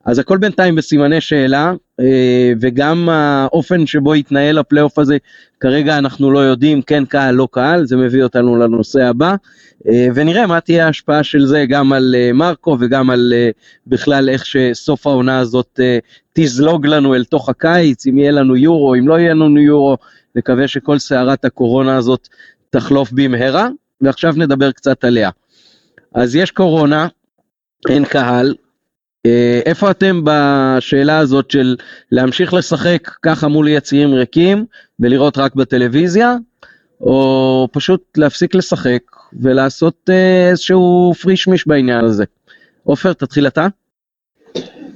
אז 0.04 0.18
הכל 0.18 0.38
בינתיים 0.38 0.74
בסימני 0.74 1.20
שאלה, 1.20 1.72
וגם 2.60 3.08
האופן 3.08 3.86
שבו 3.86 4.14
יתנהל 4.14 4.58
הפלייאוף 4.58 4.98
הזה, 4.98 5.16
כרגע 5.60 5.98
אנחנו 5.98 6.30
לא 6.30 6.38
יודעים, 6.38 6.82
כן 6.82 7.04
קהל, 7.04 7.34
לא 7.34 7.48
קהל, 7.50 7.86
זה 7.86 7.96
מביא 7.96 8.22
אותנו 8.22 8.56
לנושא 8.56 9.04
הבא, 9.04 9.34
ונראה 10.14 10.46
מה 10.46 10.60
תהיה 10.60 10.86
ההשפעה 10.86 11.22
של 11.22 11.46
זה 11.46 11.64
גם 11.68 11.92
על 11.92 12.14
מרקו 12.34 12.76
וגם 12.80 13.10
על 13.10 13.32
בכלל 13.86 14.28
איך 14.28 14.46
שסוף 14.46 15.06
העונה 15.06 15.38
הזאת 15.38 15.80
תזלוג 16.32 16.86
לנו 16.86 17.14
אל 17.14 17.24
תוך 17.24 17.48
הקיץ, 17.48 18.06
אם 18.06 18.18
יהיה 18.18 18.30
לנו 18.30 18.56
יורו, 18.56 18.94
אם 18.94 19.08
לא 19.08 19.18
יהיה 19.18 19.34
לנו 19.34 19.60
יורו, 19.60 19.96
נקווה 20.34 20.68
שכל 20.68 20.98
סערת 20.98 21.44
הקורונה 21.44 21.96
הזאת 21.96 22.28
תחלוף 22.70 23.12
במהרה, 23.12 23.68
ועכשיו 24.00 24.34
נדבר 24.36 24.72
קצת 24.72 25.04
עליה. 25.04 25.30
אז 26.14 26.36
יש 26.36 26.50
קורונה, 26.50 27.06
אין 27.88 28.04
קהל, 28.04 28.46
אה, 28.48 28.71
איפה 29.66 29.90
אתם 29.90 30.20
בשאלה 30.24 31.18
הזאת 31.18 31.50
של 31.50 31.76
להמשיך 32.12 32.54
לשחק 32.54 33.10
ככה 33.22 33.48
מול 33.48 33.68
יציעים 33.68 34.14
ריקים 34.14 34.64
ולראות 35.00 35.38
רק 35.38 35.54
בטלוויזיה, 35.54 36.36
או 37.00 37.68
פשוט 37.72 38.02
להפסיק 38.16 38.54
לשחק 38.54 39.02
ולעשות 39.40 40.10
אה, 40.10 40.48
איזשהו 40.50 41.12
פרישמיש 41.20 41.66
בעניין 41.66 42.04
הזה? 42.04 42.24
עופר, 42.84 43.12
תתחיל 43.12 43.46
אתה. 43.46 43.66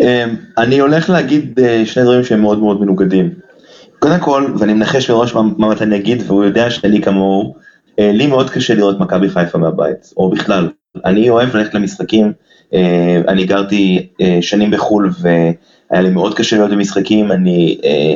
אמ, 0.00 0.36
אני 0.58 0.78
הולך 0.78 1.10
להגיד 1.10 1.60
אה, 1.60 1.86
שני 1.86 2.02
דברים 2.02 2.24
שהם 2.24 2.40
מאוד 2.40 2.58
מאוד 2.58 2.80
מנוגדים. 2.80 3.34
קודם 3.98 4.20
כל, 4.20 4.54
ואני 4.58 4.72
מנחש 4.72 5.10
מראש 5.10 5.34
מה, 5.34 5.42
מה 5.58 5.72
אני 5.80 5.96
אגיד, 5.96 6.22
והוא 6.26 6.44
יודע 6.44 6.70
שאני 6.70 7.02
כמוהו, 7.02 7.56
לי 7.98 8.26
מאוד 8.26 8.50
קשה 8.50 8.74
לראות 8.74 9.00
מכבי 9.00 9.30
חיפה 9.30 9.58
מהבית, 9.58 10.12
או 10.16 10.30
בכלל. 10.30 10.68
אני 11.04 11.30
אוהב 11.30 11.56
ללכת 11.56 11.74
למשחקים, 11.74 12.26
אה, 12.26 12.32
אני 13.28 13.44
גרתי 13.44 14.08
אה, 14.20 14.38
שנים 14.40 14.70
בחו"ל 14.70 15.10
והיה 15.20 16.02
לי 16.02 16.10
מאוד 16.10 16.34
קשה 16.34 16.56
להיות 16.56 16.70
במשחקים, 16.70 17.32
אני... 17.32 17.78
אה, 17.84 18.14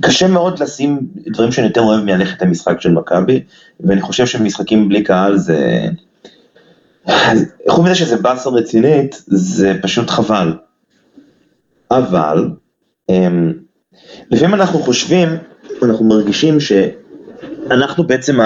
קשה 0.00 0.28
מאוד 0.28 0.62
לשים 0.62 0.98
דברים 1.26 1.52
שאני 1.52 1.66
יותר 1.66 1.80
אוהב 1.80 2.04
מללכת 2.04 2.42
למשחק 2.42 2.80
של 2.80 2.92
מכבי, 2.92 3.42
ואני 3.80 4.00
חושב 4.00 4.26
שמשחקים 4.26 4.88
בלי 4.88 5.02
קהל 5.02 5.38
זה... 5.38 5.88
חוץ 7.68 7.84
מזה 7.84 7.94
שזה 7.94 8.16
באסה 8.16 8.50
רצינית, 8.50 9.22
זה 9.26 9.74
פשוט 9.82 10.10
חבל. 10.10 10.52
אבל, 11.90 12.48
לפעמים 14.30 14.54
אנחנו 14.54 14.78
חושבים, 14.78 15.28
אנחנו 15.82 16.04
מרגישים 16.04 16.58
שאנחנו 16.60 18.04
בעצם 18.04 18.40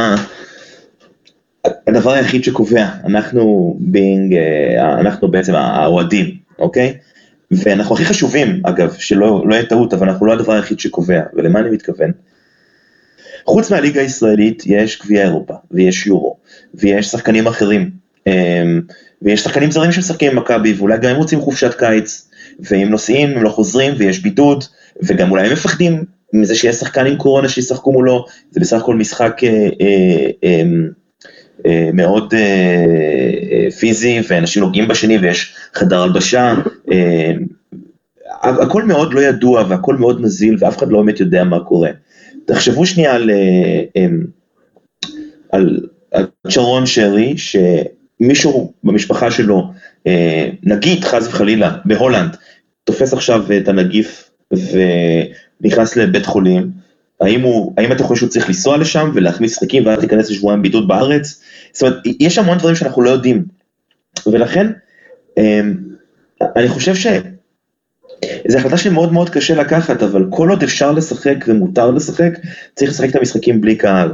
הדבר 1.65 2.11
היחיד 2.11 2.45
שקובע, 2.45 2.89
אנחנו 3.05 3.77
בינג, 3.81 4.35
אה, 4.35 5.01
אנחנו 5.01 5.29
בעצם 5.29 5.55
האוהדים, 5.55 6.37
אוקיי? 6.59 6.95
ואנחנו 7.51 7.95
הכי 7.95 8.05
חשובים, 8.05 8.61
אגב, 8.65 8.95
שלא 8.99 9.43
לא 9.47 9.55
יהיה 9.55 9.67
טעות, 9.67 9.95
אבל 9.95 10.09
אנחנו 10.09 10.27
לא 10.27 10.33
הדבר 10.33 10.53
היחיד 10.53 10.81
שקובע, 10.81 11.21
ולמה 11.35 11.61
אני 11.61 11.71
מתכוון? 11.71 12.11
חוץ 13.45 13.71
מהליגה 13.71 14.01
הישראלית 14.01 14.63
יש 14.67 15.03
גביע 15.03 15.23
אירופה, 15.23 15.55
ויש 15.71 16.07
יורו, 16.07 16.37
ויש 16.75 17.07
שחקנים 17.07 17.47
אחרים, 17.47 17.91
אמ, 18.27 18.81
ויש 19.23 19.41
שחקנים 19.41 19.71
זרים 19.71 19.93
שמשחקים 19.93 20.31
עם 20.31 20.39
מכבי, 20.39 20.73
ואולי 20.73 20.99
גם 20.99 21.11
הם 21.11 21.17
רוצים 21.17 21.41
חופשת 21.41 21.75
קיץ, 21.75 22.29
ואם 22.61 22.89
נוסעים 22.91 23.37
הם 23.37 23.43
לא 23.43 23.51
חוזרים, 23.51 23.95
ויש 23.99 24.23
בידוד, 24.23 24.65
וגם 25.03 25.31
אולי 25.31 25.47
הם 25.47 25.53
מפחדים 25.53 26.05
מזה 26.33 26.55
שיש 26.55 26.77
שחקן 26.77 27.07
עם 27.07 27.17
קורונה 27.17 27.49
שישחקו 27.49 27.93
מולו, 27.93 28.25
זה 28.51 28.61
בסך 28.61 28.77
הכל 28.77 28.97
משחק 28.97 29.45
אה, 29.45 29.69
אה, 29.81 30.31
אה, 30.45 30.63
מאוד 31.93 32.35
אה, 32.35 32.41
אה, 33.53 33.71
פיזי 33.71 34.21
ואנשים 34.29 34.63
נוגעים 34.63 34.89
בשני 34.89 35.19
ויש 35.19 35.55
חדר 35.75 36.03
הלבשה, 36.03 36.55
הכל 38.43 38.83
מאוד 38.83 39.15
לא 39.15 39.21
ידוע 39.21 39.65
והכל 39.69 39.97
מאוד 39.97 40.21
נזיל 40.21 40.57
ואף 40.61 40.79
אחד 40.79 40.89
לא 40.89 41.03
באמת 41.03 41.21
יודע 41.21 41.45
מה 41.45 41.61
קורה. 41.61 41.91
תחשבו 42.45 42.87
שנייה 42.87 43.15
על, 43.15 43.31
על, 45.53 45.81
על 46.13 46.27
צ'רון 46.51 46.87
שרי, 46.87 47.35
שמישהו 47.37 48.73
במשפחה 48.85 49.31
שלו, 49.31 49.73
נגיד 50.63 51.05
חס 51.05 51.29
וחלילה 51.29 51.77
בהולנד, 51.85 52.37
תופס 52.85 53.13
עכשיו 53.13 53.45
את 53.57 53.69
הנגיף 53.69 54.31
ונכנס 55.63 55.97
לבית 55.97 56.27
חולים, 56.27 56.71
האם, 57.21 57.41
הוא, 57.41 57.73
האם 57.77 57.93
אתה 57.93 58.03
חושב 58.03 58.19
שהוא 58.19 58.29
צריך 58.29 58.49
לנסוע 58.49 58.77
לשם 58.77 59.11
ולהכניס 59.15 59.55
שחקים 59.55 59.87
ואז 59.87 59.99
להיכנס 59.99 60.31
לשבועיים 60.31 60.63
בידוד 60.63 60.89
בארץ? 60.89 61.43
זאת 61.73 61.83
אומרת, 61.83 61.97
יש 62.21 62.39
המון 62.39 62.59
דברים 62.59 62.75
שאנחנו 62.75 63.03
לא 63.03 63.11
יודעים. 63.11 63.45
ולכן, 64.27 64.67
אמ, 65.39 65.75
אני 66.57 66.69
חושב 66.69 66.95
ש... 66.95 67.07
זו 68.49 68.59
החלטה 68.59 68.77
שמאוד 68.77 69.13
מאוד 69.13 69.31
קשה 69.31 69.55
לקחת, 69.55 70.03
אבל 70.03 70.27
כל 70.31 70.51
עוד 70.51 70.63
אפשר 70.63 70.93
לשחק 70.93 71.45
ומותר 71.47 71.91
לשחק, 71.91 72.33
צריך 72.75 72.91
לשחק 72.91 73.11
את 73.11 73.17
המשחקים 73.17 73.61
בלי 73.61 73.77
קהל. 73.77 74.13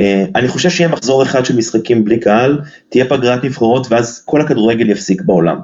אה, 0.00 0.24
אני 0.36 0.48
חושב 0.48 0.70
שיהיה 0.70 0.88
מחזור 0.88 1.22
אחד 1.22 1.44
של 1.44 1.56
משחקים 1.56 2.04
בלי 2.04 2.18
קהל, 2.20 2.60
תהיה 2.88 3.04
פגרת 3.08 3.44
נבחרות 3.44 3.86
ואז 3.90 4.22
כל 4.24 4.40
הכדורגל 4.40 4.90
יפסיק 4.90 5.22
בעולם. 5.22 5.58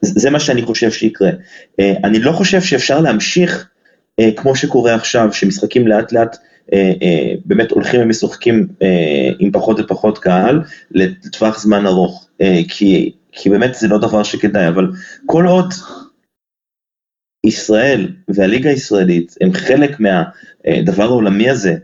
זה 0.00 0.30
מה 0.30 0.40
שאני 0.40 0.62
חושב 0.62 0.90
שיקרה. 0.90 1.30
אה, 1.80 1.94
אני 2.04 2.18
לא 2.18 2.32
חושב 2.32 2.60
שאפשר 2.60 3.00
להמשיך 3.00 3.68
אה, 4.20 4.30
כמו 4.36 4.56
שקורה 4.56 4.94
עכשיו, 4.94 5.32
שמשחקים 5.32 5.88
לאט 5.88 6.12
לאט 6.12 6.36
באמת 7.44 7.70
הולכים 7.70 8.00
ומשוחקים 8.00 8.68
עם 9.38 9.52
פחות 9.52 9.80
ופחות 9.80 10.18
קהל 10.18 10.62
לטווח 10.90 11.58
זמן 11.58 11.86
ארוך, 11.86 12.28
כי, 12.68 13.12
כי 13.32 13.50
באמת 13.50 13.74
זה 13.74 13.88
לא 13.88 13.98
דבר 13.98 14.22
שכדאי, 14.22 14.68
אבל 14.68 14.90
כל 15.26 15.46
עוד 15.46 15.74
ישראל 17.46 18.08
והליגה 18.28 18.70
הישראלית 18.70 19.34
הם 19.40 19.52
חלק 19.52 20.00
מהדבר 20.00 21.04
העולמי 21.04 21.50
הזה, 21.50 21.76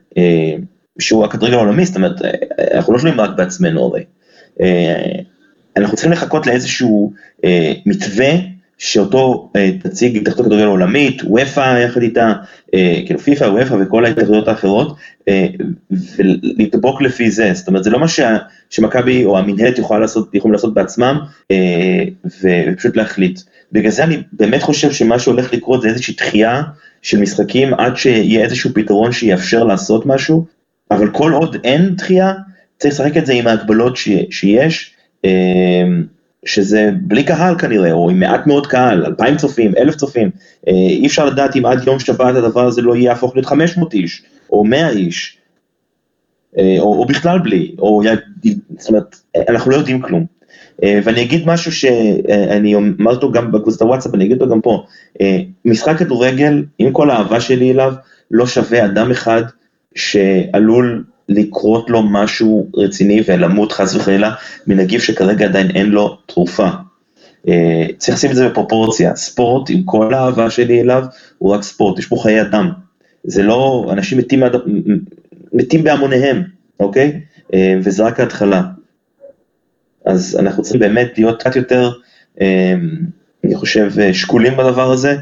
שהוא 0.98 1.24
הכדורגל 1.24 1.54
העולמי, 1.54 1.86
זאת 1.86 1.96
אומרת, 1.96 2.22
אנחנו 2.74 2.92
לא 2.92 2.98
שומעים 2.98 3.20
רק 3.20 3.30
בעצמנו 3.36 3.84
הרי. 3.84 4.04
אנחנו 5.76 5.96
צריכים 5.96 6.12
לחכות 6.12 6.46
לאיזשהו 6.46 7.12
מתווה 7.86 8.30
שאותו 8.78 9.50
אה, 9.56 9.70
תציג 9.82 10.16
התאחדות 10.16 10.46
הכדורגל 10.46 10.64
העולמית, 10.64 11.22
וופא 11.24 11.80
יחד 11.84 12.02
איתה, 12.02 12.32
אה, 12.74 13.00
כאילו 13.06 13.18
פיפא, 13.18 13.44
וופא 13.44 13.74
וכל 13.74 14.04
ההתאחדויות 14.04 14.48
האחרות, 14.48 14.96
אה, 15.28 15.46
ולדבוק 15.90 17.02
לפי 17.02 17.30
זה, 17.30 17.50
זאת 17.54 17.68
אומרת 17.68 17.84
זה 17.84 17.90
לא 17.90 17.98
מה 17.98 18.06
שמכבי 18.70 19.24
או 19.24 19.38
המנהלת 19.38 19.78
יכולה 19.78 20.00
לעשות, 20.00 20.34
יכולים 20.34 20.52
לעשות 20.52 20.74
בעצמם, 20.74 21.18
ופשוט 22.42 22.96
להחליט. 22.96 23.40
בגלל 23.72 23.90
זה 23.90 24.04
אני 24.04 24.16
באמת 24.32 24.62
חושב 24.62 24.92
שמה 24.92 25.18
שהולך 25.18 25.52
לקרות 25.52 25.82
זה 25.82 25.88
איזושהי 25.88 26.14
דחייה 26.14 26.62
של 27.02 27.20
משחקים 27.20 27.74
עד 27.74 27.96
שיהיה 27.96 28.44
איזשהו 28.44 28.70
פתרון 28.74 29.12
שיאפשר 29.12 29.64
לעשות 29.64 30.06
משהו, 30.06 30.44
אבל 30.90 31.10
כל 31.10 31.32
עוד 31.32 31.56
אין 31.64 31.94
דחייה, 31.94 32.32
צריך 32.78 32.94
לשחק 32.94 33.16
את 33.16 33.26
זה 33.26 33.32
עם 33.32 33.46
ההגבלות 33.46 33.96
שיש. 34.30 34.94
שזה 36.44 36.90
בלי 37.02 37.24
קהל 37.24 37.58
כנראה, 37.58 37.92
או 37.92 38.10
עם 38.10 38.20
מעט 38.20 38.46
מאוד 38.46 38.66
קהל, 38.66 39.04
אלפיים 39.04 39.36
צופים, 39.36 39.72
אלף 39.76 39.94
צופים, 39.94 40.30
אה, 40.68 40.72
אי 40.72 41.06
אפשר 41.06 41.26
לדעת 41.26 41.56
אם 41.56 41.66
עד 41.66 41.86
יום 41.86 41.98
שבת 41.98 42.34
הדבר 42.34 42.66
הזה 42.66 42.82
לא 42.82 42.96
יהפוך 42.96 43.36
להיות 43.36 43.46
500 43.46 43.94
איש, 43.94 44.22
או 44.52 44.64
100 44.64 44.90
איש, 44.90 45.38
אה, 46.58 46.76
או, 46.78 46.98
או 46.98 47.04
בכלל 47.04 47.38
בלי, 47.38 47.74
או 47.78 48.02
זאת 48.78 48.88
אומרת, 48.88 49.16
אנחנו 49.48 49.70
לא 49.70 49.76
יודעים 49.76 50.02
כלום. 50.02 50.26
אה, 50.82 51.00
ואני 51.04 51.22
אגיד 51.22 51.46
משהו 51.46 51.72
שאני 51.72 52.74
אומר 52.74 53.10
אותו 53.10 53.32
גם 53.32 53.52
בקבוצת 53.52 53.82
הוואטסאפ, 53.82 54.14
אני 54.14 54.24
אגיד 54.24 54.42
אותו 54.42 54.52
גם 54.52 54.60
פה, 54.60 54.84
משחק 55.64 55.98
כדורגל, 55.98 56.64
עם 56.78 56.92
כל 56.92 57.10
האהבה 57.10 57.40
שלי 57.40 57.72
אליו, 57.72 57.92
לא 58.30 58.46
שווה 58.46 58.84
אדם 58.84 59.10
אחד 59.10 59.42
שעלול 59.94 61.04
לקרות 61.28 61.90
לו 61.90 62.02
משהו 62.02 62.66
רציני 62.76 63.22
ולמות 63.26 63.72
חס 63.72 63.94
וחלילה 63.94 64.34
מנגיף 64.66 65.02
שכרגע 65.02 65.44
עדיין 65.44 65.70
אין 65.70 65.86
לו 65.86 66.18
תרופה. 66.26 66.68
אה, 67.48 67.86
צריך 67.98 68.18
לשים 68.18 68.30
את 68.30 68.36
זה 68.36 68.48
בפרופורציה, 68.48 69.16
ספורט 69.16 69.70
עם 69.70 69.82
כל 69.84 70.14
האהבה 70.14 70.50
שלי 70.50 70.80
אליו 70.80 71.04
הוא 71.38 71.54
רק 71.54 71.62
ספורט, 71.62 71.98
יש 71.98 72.06
פה 72.06 72.16
חיי 72.22 72.40
אדם, 72.40 72.70
זה 73.24 73.42
לא, 73.42 73.88
אנשים 73.92 74.18
מתים, 74.18 74.42
מתים 75.52 75.84
בהמוניהם, 75.84 76.42
אוקיי? 76.80 77.20
אה, 77.54 77.74
וזה 77.84 78.02
רק 78.02 78.20
ההתחלה. 78.20 78.62
אז 80.04 80.36
אנחנו 80.40 80.62
צריכים 80.62 80.80
באמת 80.80 81.18
להיות 81.18 81.40
קצת 81.40 81.56
יותר, 81.56 81.90
אה, 82.40 82.74
אני 83.44 83.54
חושב, 83.54 84.12
שקולים 84.12 84.56
בדבר 84.56 84.90
הזה, 84.92 85.16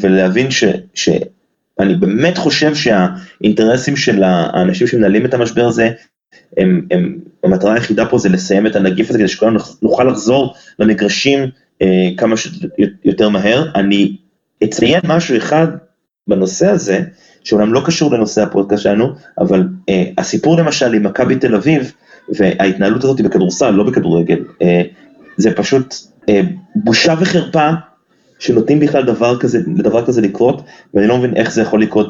ולהבין 0.00 0.50
ש, 0.50 0.64
ש, 0.94 1.08
אני 1.80 1.94
באמת 1.94 2.38
חושב 2.38 2.72
שהאינטרסים 2.74 3.96
של 3.96 4.22
האנשים 4.22 4.86
שמנהלים 4.86 5.26
את 5.26 5.34
המשבר 5.34 5.66
הזה, 5.66 5.90
הם, 6.56 6.86
הם, 6.90 7.18
המטרה 7.44 7.74
היחידה 7.74 8.06
פה 8.06 8.18
זה 8.18 8.28
לסיים 8.28 8.66
את 8.66 8.76
הנגיף 8.76 9.10
הזה 9.10 9.18
כדי 9.18 9.28
שכולנו 9.28 9.58
נוכל 9.82 10.04
לחזור 10.04 10.54
למגרשים 10.78 11.48
אה, 11.82 12.08
כמה 12.16 12.34
שיותר 12.36 13.28
מהר. 13.28 13.70
אני 13.74 14.16
אציין 14.64 15.00
משהו 15.04 15.36
אחד 15.36 15.66
בנושא 16.28 16.66
הזה, 16.66 17.00
שאומנם 17.44 17.74
לא 17.74 17.82
קשור 17.84 18.12
לנושא 18.12 18.42
הפודקאסט 18.42 18.82
שלנו, 18.82 19.12
אבל 19.38 19.68
אה, 19.88 20.04
הסיפור 20.18 20.56
למשל 20.56 20.94
עם 20.94 21.02
מכבי 21.02 21.36
תל 21.36 21.54
אביב, 21.54 21.92
וההתנהלות 22.28 23.04
הזאת 23.04 23.18
היא 23.18 23.26
בכדורסל, 23.26 23.70
לא 23.70 23.84
בכדורגל, 23.84 24.44
אה, 24.62 24.82
זה 25.36 25.54
פשוט 25.54 25.94
אה, 26.28 26.40
בושה 26.76 27.14
וחרפה 27.20 27.70
שנותנים 28.40 28.80
בכלל 28.80 29.02
דבר 29.02 29.38
כזה, 29.38 29.58
לדבר 29.76 30.06
כזה 30.06 30.20
לקרות, 30.20 30.62
ואני 30.94 31.06
לא 31.06 31.18
מבין 31.18 31.36
איך 31.36 31.52
זה 31.52 31.62
יכול 31.62 31.82
לקרות 31.82 32.08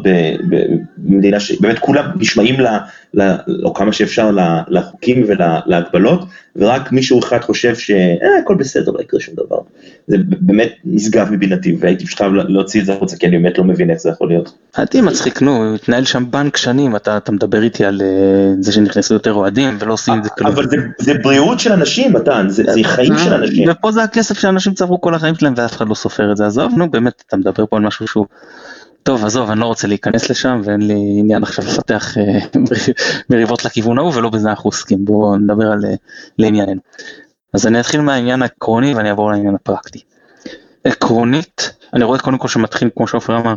במדינה 0.96 1.40
שבאמת 1.40 1.78
כולם 1.78 2.04
נשמעים, 2.16 2.60
ל, 2.60 2.66
ל, 3.14 3.36
או 3.62 3.74
כמה 3.74 3.92
שאפשר, 3.92 4.30
לחוקים 4.68 5.24
ולהגבלות, 5.28 6.24
ורק 6.56 6.92
מישהו 6.92 7.18
אחד 7.18 7.40
חושב 7.40 7.74
שהכל 7.74 8.54
בסדר, 8.58 8.92
לא 8.92 9.00
יקרה 9.00 9.20
שום 9.20 9.34
דבר. 9.34 9.58
זה 10.06 10.16
באמת 10.40 10.72
נשגב 10.84 11.28
מבינתי, 11.30 11.76
והייתי 11.80 12.06
פשוט 12.06 12.18
חייב 12.18 12.32
להוציא 12.32 12.80
את 12.80 12.86
זה 12.86 12.92
החוצה, 12.92 13.16
כי 13.16 13.26
אני 13.26 13.38
באמת 13.38 13.58
לא 13.58 13.64
מבין 13.64 13.90
איך 13.90 13.98
זה 13.98 14.08
יכול 14.10 14.28
להיות. 14.28 14.52
אותי 14.78 15.00
מצחיק, 15.00 15.42
נו, 15.42 15.74
מתנהל 15.74 16.04
שם 16.04 16.24
בנק 16.30 16.56
שנים, 16.56 16.96
אתה, 16.96 17.16
אתה 17.16 17.32
מדבר 17.32 17.62
איתי 17.62 17.84
על 17.84 18.02
אה, 18.04 18.52
זה 18.60 18.72
שנכנסו 18.72 19.14
יותר 19.14 19.32
אוהדים 19.32 19.76
ולא 19.80 19.92
עושים 19.92 20.18
את 20.18 20.24
זה 20.24 20.30
כלום. 20.30 20.50
אבל 20.50 20.68
זה, 20.68 20.76
זה 20.98 21.14
בריאות 21.14 21.60
של 21.60 21.72
אנשים, 21.72 22.12
מתן, 22.12 22.46
זה, 22.48 22.62
זה 22.66 22.80
חיים 22.84 23.18
של 23.18 23.34
אנשים. 23.34 23.70
ופה 23.70 23.92
זה 23.92 24.02
הכסף 24.02 24.38
שאנשים 24.38 24.74
צברו 24.74 25.00
כל 25.00 25.14
החיים 25.14 25.34
שלהם 25.34 25.54
ואף 25.56 25.72
אחד 25.76 25.88
לא 25.88 25.94
סופר 25.94 26.19
את 26.32 26.36
זה, 26.36 26.46
עזוב, 26.46 26.72
נו 26.76 26.90
באמת, 26.90 27.22
אתה 27.26 27.36
מדבר 27.36 27.66
פה 27.66 27.76
על 27.76 27.82
משהו 27.82 28.06
שהוא... 28.06 28.26
טוב, 29.02 29.24
עזוב, 29.24 29.50
אני 29.50 29.60
לא 29.60 29.66
רוצה 29.66 29.88
להיכנס 29.88 30.30
לשם 30.30 30.60
ואין 30.64 30.80
לי 30.80 31.16
עניין 31.18 31.42
עכשיו 31.42 31.64
לפתח 31.64 32.18
אה, 32.18 32.38
מריבות 33.30 33.64
לכיוון 33.64 33.98
ההוא 33.98 34.12
ולא 34.14 34.30
בזה 34.30 34.50
אנחנו 34.50 34.68
עוסקים, 34.68 35.04
בואו 35.04 35.36
נדבר 35.36 35.72
על 35.72 35.84
אה, 35.84 35.94
לענייננו. 36.38 36.80
אז 37.54 37.66
אני 37.66 37.80
אתחיל 37.80 38.00
מהעניין 38.00 38.42
העקרוני 38.42 38.94
ואני 38.94 39.08
אעבור 39.08 39.30
לעניין 39.30 39.54
הפרקטי. 39.54 40.00
עקרונית, 40.84 41.72
אני 41.94 42.04
רואה 42.04 42.18
קודם 42.18 42.38
כל 42.38 42.48
שמתחיל 42.48 42.90
כמו 42.96 43.06
שעופר 43.06 43.36
אמר, 43.36 43.54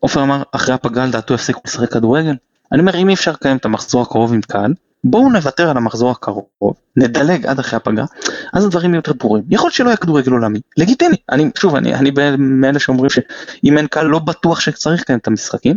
עופר 0.00 0.22
אמר 0.22 0.42
אחרי 0.52 0.74
הפגרה 0.74 1.06
לדעתו 1.06 1.34
יפסיקו 1.34 1.60
לשחק 1.66 1.92
כדורגל. 1.92 2.34
אני 2.72 2.80
אומר 2.80 2.96
אם 2.96 3.08
אי 3.08 3.14
אפשר 3.14 3.32
לקיים 3.32 3.56
את 3.56 3.64
המחזור 3.64 4.02
הקרוב 4.02 4.32
עם 4.32 4.40
קהל, 4.40 4.74
בואו 5.04 5.32
נוותר 5.32 5.70
על 5.70 5.76
המחזור 5.76 6.10
הקרוב, 6.10 6.44
נדלג 6.96 7.46
עד 7.46 7.58
אחרי 7.58 7.76
הפגרה, 7.76 8.06
אז 8.52 8.64
הדברים 8.64 8.90
יהיו 8.90 8.98
יותר 8.98 9.12
ברורים. 9.12 9.44
יכול 9.50 9.66
להיות 9.66 9.74
שלא 9.74 9.88
יהיה 9.88 9.96
כדורגל 9.96 10.32
עולמי, 10.32 10.60
לגיטימי. 10.76 11.16
אני, 11.30 11.50
שוב, 11.58 11.74
אני, 11.74 11.94
אני 11.94 12.10
מאלה 12.38 12.78
שאומרים 12.78 13.10
שאם 13.10 13.78
אין 13.78 13.86
קהל 13.86 14.06
לא 14.06 14.18
בטוח 14.18 14.60
שצריך 14.60 15.00
לקיים 15.00 15.18
את 15.18 15.26
המשחקים, 15.26 15.76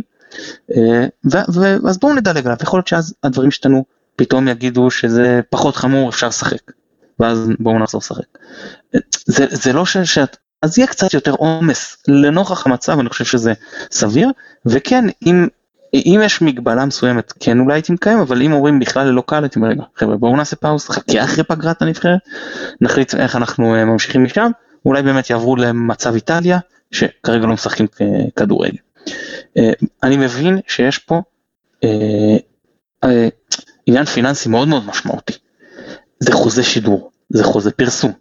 אה, 0.76 1.06
אז 1.88 1.98
בואו 1.98 2.14
נדלג 2.14 2.46
עליו, 2.46 2.56
יכול 2.62 2.78
להיות 2.78 2.86
שאז 2.86 3.14
הדברים 3.22 3.48
ישתנו, 3.48 3.84
פתאום 4.16 4.48
יגידו 4.48 4.90
שזה 4.90 5.40
פחות 5.50 5.76
חמור, 5.76 6.08
אפשר 6.08 6.28
לשחק. 6.28 6.72
ואז 7.20 7.48
בואו 7.58 7.78
נחזור 7.78 8.00
לשחק. 8.04 8.38
זה, 9.26 9.46
זה 9.50 9.72
לא 9.72 9.86
ש, 9.86 9.96
שאת, 9.96 10.36
אז 10.62 10.78
יהיה 10.78 10.86
קצת 10.86 11.14
יותר 11.14 11.32
עומס 11.32 11.96
לנוכח 12.08 12.66
המצב, 12.66 12.98
אני 12.98 13.08
חושב 13.08 13.24
שזה 13.24 13.52
סביר, 13.90 14.30
וכן, 14.66 15.04
אם 15.26 15.48
אם 15.94 16.20
יש 16.24 16.42
מגבלה 16.42 16.84
מסוימת 16.84 17.32
כן 17.40 17.60
אולי 17.60 17.74
הייתי 17.74 17.92
מקיים 17.92 18.18
אבל 18.18 18.42
אם 18.42 18.52
אומרים 18.52 18.78
בכלל 18.80 19.06
ללא 19.06 19.22
קהל 19.26 19.44
הייתי 19.44 19.58
אומר 19.58 19.68
רגע 19.68 19.82
חבר'ה 19.96 20.16
בואו 20.16 20.36
נעשה 20.36 20.56
פאוס 20.56 20.88
חכה 20.88 21.24
אחרי 21.24 21.44
פגרת 21.44 21.82
הנבחרת 21.82 22.18
נחליט 22.80 23.14
איך 23.14 23.36
אנחנו 23.36 23.74
אה, 23.74 23.84
ממשיכים 23.84 24.24
משם 24.24 24.50
אולי 24.86 25.02
באמת 25.02 25.30
יעברו 25.30 25.56
למצב 25.56 26.14
איטליה 26.14 26.58
שכרגע 26.90 27.46
לא 27.46 27.52
משחקים 27.52 27.86
כדורגל. 28.36 28.76
אה, 29.58 29.72
אני 30.02 30.16
מבין 30.16 30.58
שיש 30.66 30.98
פה 30.98 31.22
אה, 31.84 32.36
עניין 33.86 34.04
פיננסי 34.04 34.48
מאוד 34.48 34.68
מאוד 34.68 34.86
משמעותי. 34.86 35.32
זה 36.20 36.32
חוזה 36.32 36.62
שידור 36.62 37.10
זה 37.28 37.44
חוזה 37.44 37.70
פרסום 37.70 38.12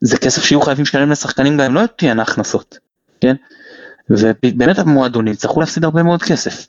זה 0.00 0.18
כסף 0.18 0.44
שיהיו 0.44 0.60
חייבים 0.60 0.82
לשלם 0.82 1.10
לשחקנים 1.10 1.56
גם 1.56 1.64
אם 1.64 1.74
לא 1.74 1.86
תהיינה 1.86 2.22
הכנסות. 2.22 2.78
כן? 3.20 3.34
ובאמת 4.10 4.78
המועדונים 4.78 5.34
צריכו 5.34 5.60
להפסיד 5.60 5.84
הרבה 5.84 6.02
מאוד 6.02 6.22
כסף. 6.22 6.66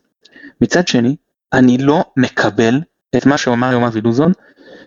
מצד 0.61 0.87
שני, 0.87 1.15
אני 1.53 1.77
לא 1.77 2.05
מקבל 2.17 2.81
את 3.17 3.25
מה 3.25 3.37
שאומר 3.37 3.71
יום 3.71 3.83
אבי 3.83 4.01
לוזון, 4.01 4.31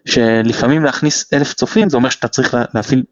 שלפעמים 0.05 0.85
להכניס 0.85 1.33
אלף 1.33 1.53
צופים 1.55 1.91
זה 1.91 1.97
אומר 1.97 2.11
שאתה 2.11 2.29
צריך 2.29 2.57
להפעיל, 2.75 3.03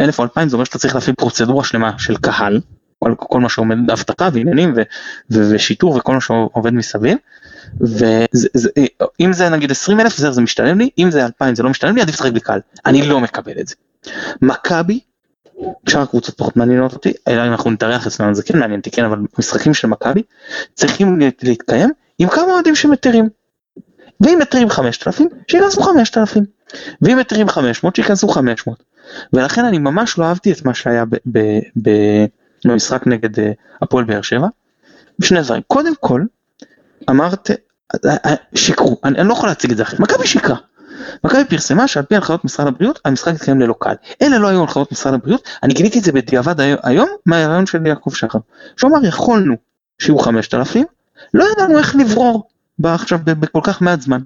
אלף 0.00 0.18
או 0.18 0.24
אלפיים 0.24 0.48
זה 0.48 0.56
אומר 0.56 0.64
שאתה 0.64 0.78
צריך 0.78 0.94
להפעיל 0.94 1.16
פרוצדורה 1.16 1.64
שלמה 1.64 1.98
של 1.98 2.16
קהל, 2.16 2.60
כל, 2.98 3.14
כל 3.18 3.40
מה 3.40 3.48
שעומד 3.48 3.90
אבטחה 3.90 4.28
ועניינים 4.32 4.72
ו, 4.76 4.82
ו, 5.30 5.50
ושיטור 5.54 5.96
וכל 5.96 6.14
מה 6.14 6.20
שעובד 6.20 6.74
מסביב, 6.74 7.18
ואם 7.80 9.32
זה 9.32 9.48
נגיד 9.48 9.70
עשרים 9.70 10.00
אלף 10.00 10.16
זה, 10.16 10.30
זה 10.30 10.40
משתלם 10.40 10.78
לי, 10.78 10.90
אם 10.98 11.10
זה 11.10 11.26
אלפיים 11.26 11.54
זה 11.54 11.62
לא 11.62 11.70
משתלם 11.70 11.96
לי, 11.96 12.02
עדיף 12.02 12.14
לשחק 12.14 12.30
בלי 12.30 12.40
קהל, 12.40 12.60
אני 12.86 13.06
לא 13.06 13.20
מקבל 13.20 13.60
את 13.60 13.68
זה. 13.68 13.74
מכבי 14.42 15.00
שאר 15.88 16.00
הקבוצות 16.00 16.36
פחות 16.36 16.56
מעניינות 16.56 16.92
אותי, 16.92 17.12
אלא 17.28 17.46
אם 17.46 17.50
אנחנו 17.52 17.70
נתארח 17.70 18.06
אצלנו 18.06 18.34
זה 18.34 18.42
כן 18.42 18.58
מעניין 18.58 18.80
אותי, 18.80 18.90
כן, 18.90 19.04
אבל 19.04 19.18
משחקים 19.38 19.74
של 19.74 19.88
מכבי 19.88 20.22
צריכים 20.74 21.18
להתקיים 21.42 21.90
עם 22.18 22.28
כמה 22.28 22.52
אוהדים 22.52 22.74
שמתירים. 22.74 23.28
ואם 24.20 24.38
מתירים 24.38 24.70
5,000, 24.70 25.28
שייכנסו 25.48 25.82
5,000. 25.82 26.44
ואם 27.02 27.18
מתירים 27.18 27.48
500, 27.48 27.96
שייכנסו 27.96 28.28
500. 28.28 28.82
ולכן 29.32 29.64
אני 29.64 29.78
ממש 29.78 30.18
לא 30.18 30.24
אהבתי 30.24 30.52
את 30.52 30.64
מה 30.64 30.74
שהיה 30.74 31.04
במשחק 32.64 33.06
נגד 33.06 33.38
אה, 33.40 33.52
הפועל 33.82 34.04
באר 34.04 34.22
שבע. 34.22 34.46
שני 35.22 35.42
דברים, 35.42 35.62
קודם 35.66 35.92
כל, 36.00 36.22
אמרת, 37.10 37.50
אה, 37.50 38.16
אה, 38.26 38.34
שיקרו, 38.54 38.96
אני, 39.04 39.18
אני 39.18 39.28
לא 39.28 39.32
יכול 39.32 39.48
להציג 39.48 39.70
את 39.70 39.76
זה 39.76 39.82
אחרת, 39.82 40.00
מכבי 40.00 40.26
שיקרה. 40.26 40.56
מכבי 41.24 41.44
פרסמה 41.44 41.88
שעל 41.88 42.04
פי 42.04 42.16
הנחיות 42.16 42.44
משרד 42.44 42.66
הבריאות 42.66 43.00
המשחק 43.04 43.34
יתקיים 43.34 43.60
ללא 43.60 43.74
קהל. 43.80 43.96
אלה 44.22 44.38
לא 44.38 44.48
היו 44.48 44.60
הנחיות 44.60 44.92
משרד 44.92 45.14
הבריאות, 45.14 45.48
אני 45.62 45.74
גיליתי 45.74 45.98
את 45.98 46.04
זה 46.04 46.12
בדיעבד 46.12 46.60
היום 46.82 47.08
מהרעיון 47.26 47.66
של 47.66 47.86
יעקב 47.86 48.10
שחר. 48.14 48.38
שהוא 48.76 48.90
אמר 48.90 49.06
יכולנו 49.06 49.54
שיהיו 49.98 50.18
5,000, 50.18 50.86
לא 51.34 51.44
ידענו 51.52 51.78
איך 51.78 51.96
לברור 51.96 52.48
עכשיו 52.84 53.18
בכל 53.24 53.60
כך 53.62 53.82
מעט 53.82 54.00
זמן. 54.00 54.20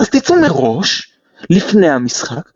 אז 0.00 0.08
תצאו 0.08 0.40
מראש, 0.40 1.12
לפני 1.50 1.88
המשחק, 1.90 2.50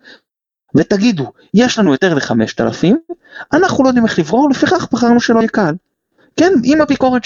ותגידו, 0.74 1.32
יש 1.54 1.78
לנו 1.78 1.92
יותר 1.92 2.14
ל-5,000, 2.14 3.14
אנחנו 3.52 3.84
לא 3.84 3.88
יודעים 3.88 4.06
איך 4.06 4.18
לברור, 4.18 4.50
לפיכך 4.50 4.88
בחרנו 4.92 5.20
שלא 5.20 5.38
יהיה 5.38 5.48
קהל. 5.48 5.74
כן, 6.36 6.52
עם 6.64 6.80
הביקורת 6.80 7.22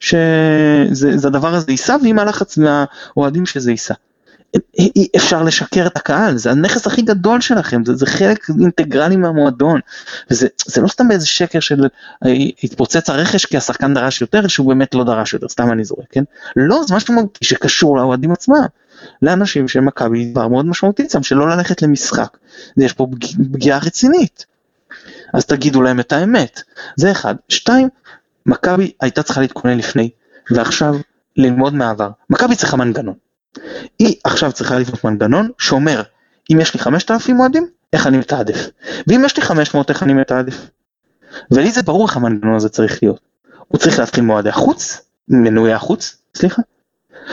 שזה 0.00 1.28
הדבר 1.28 1.54
הזה 1.54 1.70
יישא, 1.70 1.96
ועם 2.02 2.18
הלחץ 2.18 2.58
מהאוהדים 2.58 3.46
שזה 3.46 3.70
יישא. 3.70 3.94
אי 4.78 5.08
אפשר 5.16 5.42
לשקר 5.42 5.86
את 5.86 5.96
הקהל, 5.96 6.36
זה 6.36 6.50
הנכס 6.50 6.86
הכי 6.86 7.02
גדול 7.02 7.40
שלכם, 7.40 7.84
זה, 7.84 7.94
זה 7.94 8.06
חלק 8.06 8.46
אינטגרלי 8.60 9.16
מהמועדון. 9.16 9.80
וזה 10.30 10.46
זה 10.66 10.80
לא 10.80 10.88
סתם 10.88 11.10
איזה 11.10 11.26
שקר 11.26 11.60
של 11.60 11.84
אה, 12.26 12.30
התפוצץ 12.62 13.10
הרכש 13.10 13.44
כי 13.44 13.56
השחקן 13.56 13.94
דרש 13.94 14.20
יותר, 14.20 14.46
שהוא 14.46 14.68
באמת 14.68 14.94
לא 14.94 15.04
דרש 15.04 15.32
יותר, 15.32 15.48
סתם 15.48 15.72
אני 15.72 15.84
זורק, 15.84 16.06
כן? 16.10 16.24
לא, 16.56 16.80
זה 16.88 16.94
משהו 16.94 17.14
שקשור 17.40 17.96
לאוהדים 17.96 18.32
עצמם. 18.32 18.66
לאנשים 19.22 19.68
של 19.68 19.80
מכבי 19.80 20.24
דבר 20.24 20.48
מאוד 20.48 20.66
משמעותי 20.66 21.02
אצלם, 21.02 21.22
שלא 21.22 21.48
ללכת 21.48 21.82
למשחק. 21.82 22.36
יש 22.76 22.92
פה 22.92 23.06
פגיעה 23.52 23.78
רצינית. 23.78 24.46
אז 25.34 25.46
תגידו 25.46 25.82
להם 25.82 26.00
את 26.00 26.12
האמת. 26.12 26.62
זה 26.96 27.10
אחד. 27.10 27.34
שתיים, 27.48 27.88
מכבי 28.46 28.92
הייתה 29.00 29.22
צריכה 29.22 29.40
להתכונן 29.40 29.78
לפני, 29.78 30.10
ועכשיו 30.50 30.94
ללמוד 31.36 31.74
מהעבר. 31.74 32.10
מכבי 32.30 32.56
צריכה 32.56 32.76
מנגנון. 32.76 33.14
היא 33.98 34.14
עכשיו 34.24 34.52
צריכה 34.52 34.78
לבנות 34.78 35.04
מנגנון 35.04 35.50
שאומר, 35.58 36.02
אם 36.52 36.60
יש 36.60 36.74
לי 36.74 36.80
5,000 36.80 37.40
אוהדים, 37.40 37.66
איך 37.92 38.06
אני 38.06 38.18
מתעדף? 38.18 38.68
ואם 39.06 39.22
יש 39.24 39.36
לי 39.36 39.42
500, 39.42 39.90
איך 39.90 40.02
אני 40.02 40.14
מתעדף? 40.14 40.70
ולי 41.50 41.70
זה 41.70 41.82
ברור 41.82 42.06
איך 42.06 42.16
המנגנון 42.16 42.54
הזה 42.54 42.68
צריך 42.68 43.02
להיות. 43.02 43.20
הוא 43.68 43.78
צריך 43.78 43.98
להתחיל 43.98 44.24
מועדי 44.24 44.48
החוץ, 44.48 45.00
מנועי 45.28 45.72
החוץ, 45.72 46.16
סליחה. 46.36 46.62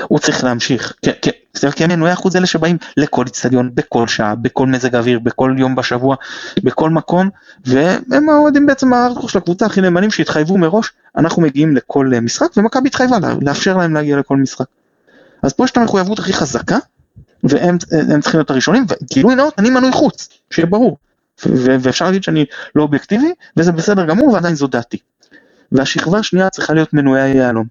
הוא 0.07 0.19
צריך 0.19 0.43
להמשיך, 0.43 0.93
כן, 1.01 1.11
כן, 1.21 1.32
כי 1.71 1.88
מנועי 1.88 2.11
החוץ 2.11 2.36
אלה 2.36 2.45
שבאים 2.45 2.78
לכל 2.97 3.26
אצטדיון, 3.28 3.69
בכל 3.74 4.07
שעה, 4.07 4.36
בכל 4.36 4.67
מזג 4.67 4.95
אוויר, 4.95 5.19
בכל 5.19 5.55
יום 5.57 5.76
בשבוע, 5.76 6.15
בכל 6.63 6.89
מקום, 6.89 7.30
והם 7.65 8.30
האוהדים 8.30 8.65
בעצם 8.65 8.93
הארדקור 8.93 9.30
של 9.30 9.38
הקבוצה 9.38 9.65
הכי 9.65 9.82
נאמנים 9.82 10.11
שהתחייבו 10.11 10.57
מראש, 10.57 10.91
אנחנו 11.17 11.41
מגיעים 11.41 11.76
לכל 11.76 12.11
משחק, 12.21 12.47
ומכבי 12.57 12.88
התחייבה 12.88 13.17
לאפשר 13.41 13.78
להם 13.78 13.93
להגיע 13.93 14.17
לכל 14.17 14.38
משחק. 14.38 14.65
אז 15.43 15.53
פה 15.53 15.63
יש 15.63 15.71
את 15.71 15.77
המחויבות 15.77 16.19
הכי 16.19 16.33
חזקה, 16.33 16.77
והם 17.43 17.77
צריכים 18.21 18.39
להיות 18.39 18.49
הראשונים, 18.49 18.85
וגילוי 18.89 19.35
נאות, 19.35 19.53
אני 19.57 19.69
מנוי 19.69 19.91
חוץ, 19.91 20.29
שיהיה 20.49 20.65
ברור. 20.65 20.97
ואפשר 21.45 22.05
להגיד 22.05 22.23
שאני 22.23 22.45
לא 22.75 22.83
אובייקטיבי, 22.83 23.33
וזה 23.57 23.71
בסדר 23.71 24.05
גמור, 24.05 24.33
ועדיין 24.33 24.55
זו 24.55 24.67
דעתי. 24.67 24.97
והשכבה 25.71 26.19
השנייה 26.19 26.49
צריכה 26.49 26.73
להיות 26.73 26.93
מנועי 26.93 27.21
היהלום. 27.21 27.65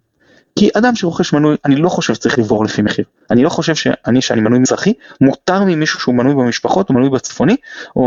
כי 0.56 0.70
אדם 0.74 0.96
שרוכש 0.96 1.32
מנוי, 1.32 1.56
אני 1.64 1.76
לא 1.76 1.88
חושב 1.88 2.14
שצריך 2.14 2.38
לברור 2.38 2.64
לפי 2.64 2.82
מחיר. 2.82 3.04
אני 3.30 3.42
לא 3.42 3.48
חושב 3.48 3.74
שאני, 3.74 4.22
שאני 4.22 4.40
מנוי 4.40 4.58
מזרחי, 4.58 4.92
מותר 5.20 5.64
ממישהו 5.64 6.00
שהוא 6.00 6.14
מנוי 6.14 6.34
במשפחות, 6.34 6.88
או 6.88 6.94
מנוי 6.94 7.10
בצפוני, 7.10 7.56
או, 7.96 8.02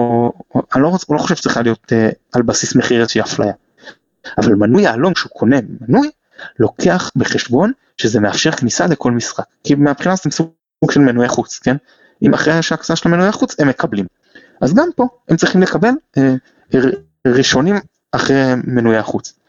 או 0.55 0.61
אני 0.75 0.83
לא, 0.83 0.91
לא 1.09 1.17
חושב 1.17 1.35
שצריכה 1.35 1.61
להיות 1.61 1.91
uh, 1.91 2.15
על 2.33 2.41
בסיס 2.41 2.75
מחיר 2.75 3.01
איזושהי 3.01 3.21
אפליה. 3.21 3.53
אבל 4.37 4.55
מנוי 4.55 4.83
יהלום, 4.83 5.15
שהוא 5.15 5.31
קונה 5.31 5.57
מנוי, 5.81 6.09
לוקח 6.59 7.11
בחשבון 7.15 7.71
שזה 7.97 8.19
מאפשר 8.19 8.51
כניסה 8.51 8.87
לכל 8.87 9.11
משחק. 9.11 9.43
כי 9.63 9.75
מהבחינה 9.75 10.13
הזאת 10.13 10.25
הם 10.25 10.31
סוג 10.31 10.51
של 10.91 10.99
מנויי 10.99 11.29
חוץ, 11.29 11.59
כן? 11.59 11.75
אם 12.21 12.33
אחרי 12.33 12.63
שההקצאה 12.63 12.95
של 12.95 13.09
המנויי 13.09 13.31
חוץ 13.31 13.59
הם 13.59 13.67
מקבלים. 13.67 14.05
אז 14.61 14.73
גם 14.73 14.89
פה 14.95 15.07
הם 15.29 15.37
צריכים 15.37 15.61
לקבל 15.61 15.91
אה, 16.17 16.33
ראשונים 17.27 17.75
אחרי 18.11 18.53
מנויי 18.63 18.97
החוץ. 18.97 19.39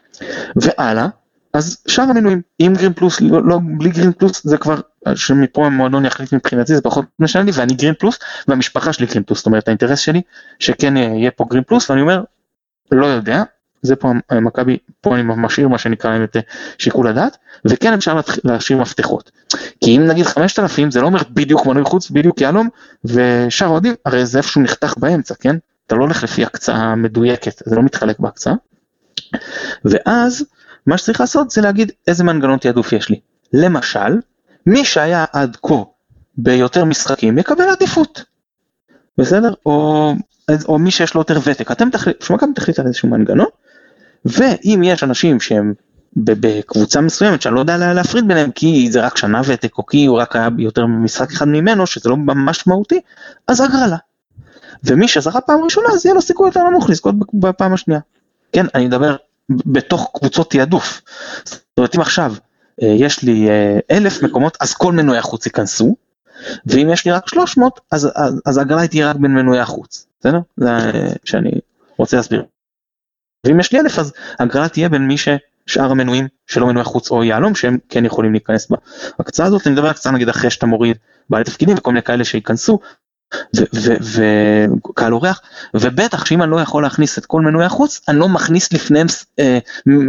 והלאה, 0.55 1.07
אז 1.53 1.77
שאר 1.87 2.03
המנויים, 2.03 2.41
עם 2.59 2.73
Green 2.73 2.93
Plus, 2.93 3.21
לא, 3.21 3.45
לא 3.45 3.59
בלי 3.77 3.89
Green 3.89 4.11
Plus, 4.11 4.47
זה 4.47 4.57
כבר, 4.57 4.81
שמפה 5.15 5.65
המועדון 5.65 6.05
יחליט 6.05 6.33
מבחינתי, 6.33 6.75
זה 6.75 6.81
פחות 6.81 7.05
משנה 7.19 7.43
לי, 7.43 7.51
ואני 7.53 7.73
Green 7.73 7.93
Plus, 7.99 8.19
והמשפחה 8.47 8.93
שלי 8.93 9.05
Green 9.05 9.23
Plus, 9.23 9.39
זאת 9.39 9.45
אומרת 9.45 9.67
האינטרס 9.67 9.99
שלי, 9.99 10.21
שכן 10.59 10.97
יהיה 10.97 11.31
פה 11.31 11.45
Green 11.49 11.63
Plus, 11.63 11.89
ואני 11.89 12.01
אומר, 12.01 12.23
לא 12.91 13.05
יודע, 13.05 13.43
זה 13.81 13.95
פה 13.95 14.11
מכבי, 14.41 14.77
פה 15.01 15.15
אני 15.15 15.23
משאיר 15.25 15.67
מה 15.67 15.77
שנקרא 15.77 16.11
להם 16.11 16.23
את 16.23 16.35
אה, 16.35 16.41
שיקול 16.77 17.07
הדעת, 17.07 17.37
וכן 17.65 17.93
אפשר 17.93 18.19
להשאיר 18.43 18.79
מפתחות. 18.79 19.31
כי 19.83 19.97
אם 19.97 20.07
נגיד 20.07 20.25
5,000 20.25 20.91
זה 20.91 21.01
לא 21.01 21.05
אומר 21.05 21.19
בדיוק 21.29 21.65
מנוי 21.65 21.83
חוץ, 21.83 22.09
בדיוק 22.09 22.41
יהלום, 22.41 22.69
ושאר 23.05 23.67
אוהדים, 23.67 23.93
הרי 24.05 24.25
זה 24.25 24.37
איפשהו 24.37 24.61
נחתך 24.61 24.93
באמצע, 24.97 25.35
כן? 25.39 25.55
אתה 25.87 25.95
לא 25.95 26.01
הולך 26.01 26.23
לפי 26.23 26.43
הקצאה 26.43 26.95
מדויקת, 26.95 27.61
זה 27.65 27.75
לא 27.75 27.83
מתחלק 27.83 28.19
בהקצאה. 28.19 28.53
ואז 29.85 30.45
מה 30.87 30.97
שצריך 30.97 31.21
לעשות 31.21 31.51
זה 31.51 31.61
להגיד 31.61 31.91
איזה 32.07 32.23
מנגנון 32.23 32.57
תעדוף 32.57 32.93
יש 32.93 33.09
לי. 33.09 33.19
למשל, 33.53 34.19
מי 34.65 34.85
שהיה 34.85 35.25
עד 35.33 35.57
כה 35.63 35.83
ביותר 36.37 36.85
משחקים 36.85 37.37
יקבל 37.37 37.69
עדיפות. 37.69 38.23
בסדר? 39.17 39.53
או, 39.65 40.13
או 40.67 40.79
מי 40.79 40.91
שיש 40.91 41.13
לו 41.13 41.21
יותר 41.21 41.39
ותק. 41.43 41.71
אתם 41.71 41.89
תחליטו, 41.89 42.25
שמכבי 42.25 42.53
תחליט 42.53 42.79
על 42.79 42.87
איזשהו 42.87 43.09
מנגנון, 43.09 43.47
ואם 44.27 44.81
יש 44.83 45.03
אנשים 45.03 45.39
שהם 45.39 45.73
בקבוצה 46.15 47.01
מסוימת 47.01 47.41
שאני 47.41 47.55
לא 47.55 47.59
יודע 47.59 47.93
להפריד 47.93 48.27
ביניהם 48.27 48.51
כי 48.51 48.91
זה 48.91 49.05
רק 49.05 49.17
שנה 49.17 49.41
ותק 49.45 49.77
או 49.77 49.85
כי 49.85 50.05
הוא 50.05 50.17
רק 50.17 50.35
היה 50.35 50.49
יותר 50.57 50.85
ממשחק 50.85 51.31
אחד 51.31 51.47
ממנו 51.47 51.87
שזה 51.87 52.09
לא 52.09 52.17
ממש 52.17 52.67
מהותי, 52.67 53.01
אז 53.47 53.61
הגרלה. 53.61 53.97
ומי 54.83 55.07
שזכה 55.07 55.41
פעם 55.41 55.63
ראשונה 55.63 55.87
אז 55.93 56.05
יהיה 56.05 56.15
לו 56.15 56.21
סיכוי 56.21 56.47
יותר 56.47 56.63
נמוך 56.63 56.89
לזכות 56.89 57.15
בפעם 57.33 57.73
השנייה. 57.73 57.99
כן, 58.51 58.65
אני 58.75 58.85
מדבר 58.85 59.15
בתוך 59.49 60.11
קבוצות 60.17 60.51
תעדוף. 60.51 61.01
זאת 61.43 61.61
אומרת 61.77 61.95
אם 61.95 62.01
עכשיו 62.01 62.33
אה, 62.81 62.87
יש 62.87 63.23
לי 63.23 63.49
אה, 63.49 63.79
אלף 63.91 64.23
מקומות 64.23 64.57
אז 64.61 64.73
כל 64.73 64.93
מנועי 64.93 65.17
החוץ 65.19 65.45
ייכנסו, 65.45 65.95
ואם 66.65 66.89
יש 66.93 67.05
לי 67.05 67.11
רק 67.11 67.29
300 67.29 67.79
אז, 67.91 68.09
אז, 68.15 68.41
אז 68.45 68.57
ההגרלה 68.57 68.87
תהיה 68.87 69.09
רק 69.09 69.15
בין 69.15 69.31
מנועי 69.31 69.59
החוץ, 69.59 70.07
בסדר? 70.19 70.39
זה 70.57 70.69
אה, 70.69 71.09
שאני 71.23 71.51
רוצה 71.97 72.17
להסביר. 72.17 72.43
ואם 73.45 73.59
יש 73.59 73.73
לי 73.73 73.79
אלף 73.79 73.99
אז 73.99 74.13
ההגרלה 74.39 74.69
תהיה 74.69 74.89
בין 74.89 75.07
מי 75.07 75.15
ששאר 75.17 75.91
המנויים 75.91 76.27
שלא 76.47 76.67
מנועי 76.67 76.85
חוץ 76.85 77.11
או 77.11 77.23
יהלום 77.23 77.55
שהם 77.55 77.77
כן 77.89 78.05
יכולים 78.05 78.31
להיכנס 78.31 78.71
בהקצאה 79.19 79.45
הזאת, 79.45 79.67
אני 79.67 79.73
מדבר 79.75 79.87
הקצאה 79.87 80.11
נגיד 80.11 80.29
אחרי 80.29 80.49
שאתה 80.49 80.65
מוריד 80.65 80.97
בעלי 81.29 81.43
תפקידים 81.43 81.77
וכל 81.77 81.91
מיני 81.91 82.03
כאלה 82.03 82.25
שייכנסו 82.25 82.79
וקהל 84.83 85.13
אורח, 85.13 85.41
ובטח 85.73 86.25
שאם 86.25 86.43
אני 86.43 86.51
לא 86.51 86.61
יכול 86.61 86.83
להכניס 86.83 87.17
את 87.17 87.25
כל 87.25 87.41
מנועי 87.41 87.65
החוץ, 87.65 88.01
אני 88.07 88.19
לא 88.19 88.29
מכניס 88.29 88.73
לפניהם 88.73 89.07
אה, 89.39 89.59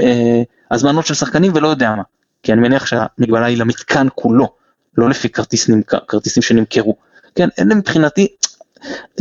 אה, 0.03 0.43
הזמנות 0.71 1.07
של 1.07 1.15
שחקנים 1.15 1.53
ולא 1.55 1.69
יודע 1.69 1.95
מה, 1.95 2.03
כי 2.43 2.53
אני 2.53 2.61
מניח 2.61 2.87
שהמגבלה 2.87 3.47
היא 3.47 3.59
למתקן 3.59 4.07
כולו, 4.15 4.55
לא 4.99 5.11
לפי 5.11 5.29
כרטיס 5.29 5.69
נמכר, 5.69 5.99
כרטיסים 6.09 6.43
שנמכרו, 6.43 6.97
כן, 7.35 7.49
אלה 7.59 7.75
מבחינתי, 7.75 8.29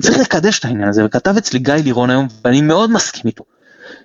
צריך 0.02 0.18
לקדש 0.20 0.60
את 0.60 0.66
העניין 0.66 0.90
הזה, 0.90 1.06
וכתב 1.06 1.38
אצלי 1.38 1.60
גיא 1.60 1.74
לירון 1.74 2.10
היום, 2.10 2.28
ואני 2.46 2.62
מאוד 2.62 2.92
מסכים 2.92 3.24
איתו, 3.26 3.44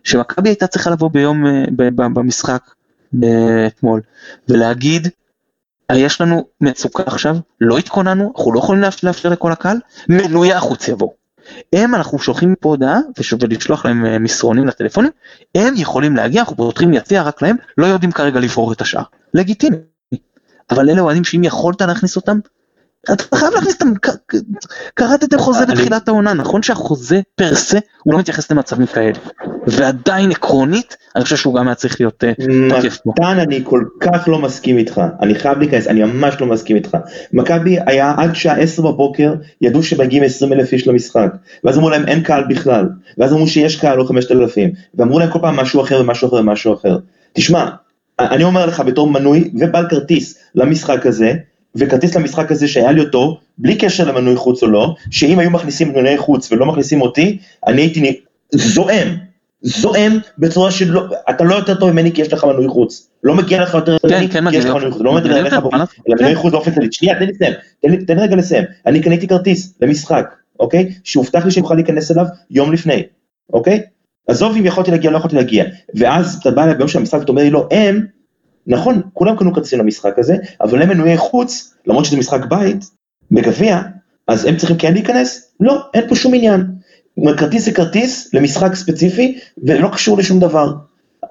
שמכבי 0.04 0.48
הייתה 0.48 0.66
צריכה 0.66 0.90
לבוא 0.90 1.10
ביום, 1.10 1.46
אה, 1.46 1.64
במשחק 1.96 2.62
אתמול, 3.66 4.00
ולהגיד 4.48 5.08
יש 5.92 6.20
לנו 6.20 6.46
מצוקה 6.60 7.02
עכשיו, 7.06 7.36
לא 7.60 7.78
התכוננו, 7.78 8.32
אנחנו 8.36 8.52
לא 8.52 8.58
יכולים 8.58 8.82
לאפשר 9.02 9.28
לכל 9.28 9.52
הקהל, 9.52 9.76
מנויי 10.08 10.52
החוץ 10.52 10.88
יבואו. 10.88 11.14
הם 11.72 11.94
אנחנו 11.94 12.18
שולחים 12.18 12.54
פה 12.60 12.68
הודעה 12.68 12.98
ולשלוח 13.42 13.86
להם 13.86 14.06
אה, 14.06 14.18
מסרונים 14.18 14.66
לטלפונים, 14.66 15.10
הם 15.54 15.74
יכולים 15.76 16.16
להגיע, 16.16 16.40
אנחנו 16.40 16.56
פותחים 16.56 16.94
יציע 16.94 17.22
רק 17.22 17.42
להם, 17.42 17.56
לא 17.78 17.86
יודעים 17.86 18.12
כרגע 18.12 18.40
לברור 18.40 18.72
את 18.72 18.80
השאר. 18.80 19.02
לגיטימי. 19.34 19.76
אבל 20.70 20.90
אלה 20.90 21.00
אוהדים 21.00 21.24
שאם 21.24 21.44
יכולת 21.44 21.80
להכניס 21.80 22.16
אותם, 22.16 22.38
אתה 23.12 23.36
חייב 23.36 23.52
להכניס 23.54 23.74
אותם, 23.74 23.92
קראתם 24.94 25.38
חוזה 25.38 25.66
בתחילת 25.66 26.08
העונה, 26.08 26.34
נכון 26.34 26.62
שהחוזה 26.62 27.20
פר 27.34 27.54
סה 27.54 27.78
הוא 28.02 28.14
לא 28.14 28.18
מתייחס 28.18 28.52
למצבים 28.52 28.86
כאלה, 28.86 29.18
ועדיין 29.66 30.30
עקרונית 30.30 30.96
אני 31.16 31.24
חושב 31.24 31.36
שהוא 31.36 31.54
גם 31.54 31.68
היה 31.68 31.74
צריך 31.74 32.00
להיות 32.00 32.24
אה, 32.24 32.32
תקף 32.80 32.96
פה. 32.96 33.10
מתן 33.10 33.38
אני 33.38 33.60
כל 33.64 33.84
כך 34.00 34.28
לא 34.28 34.38
מסכים 34.38 34.78
איתך, 34.78 35.00
אני 35.22 35.34
חייב 35.34 35.58
להיכנס, 35.58 35.86
אני 35.86 36.04
ממש 36.04 36.34
לא 36.40 36.46
מסכים 36.46 36.76
איתך. 36.76 36.96
מכבי 37.32 37.78
היה 37.86 38.14
עד 38.16 38.34
שעה 38.34 38.56
10 38.56 38.82
בבוקר, 38.82 39.34
ידעו 39.60 39.82
שמגיעים 39.82 40.22
20 40.22 40.52
אלף 40.52 40.72
איש 40.72 40.88
למשחק, 40.88 41.32
ואז 41.64 41.78
אמרו 41.78 41.90
להם 41.90 42.04
אין 42.08 42.22
קהל 42.22 42.44
בכלל, 42.48 42.88
ואז 43.18 43.32
אמרו 43.32 43.46
שיש 43.46 43.80
קהל 43.80 44.00
או 44.00 44.06
5,000, 44.06 44.70
ואמרו 44.94 45.18
להם 45.18 45.30
כל 45.30 45.38
פעם 45.42 45.56
משהו 45.56 45.82
אחר 45.82 46.00
ומשהו 46.00 46.28
אחר 46.28 46.36
ומשהו 46.36 46.74
אחר. 46.74 46.98
תשמע, 47.32 47.68
אני 48.20 48.44
אומר 48.44 48.66
לך 48.66 48.80
בתור 48.80 49.10
מנוי 49.10 49.50
ובעל 49.60 49.88
כרטיס 49.88 50.38
למשחק 50.54 51.06
הזה, 51.06 51.32
וכרטיס 51.76 52.16
למשחק 52.16 52.52
הזה 52.52 52.68
שהיה 52.68 52.92
לי 52.92 53.00
אותו, 53.00 53.40
בלי 53.58 53.78
קשר 53.78 54.04
למנוי 54.04 54.36
חוץ 54.36 54.62
או 54.62 54.68
לא, 54.68 54.94
שאם 55.10 55.38
היו 55.38 55.50
מכניסים 55.50 55.88
מנוי 55.88 56.18
חוץ 56.18 56.52
ולא 56.52 56.66
מכניסים 56.66 57.00
אותי, 57.02 57.38
אני 57.66 57.82
הייתי 57.82 58.20
זועם, 58.54 59.08
זועם 59.62 60.18
בצורה 60.38 60.70
שלא, 60.70 61.04
אתה 61.30 61.44
לא 61.44 61.54
יותר 61.54 61.74
טוב 61.74 61.90
ממני 61.90 62.12
כי 62.12 62.22
יש 62.22 62.32
לך 62.32 62.44
מנוי 62.44 62.68
חוץ, 62.68 63.08
לא 63.22 63.34
מגיע 63.34 63.62
לך 63.62 63.74
יותר 63.74 63.96
ממני 64.04 64.28
כן, 64.28 64.50
כי 64.50 64.56
יש 64.56 64.64
לך 64.64 64.74
מנוי 64.74 64.90
חוץ, 64.90 65.02
לא 65.02 65.12
מגיע 65.12 65.42
לך 65.42 65.56
מנוי 66.08 66.34
חוץ. 66.34 66.52
באופן 66.52 66.70
כללי, 66.70 66.88
שנייה 66.92 67.18
תן 67.18 67.26
לי 67.26 67.32
לסיים, 67.32 67.52
תן 68.06 68.16
לי 68.16 68.22
רגע 68.22 68.36
לסיים, 68.36 68.64
אני 68.86 69.00
קניתי 69.00 69.28
כרטיס 69.28 69.74
למשחק, 69.80 70.34
אוקיי, 70.60 70.94
שהובטח 71.04 71.44
לי 71.44 71.50
שאני 71.50 71.62
אוכל 71.62 71.74
להיכנס 71.74 72.10
אליו 72.10 72.26
יום 72.50 72.72
לפני, 72.72 73.02
אוקיי, 73.52 73.82
עזוב 74.28 74.56
אם 74.56 74.66
יכולתי 74.66 74.90
להגיע 74.90 75.10
לא 75.10 75.16
יכולתי 75.16 75.36
להגיע, 75.36 75.64
ואז 75.94 76.38
אתה 76.40 76.50
בא 76.50 76.64
אליי 76.64 76.74
ביום 76.74 76.88
של 76.88 76.98
המשחק 76.98 77.18
ואתה 77.18 77.32
אומר 77.32 77.42
לי 77.42 77.50
לא, 77.50 77.68
הם 77.70 78.06
נכון, 78.66 79.02
כולם 79.12 79.36
קנו 79.36 79.54
כרטיסים 79.54 79.78
למשחק 79.78 80.18
הזה, 80.18 80.36
אבל 80.60 80.82
הם 80.82 80.88
מנויי 80.88 81.16
חוץ, 81.16 81.74
למרות 81.86 82.04
שזה 82.04 82.16
משחק 82.16 82.44
בית, 82.44 82.90
בגביע, 83.30 83.80
אז 84.28 84.44
הם 84.44 84.56
צריכים 84.56 84.76
כן 84.76 84.92
להיכנס? 84.92 85.52
לא, 85.60 85.82
אין 85.94 86.08
פה 86.08 86.16
שום 86.16 86.34
עניין. 86.34 86.66
כרטיס 87.36 87.64
זה 87.64 87.72
כרטיס 87.72 88.34
למשחק 88.34 88.74
ספציפי, 88.74 89.38
ולא 89.58 89.88
קשור 89.88 90.18
לשום 90.18 90.40
דבר. 90.40 90.72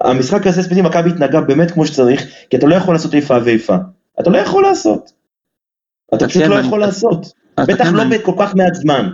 המשחק 0.00 0.46
הזה 0.46 0.62
ספציפי, 0.62 0.82
מכבי 0.82 1.10
התנהגה 1.10 1.40
באמת 1.40 1.70
כמו 1.70 1.86
שצריך, 1.86 2.26
כי 2.50 2.56
אתה 2.56 2.66
לא 2.66 2.74
יכול 2.74 2.94
לעשות 2.94 3.14
איפה 3.14 3.36
ואיפה. 3.44 3.76
אתה 4.20 4.30
לא 4.30 4.38
יכול 4.38 4.62
לעשות. 4.62 5.12
אתה 6.14 6.28
פשוט 6.28 6.42
לא 6.42 6.54
יכול 6.54 6.80
לעשות. 6.80 7.32
בטח 7.60 7.92
לא 7.92 8.04
בכל 8.04 8.32
כך 8.38 8.54
מעט 8.54 8.74
זמן. 8.74 9.08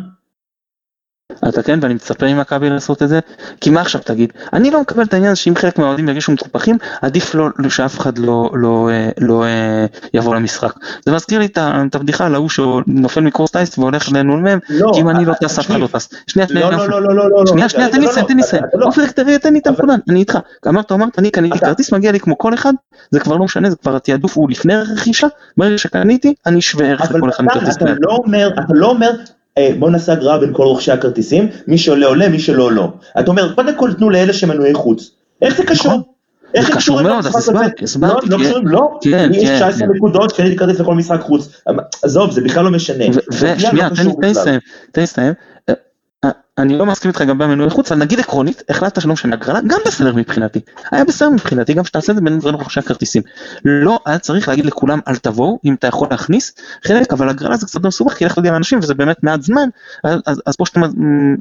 אתה 1.48 1.62
כן 1.62 1.78
ואני 1.82 1.94
מצפה 1.94 2.34
ממכבי 2.34 2.70
לעשות 2.70 3.02
את 3.02 3.08
זה. 3.08 3.20
כי 3.60 3.70
מה 3.70 3.80
עכשיו 3.80 4.00
תגיד? 4.04 4.32
אני 4.52 4.70
לא 4.70 4.80
מקבל 4.80 5.02
את 5.02 5.14
העניין 5.14 5.34
שאם 5.34 5.54
חלק 5.56 5.78
מהאוהדים 5.78 6.08
ירגישו 6.08 6.32
מקופחים 6.32 6.76
עדיף 7.02 7.34
לא, 7.34 7.48
לא 7.58 7.70
שאף 7.70 8.00
אחד 8.00 8.18
לא 8.18 8.50
לא 8.54 8.88
אה, 8.92 9.10
לא 9.20 9.44
אה, 9.44 9.86
יבוא 10.14 10.34
למשחק. 10.34 10.72
זה 11.06 11.12
מזכיר 11.12 11.38
לי 11.38 11.46
את 11.56 11.94
הבדיחה 11.94 12.26
על 12.26 12.34
ההוא 12.34 12.48
שנופל 12.48 13.20
מקורס 13.20 13.50
טייס 13.50 13.78
והולך 13.78 14.08
מהם. 14.08 14.58
לא, 14.70 14.90
כי 14.94 15.00
אם 15.00 15.08
אני 15.08 15.24
לא 15.24 15.34
טס 15.34 15.58
אף 15.58 15.66
אחד 15.66 15.80
לא 15.80 15.86
טס. 15.86 16.08
שנייה 16.26 16.48
שנייה 16.48 16.70
לא, 16.70 16.88
לא, 16.88 17.02
לא, 17.02 17.14
לא, 17.14 17.30
לא, 17.30 17.46
שנייה 17.46 17.68
שנייה 17.68 17.88
תן 17.88 18.00
לי 18.00 18.06
לסיים 18.06 18.26
תן 18.26 18.36
לי 18.36 18.42
לסיים. 18.42 18.62
עופר 18.82 19.06
תן 19.06 19.26
לי 19.26 19.36
את 19.36 19.46
הנקודה 19.46 19.94
אני 20.08 20.20
איתך. 20.20 20.38
אמרת 20.68 20.92
אמרת 20.92 21.18
אני 21.18 21.30
קניתי 21.30 21.58
כרטיס 21.58 21.92
מגיע 21.92 22.12
לי 22.12 22.20
כמו 22.20 22.38
כל 22.38 22.54
אחד 22.54 22.72
זה 23.10 23.20
כבר 23.20 23.36
לא 23.36 23.44
משנה 23.44 23.70
זה 23.70 23.76
כבר 23.76 23.96
התעדוף 23.96 24.36
הוא 24.36 24.50
לפני 24.50 24.76
רכישה. 24.76 25.26
ברגע 25.56 25.78
שקניתי 25.78 26.34
אני 26.46 26.60
שווה 26.60 26.88
ערך 26.88 27.12
לכל 27.12 27.30
אחד 27.30 27.44
מכרטיס. 27.44 27.76
אתה 27.76 27.84
לא 28.70 28.86
אומר 28.86 29.10
אה, 29.58 29.70
בוא 29.78 29.90
נעשה 29.90 30.12
הגרעה 30.12 30.38
בין 30.38 30.52
כל 30.52 30.62
רוכשי 30.62 30.92
הכרטיסים, 30.92 31.48
מי 31.66 31.78
שעולה 31.78 32.06
עולה, 32.06 32.28
מי 32.28 32.38
שלא 32.38 32.72
לא. 32.72 32.92
אתה 33.20 33.30
אומר, 33.30 33.54
קודם 33.54 33.76
כל 33.76 33.92
תנו 33.92 34.10
לאלה 34.10 34.32
שמנועי 34.32 34.74
חוץ. 34.74 35.10
איך 35.42 35.56
זה 35.56 35.64
קשור? 35.64 35.92
נכון. 35.92 36.02
איך 36.54 36.66
זה 36.66 36.72
קשור 36.72 37.02
מאוד, 37.02 37.26
אז 37.26 37.36
הסברתי, 37.36 37.84
הסברתי. 37.84 38.28
לא, 38.28 38.38
לא 38.38 38.44
קשורים, 38.44 38.66
לא. 38.66 38.98
כן, 39.02 39.30
יש 39.34 39.48
19 39.50 39.72
כן, 39.72 39.78
כן. 39.78 39.92
נקודות, 39.96 40.32
קניתי 40.32 40.56
כרטיס 40.56 40.80
לכל 40.80 40.94
משחק 40.94 41.20
חוץ. 41.20 41.62
עזוב, 42.02 42.30
זה 42.30 42.40
בכלל 42.40 42.64
לא 42.64 42.70
משנה. 42.70 43.04
ושנייה, 43.32 43.90
תן 43.90 44.06
לי 44.06 44.30
לסיים, 44.30 44.60
תן 44.92 45.00
לי 45.00 45.02
לסיים. 45.02 45.32
אני 46.58 46.78
לא 46.78 46.86
מסכים 46.86 47.08
איתך 47.08 47.22
גם 47.22 47.38
במנועי 47.38 47.70
חוץ, 47.70 47.92
אבל 47.92 48.00
נגיד 48.00 48.20
עקרונית, 48.20 48.62
החלטת 48.68 49.00
שלא 49.00 49.12
משנה 49.12 49.34
הגרלה, 49.34 49.60
גם 49.66 49.78
בסדר 49.86 50.14
מבחינתי. 50.14 50.60
היה 50.92 51.04
בסדר 51.04 51.30
מבחינתי, 51.30 51.74
גם 51.74 51.84
שתעשה 51.84 52.12
את 52.12 52.16
זה 52.16 52.22
בין 52.22 52.38
רוכשי 52.42 52.80
הכרטיסים. 52.80 53.22
לא 53.64 54.00
היה 54.06 54.18
צריך 54.18 54.48
להגיד 54.48 54.66
לכולם 54.66 55.00
אל 55.08 55.16
תבואו, 55.16 55.58
אם 55.64 55.74
אתה 55.74 55.86
יכול 55.86 56.08
להכניס 56.10 56.54
חלק, 56.84 57.12
אבל 57.12 57.28
הגרלה 57.28 57.56
זה 57.56 57.66
קצת 57.66 57.84
מסובך, 57.84 58.14
כי 58.14 58.24
לך 58.24 58.34
תודיע 58.34 58.52
לאנשים 58.52 58.78
וזה 58.78 58.94
באמת 58.94 59.22
מעט 59.22 59.42
זמן, 59.42 59.68
אז, 60.04 60.20
אז, 60.26 60.42
אז 60.46 60.56
פה 60.56 60.66
שאתה 60.66 60.80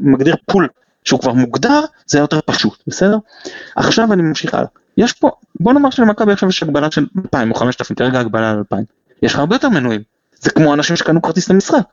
מגדיר 0.01 0.36
פול 0.45 0.68
שהוא 1.03 1.20
כבר 1.20 1.34
מוגדר, 1.34 1.82
זה 2.05 2.20
יותר 2.20 2.39
פשוט, 2.45 2.84
בסדר? 2.88 3.18
עכשיו 3.76 4.13
אני 4.13 4.22
ממשיך 4.22 4.53
הלאה. 4.53 4.68
יש 4.97 5.13
פה, 5.13 5.32
בוא 5.59 5.74
נאמר 5.74 5.89
שלמכבי 5.89 6.32
עכשיו 6.32 6.49
יש 6.49 6.63
הגבלה 6.63 6.91
של 6.91 7.05
2,000 7.18 7.51
או 7.51 7.55
5,000, 7.55 7.95
כרגע 7.95 8.20
הגבלה 8.20 8.51
על 8.51 8.57
2,000. 8.57 8.86
יש 9.22 9.34
לך 9.34 9.39
הרבה 9.39 9.55
יותר 9.55 9.70
מנויים. 9.70 10.01
זה 10.39 10.49
כמו 10.49 10.74
אנשים 10.74 10.95
שקנו 10.95 11.22
כרטיס 11.22 11.49
למשחק. 11.49 11.84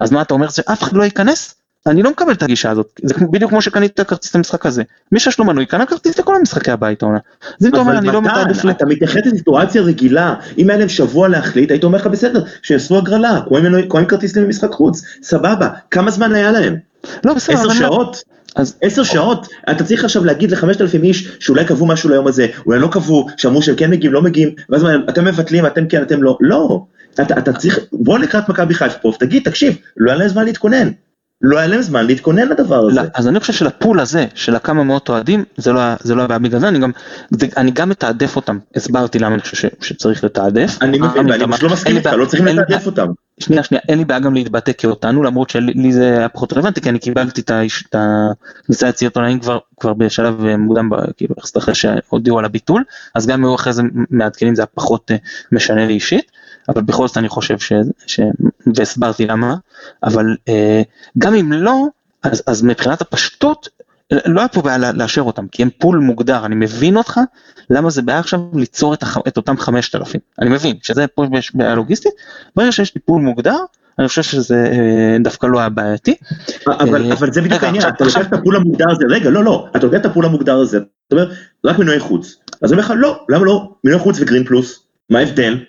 אז 0.00 0.12
מה 0.12 0.22
אתה 0.22 0.34
אומר 0.34 0.48
שאף 0.48 0.82
אחד 0.82 0.92
לא 0.92 1.02
ייכנס? 1.02 1.54
אני 1.86 2.02
לא 2.02 2.10
מקבל 2.10 2.32
את 2.32 2.42
הגישה 2.42 2.70
הזאת, 2.70 3.00
זה 3.02 3.14
בדיוק 3.30 3.50
כמו 3.50 3.62
שקנית 3.62 4.00
כרטיס 4.00 4.36
למשחק 4.36 4.66
הזה. 4.66 4.82
מי 5.12 5.20
שיש 5.20 5.38
לו 5.38 5.44
מנוי 5.44 5.66
קנה 5.66 5.86
כרטיס 5.86 6.18
לכל 6.18 6.36
המשחקי 6.36 6.70
הבית 6.70 7.02
העונה. 7.02 7.18
אז 7.60 7.66
אם 7.66 7.70
אתה 7.70 7.78
אומר 7.78 7.98
אני 7.98 8.06
לא 8.06 8.22
מתעדף 8.22 8.64
ל... 8.64 8.70
אתה 8.70 8.86
מתייחס 8.86 9.20
לסיטואציה 9.26 9.82
רגילה, 9.82 10.34
אם 10.58 10.70
היה 10.70 10.78
להם 10.78 10.88
שבוע 10.88 11.28
להחליט 11.28 11.70
הייתי 11.70 11.86
אומר 11.86 11.98
לך 11.98 12.06
בסדר, 12.06 12.44
שיעשו 12.62 12.98
הגרלה, 12.98 13.40
קוראים 13.88 14.06
כרטיס 14.08 14.36
למשחק 14.36 14.72
חוץ, 14.72 15.02
סבבה, 15.22 15.68
כמה 15.90 16.10
זמן 16.10 16.34
היה 16.34 16.52
להם? 16.52 16.76
לא 17.24 17.34
בסדר, 17.34 17.56
עשר 17.56 17.70
שעות? 17.70 18.22
אז 18.56 18.76
עשר 18.82 19.02
שעות, 19.02 19.48
אתה 19.70 19.84
צריך 19.84 20.04
עכשיו 20.04 20.24
להגיד 20.24 20.50
לחמשת 20.50 20.80
אלפים 20.80 21.02
איש 21.02 21.36
שאולי 21.40 21.64
קבעו 21.64 21.86
משהו 21.86 22.10
ליום 22.10 22.26
הזה, 22.26 22.46
אולי 22.66 22.80
לא 22.80 22.88
קבעו, 22.92 23.26
שאמרו 23.36 23.62
שהם 23.62 23.76
כן 23.76 23.90
מגיעים, 23.90 24.12
לא 24.12 24.22
מגיעים, 24.22 24.50
ואז 24.68 24.86
אתם 25.08 25.24
מבטלים, 25.24 25.66
אתם 25.66 25.86
כן, 25.86 26.02
אתם 26.02 26.22
לא, 26.22 26.38
לא, 26.40 26.84
אתה, 27.14 27.38
אתה 27.38 27.52
צריך, 27.52 27.78
בוא 27.92 28.18
לקראת 28.18 28.48
מכבי 28.48 28.74
חיפה 28.74 28.98
פה, 28.98 29.12
תגיד, 29.18 29.42
תקשיב, 29.44 29.76
לא 29.96 30.10
היה 30.10 30.18
להם 30.18 30.28
זמן 30.28 30.44
להתכונן, 30.44 30.90
לא 31.46 31.58
היה 31.58 31.66
להם 31.66 31.82
זמן 31.82 32.06
להתכונן 32.06 32.48
לדבר 32.48 32.86
הזה. 32.86 33.00
לא, 33.02 33.06
אז 33.14 33.28
אני 33.28 33.40
חושב 33.40 33.52
שלפול 33.52 34.00
הזה, 34.00 34.26
של 34.34 34.56
הכמה 34.56 34.84
מאות 34.84 35.08
אוהדים, 35.08 35.44
זה 35.56 35.72
לא, 35.72 35.80
היה- 35.80 35.96
זה 36.00 36.14
לא 36.14 36.22
הבעיה 36.22 36.38
בגלל 36.38 36.60
זה, 36.60 36.68
אני 36.68 36.78
גם, 36.78 36.90
אני 37.56 37.70
גם 37.70 37.88
מתעדף 37.88 38.36
אותם, 38.36 38.58
הסברתי 38.76 39.18
למה 39.18 39.34
אני 39.34 39.42
חושב 39.42 39.56
ש, 39.56 39.64
שצריך 39.80 40.24
לתעדף. 40.24 40.78
אני 40.82 40.98
מבין, 40.98 41.26
מה- 41.26 41.56
פשוט 41.56 41.62
לא 41.62 41.70
מסכים 41.70 41.96
איתך, 41.96 42.06
בעיה- 42.06 42.16
לא 42.16 42.26
צריכים 42.26 42.46
לתעדף 42.46 42.86
אותם. 42.86 43.06
שנייה 43.40 43.62
שנייה 43.62 43.82
אין 43.88 43.98
לי 43.98 44.04
בעיה 44.04 44.20
גם 44.20 44.34
להתבטא 44.34 44.72
כאותנו 44.78 45.22
למרות 45.22 45.50
שלי 45.50 45.92
זה 45.92 46.18
היה 46.18 46.28
פחות 46.28 46.52
רלוונטי 46.52 46.80
כי 46.80 46.88
אני 46.88 46.98
קיבלתי 46.98 47.40
את 47.40 47.50
הכניסה 47.94 48.86
ליציאות 48.86 49.12
עיתונאים 49.12 49.40
כבר 49.40 49.58
כבר 49.80 49.92
בשלב 49.92 50.44
אה, 50.44 50.56
מוקדם 50.56 50.90
כאילו 51.16 51.34
אחרי 51.58 51.74
שהודיעו 51.74 52.38
על 52.38 52.44
הביטול 52.44 52.84
אז 53.14 53.26
גם 53.26 53.44
אם 53.44 53.54
אחרי 53.54 53.72
זה 53.72 53.82
מעדכנים 54.10 54.54
זה 54.54 54.62
היה 54.62 54.66
פחות 54.74 55.10
אה, 55.10 55.16
משנה 55.52 55.86
לי 55.86 55.92
אישית 55.92 56.30
אבל 56.68 56.82
בכל 56.82 57.08
זאת 57.08 57.16
אני 57.16 57.28
חושב 57.28 57.58
ש... 57.58 57.72
ש... 58.06 58.20
והסברתי 58.76 59.26
למה 59.26 59.54
אבל 60.04 60.36
אה, 60.48 60.82
גם 61.18 61.34
אם 61.34 61.52
לא 61.52 61.84
אז, 62.22 62.42
אז 62.46 62.62
מבחינת 62.62 63.00
הפשטות 63.00 63.68
לא 64.26 64.40
היה 64.40 64.48
פה 64.48 64.62
בעיה 64.62 64.92
לאשר 64.92 65.22
אותם 65.22 65.48
כי 65.48 65.62
הם 65.62 65.68
פול 65.78 65.98
מוגדר 65.98 66.46
אני 66.46 66.54
מבין 66.54 66.96
אותך 66.96 67.20
למה 67.70 67.90
זה 67.90 68.02
בעיה 68.02 68.18
עכשיו 68.18 68.40
ליצור 68.54 68.94
את, 68.94 69.02
הח... 69.02 69.18
את 69.28 69.36
אותם 69.36 69.56
5,000 69.56 70.20
אני 70.40 70.50
מבין 70.50 70.76
שזה 70.82 71.06
פה 71.06 71.26
יש 71.32 71.54
בעיה 71.54 71.74
לוגיסטית 71.74 72.12
ברגע 72.56 72.72
שיש 72.72 72.90
טיפול 72.90 73.22
מוגדר, 73.22 73.56
אני 73.98 74.08
חושב 74.08 74.22
שזה 74.22 74.64
אה, 74.72 75.16
דווקא 75.24 75.46
לא 75.46 75.58
היה 75.58 75.68
בעייתי. 75.68 76.14
אבל 76.66 77.10
אה, 77.10 77.12
אבל 77.12 77.32
זה 77.32 77.42
בדיוק 77.42 77.62
העניין, 77.62 77.88
אתה 77.88 78.04
לוקח 78.04 78.26
את 78.26 78.32
הפול 78.32 78.56
המוגדר 78.56 78.84
הזה, 78.90 79.04
רגע, 79.08 79.30
לא, 79.30 79.44
לא, 79.44 79.68
אתה 79.76 79.86
לוקח 79.86 79.98
את 80.00 80.06
הפול 80.06 80.24
המוגדר 80.24 80.58
הזה, 80.58 80.76
אתה 80.76 81.16
אומר, 81.16 81.32
רק 81.64 81.78
מנויי 81.78 82.00
חוץ. 82.00 82.36
אז 82.62 82.72
אני 82.72 82.82
אומר 82.82 82.94
לך, 82.94 83.00
לא, 83.00 83.24
למה 83.28 83.44
לא? 83.44 83.72
מנויי 83.84 83.98
חוץ 83.98 84.16
ו 84.20 84.24
Green 84.24 84.44
Plus, 84.44 84.86
מה 85.10 85.18
ההבדל? 85.18 85.64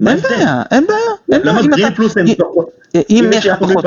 מה 0.00 0.10
אין? 0.10 0.20
בעיה, 0.20 0.62
אין 0.70 0.86
בעיה. 0.86 1.40
למה 1.44 1.62
Green 1.76 1.94
Plus 1.94 2.16
הם 2.16 2.26
פחות, 2.34 2.70
אם 3.10 3.30
יש 3.34 3.44
יש 3.46 3.52
פחות, 3.60 3.84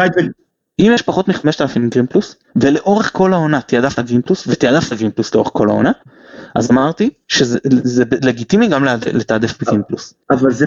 יש 0.80 1.02
פחות 1.02 1.28
מ-5,000 1.28 1.80
Green 1.90 2.06
Plus, 2.06 2.36
ולאורך 2.56 3.10
כל 3.14 3.34
העונה 3.34 3.62
תעדפת 3.62 4.06
Green 4.06 4.22
Plus, 4.22 4.44
ותעדפת 4.48 4.98
Green 4.98 5.12
Plus 5.12 5.36
לאורך 5.36 5.50
כל 5.54 5.70
העונה, 5.70 5.92
אז 6.56 6.72
אמרתי 6.72 7.10
שזה 7.28 7.60
זה 7.84 8.04
לגיטימי 8.24 8.68
גם 8.68 8.86
לתעדף 9.14 9.62
ב 9.62 9.65
Green 9.65 9.82
Plus. 9.88 10.14
אבל 10.32 10.52
זה 10.52 10.66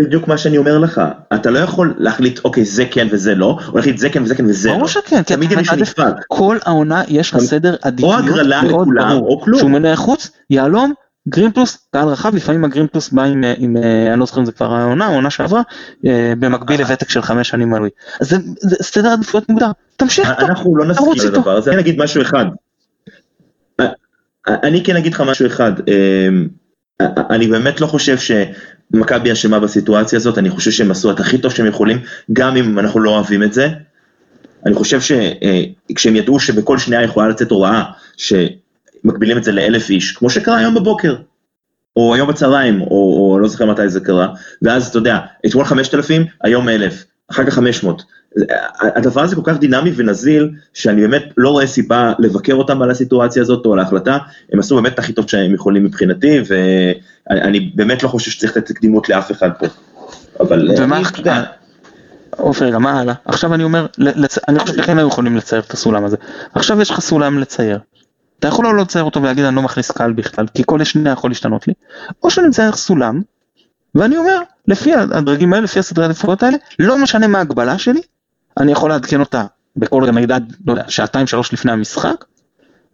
בדיוק 0.00 0.28
מה 0.28 0.38
שאני 0.38 0.58
אומר 0.58 0.78
לך, 0.78 1.00
אתה 1.34 1.50
לא 1.50 1.58
יכול 1.58 1.94
להחליט, 1.98 2.40
אוקיי, 2.44 2.64
זה 2.64 2.84
כן 2.90 3.08
וזה 3.10 3.34
לא, 3.34 3.58
או 3.68 3.76
להחליט 3.76 3.98
זה 3.98 4.08
כן 4.08 4.22
וזה 4.22 4.34
כן 4.34 4.46
וזה 4.46 4.68
לא. 4.68 4.74
ברור 4.74 4.88
שכן, 4.88 5.22
כי 5.22 5.34
תמיד 5.34 5.54
מתעדף- 5.54 5.72
נדפק. 5.78 6.04
כל 6.28 6.58
העונה 6.64 7.02
יש 7.08 7.30
לך 7.30 7.38
סדר 7.38 7.76
עדיפויות 7.82 8.18
הגרלה 8.24 8.62
מאוד 8.62 8.88
ברור. 8.96 9.28
או 9.28 9.40
כלום. 9.40 9.58
שהוא 9.58 9.70
מנהל 9.70 9.96
חוץ, 9.96 10.30
יהלום, 10.50 10.92
גרין 11.28 11.52
פלוס, 11.52 11.88
קהל 11.90 12.08
רחב, 12.08 12.34
לפעמים 12.34 12.64
הגרין 12.64 12.86
פלוס 12.86 13.08
בא 13.08 13.22
עם, 13.22 13.44
אה, 13.44 13.54
עם 13.58 13.76
אה, 13.76 14.12
אני 14.12 14.20
לא 14.20 14.26
זוכר 14.26 14.40
אם 14.40 14.46
זה 14.46 14.52
כבר 14.52 14.74
העונה, 14.74 15.06
העונה 15.06 15.30
שעברה, 15.30 15.62
אה, 16.06 16.32
במקביל 16.38 16.80
לוותק 16.80 17.10
של 17.10 17.22
חמש 17.22 17.48
שנים 17.48 17.70
מלוי. 17.70 17.90
אז 18.20 18.28
זה, 18.28 18.36
זה 18.60 18.76
סדר 18.80 19.08
עדיפויות 19.08 19.48
מוגדר, 19.48 19.70
תמשיך 19.96 20.30
איתו. 20.30 20.46
אנחנו 20.46 20.76
לא 20.76 20.84
נסכים. 20.84 21.12
לדבר 21.24 21.56
הזה, 21.56 21.72
אני 21.72 21.80
אגיד 21.80 22.02
משהו 22.02 22.22
אחד. 22.22 22.46
אני 24.48 24.84
כן 24.84 24.96
אגיד 24.96 25.14
לך 25.14 25.20
משהו 25.20 25.46
אחד, 25.46 25.72
אני 27.30 27.46
באמת 27.46 27.80
לא 27.80 27.86
חושב 27.86 28.16
שמכבי 28.18 29.32
אשמה 29.32 29.60
בסיטואציה 29.60 30.16
הזאת, 30.16 30.38
אני 30.38 30.50
חושב 30.50 30.70
שהם 30.70 30.90
עשו 30.90 31.10
את 31.10 31.20
הכי 31.20 31.38
טוב 31.38 31.52
שהם 31.52 31.66
יכולים, 31.66 31.98
גם 32.32 32.56
אם 32.56 32.78
אנחנו 32.78 33.00
לא 33.00 33.10
אוהבים 33.10 33.42
את 33.42 33.52
זה. 33.52 33.68
אני 34.66 34.74
חושב 34.74 35.00
שכשהם 35.00 36.16
ידעו 36.16 36.40
שבכל 36.40 36.78
שנייה 36.78 37.02
יכולה 37.02 37.28
לצאת 37.28 37.50
הוראה 37.50 37.82
שמגבילים 39.02 39.38
את 39.38 39.44
זה 39.44 39.52
לאלף 39.52 39.90
איש, 39.90 40.12
כמו 40.12 40.30
שקרה 40.30 40.56
היום 40.56 40.74
בבוקר, 40.74 41.16
או 41.96 42.14
היום 42.14 42.28
בצהריים, 42.28 42.82
או, 42.82 42.86
או 43.30 43.38
לא 43.38 43.48
זוכר 43.48 43.66
מתי 43.66 43.88
זה 43.88 44.00
קרה, 44.00 44.28
ואז 44.62 44.88
אתה 44.88 44.98
יודע, 44.98 45.18
אתמול 45.46 45.64
5,000, 45.64 46.24
היום 46.42 46.68
1,000, 46.68 47.04
אחר 47.30 47.44
כך 47.46 47.54
500. 47.54 48.02
הדבר 48.80 49.20
הזה 49.22 49.36
כל 49.36 49.42
כך 49.44 49.58
דינמי 49.58 49.92
ונזיל, 49.96 50.50
שאני 50.74 51.00
באמת 51.00 51.22
לא 51.36 51.50
רואה 51.50 51.66
סיבה 51.66 52.12
לבקר 52.18 52.54
אותם 52.54 52.82
על 52.82 52.90
הסיטואציה 52.90 53.42
הזאת 53.42 53.66
או 53.66 53.72
על 53.72 53.78
ההחלטה, 53.78 54.18
הם 54.52 54.58
עשו 54.58 54.76
באמת 54.76 54.94
את 54.94 54.98
הכי 54.98 55.12
טוב 55.12 55.28
שהם 55.30 55.54
יכולים 55.54 55.84
מבחינתי, 55.84 56.38
ואני 57.30 57.72
באמת 57.74 58.02
לא 58.02 58.08
חושב 58.08 58.30
שצריך 58.30 58.56
לתת 58.56 58.72
קדימות 58.72 59.08
לאף 59.08 59.32
אחד 59.32 59.50
פה. 59.58 59.66
אבל 60.40 60.70
ומה 60.78 60.96
אני, 60.96 61.04
עכשיו- 61.04 61.20
אתה 61.20 61.20
יודע, 61.20 61.44
עופר, 62.36 62.64
רגע, 62.64 62.78
מה 62.78 63.00
הלאה? 63.00 63.14
עכשיו 63.24 63.54
אני 63.54 63.64
אומר, 63.64 63.86
לצ... 63.98 64.38
אני 64.48 64.58
חושב 64.58 64.76
שכן 64.76 64.98
היו 64.98 65.08
יכולים 65.08 65.36
לצייר 65.36 65.62
את 65.62 65.70
הסולם 65.70 66.04
הזה. 66.04 66.16
עכשיו 66.54 66.80
יש 66.80 66.90
לך 66.90 67.00
סולם 67.00 67.38
לצייר. 67.38 67.78
אתה 68.42 68.48
יכול 68.48 68.64
לא 68.64 68.76
לצייר 68.76 69.04
אותו 69.04 69.22
ולהגיד 69.22 69.44
אני 69.44 69.56
לא 69.56 69.62
מכניס 69.62 69.90
קהל 69.90 70.12
בכלל, 70.12 70.46
כי 70.54 70.62
כל 70.66 70.84
שנייה 70.84 71.12
יכול 71.12 71.30
להשתנות 71.30 71.68
לי, 71.68 71.74
או 72.22 72.30
שאני 72.30 72.48
מצייר 72.48 72.72
סולם, 72.72 73.20
ואני 73.94 74.16
אומר, 74.16 74.38
לפי 74.68 74.94
הדרגים 74.94 75.52
האלה, 75.52 75.64
לפי 75.64 75.78
הסדרי 75.78 76.04
העדיפויות 76.04 76.42
האלה, 76.42 76.56
לא 76.78 76.98
משנה 76.98 77.26
מה 77.26 77.38
ההגבלה 77.38 77.78
שלי, 77.78 78.00
אני 78.58 78.72
יכול 78.72 78.90
לעדכן 78.90 79.20
אותה 79.20 79.44
בכל 79.76 80.02
רגע 80.02 80.12
נגיד 80.12 80.32
עד, 80.32 80.52
לא 80.66 80.72
יודע, 80.72 80.84
שעתיים 80.88 81.26
שלוש 81.26 81.52
לפני 81.52 81.72
המשחק, 81.72 82.24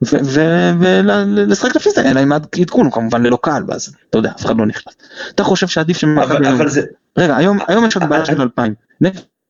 ולשחק 0.02 1.76
לפי 1.76 1.90
זה, 1.90 2.10
אלא 2.10 2.22
אם 2.22 2.32
עדכון 2.32 2.84
הוא 2.86 2.92
כמובן 2.92 3.22
ללא 3.22 3.38
קהל, 3.42 3.62
ואז 3.68 3.94
אתה 4.10 4.18
יודע, 4.18 4.30
אף 4.30 4.46
אחד 4.46 4.56
לא 4.56 4.66
נכנס. 4.66 4.94
אתה 5.34 5.44
חושב 5.44 5.66
שעדיף 5.66 5.96
שמכבי... 5.96 6.36
אבל, 6.36 6.46
אבל 6.46 6.68
זה, 6.68 6.82
רגע, 7.18 7.36
היום, 7.36 7.58
היום 7.68 7.86
יש 7.86 7.96
הגבלה 7.96 8.24
של 8.24 8.42
2,000. 8.42 8.74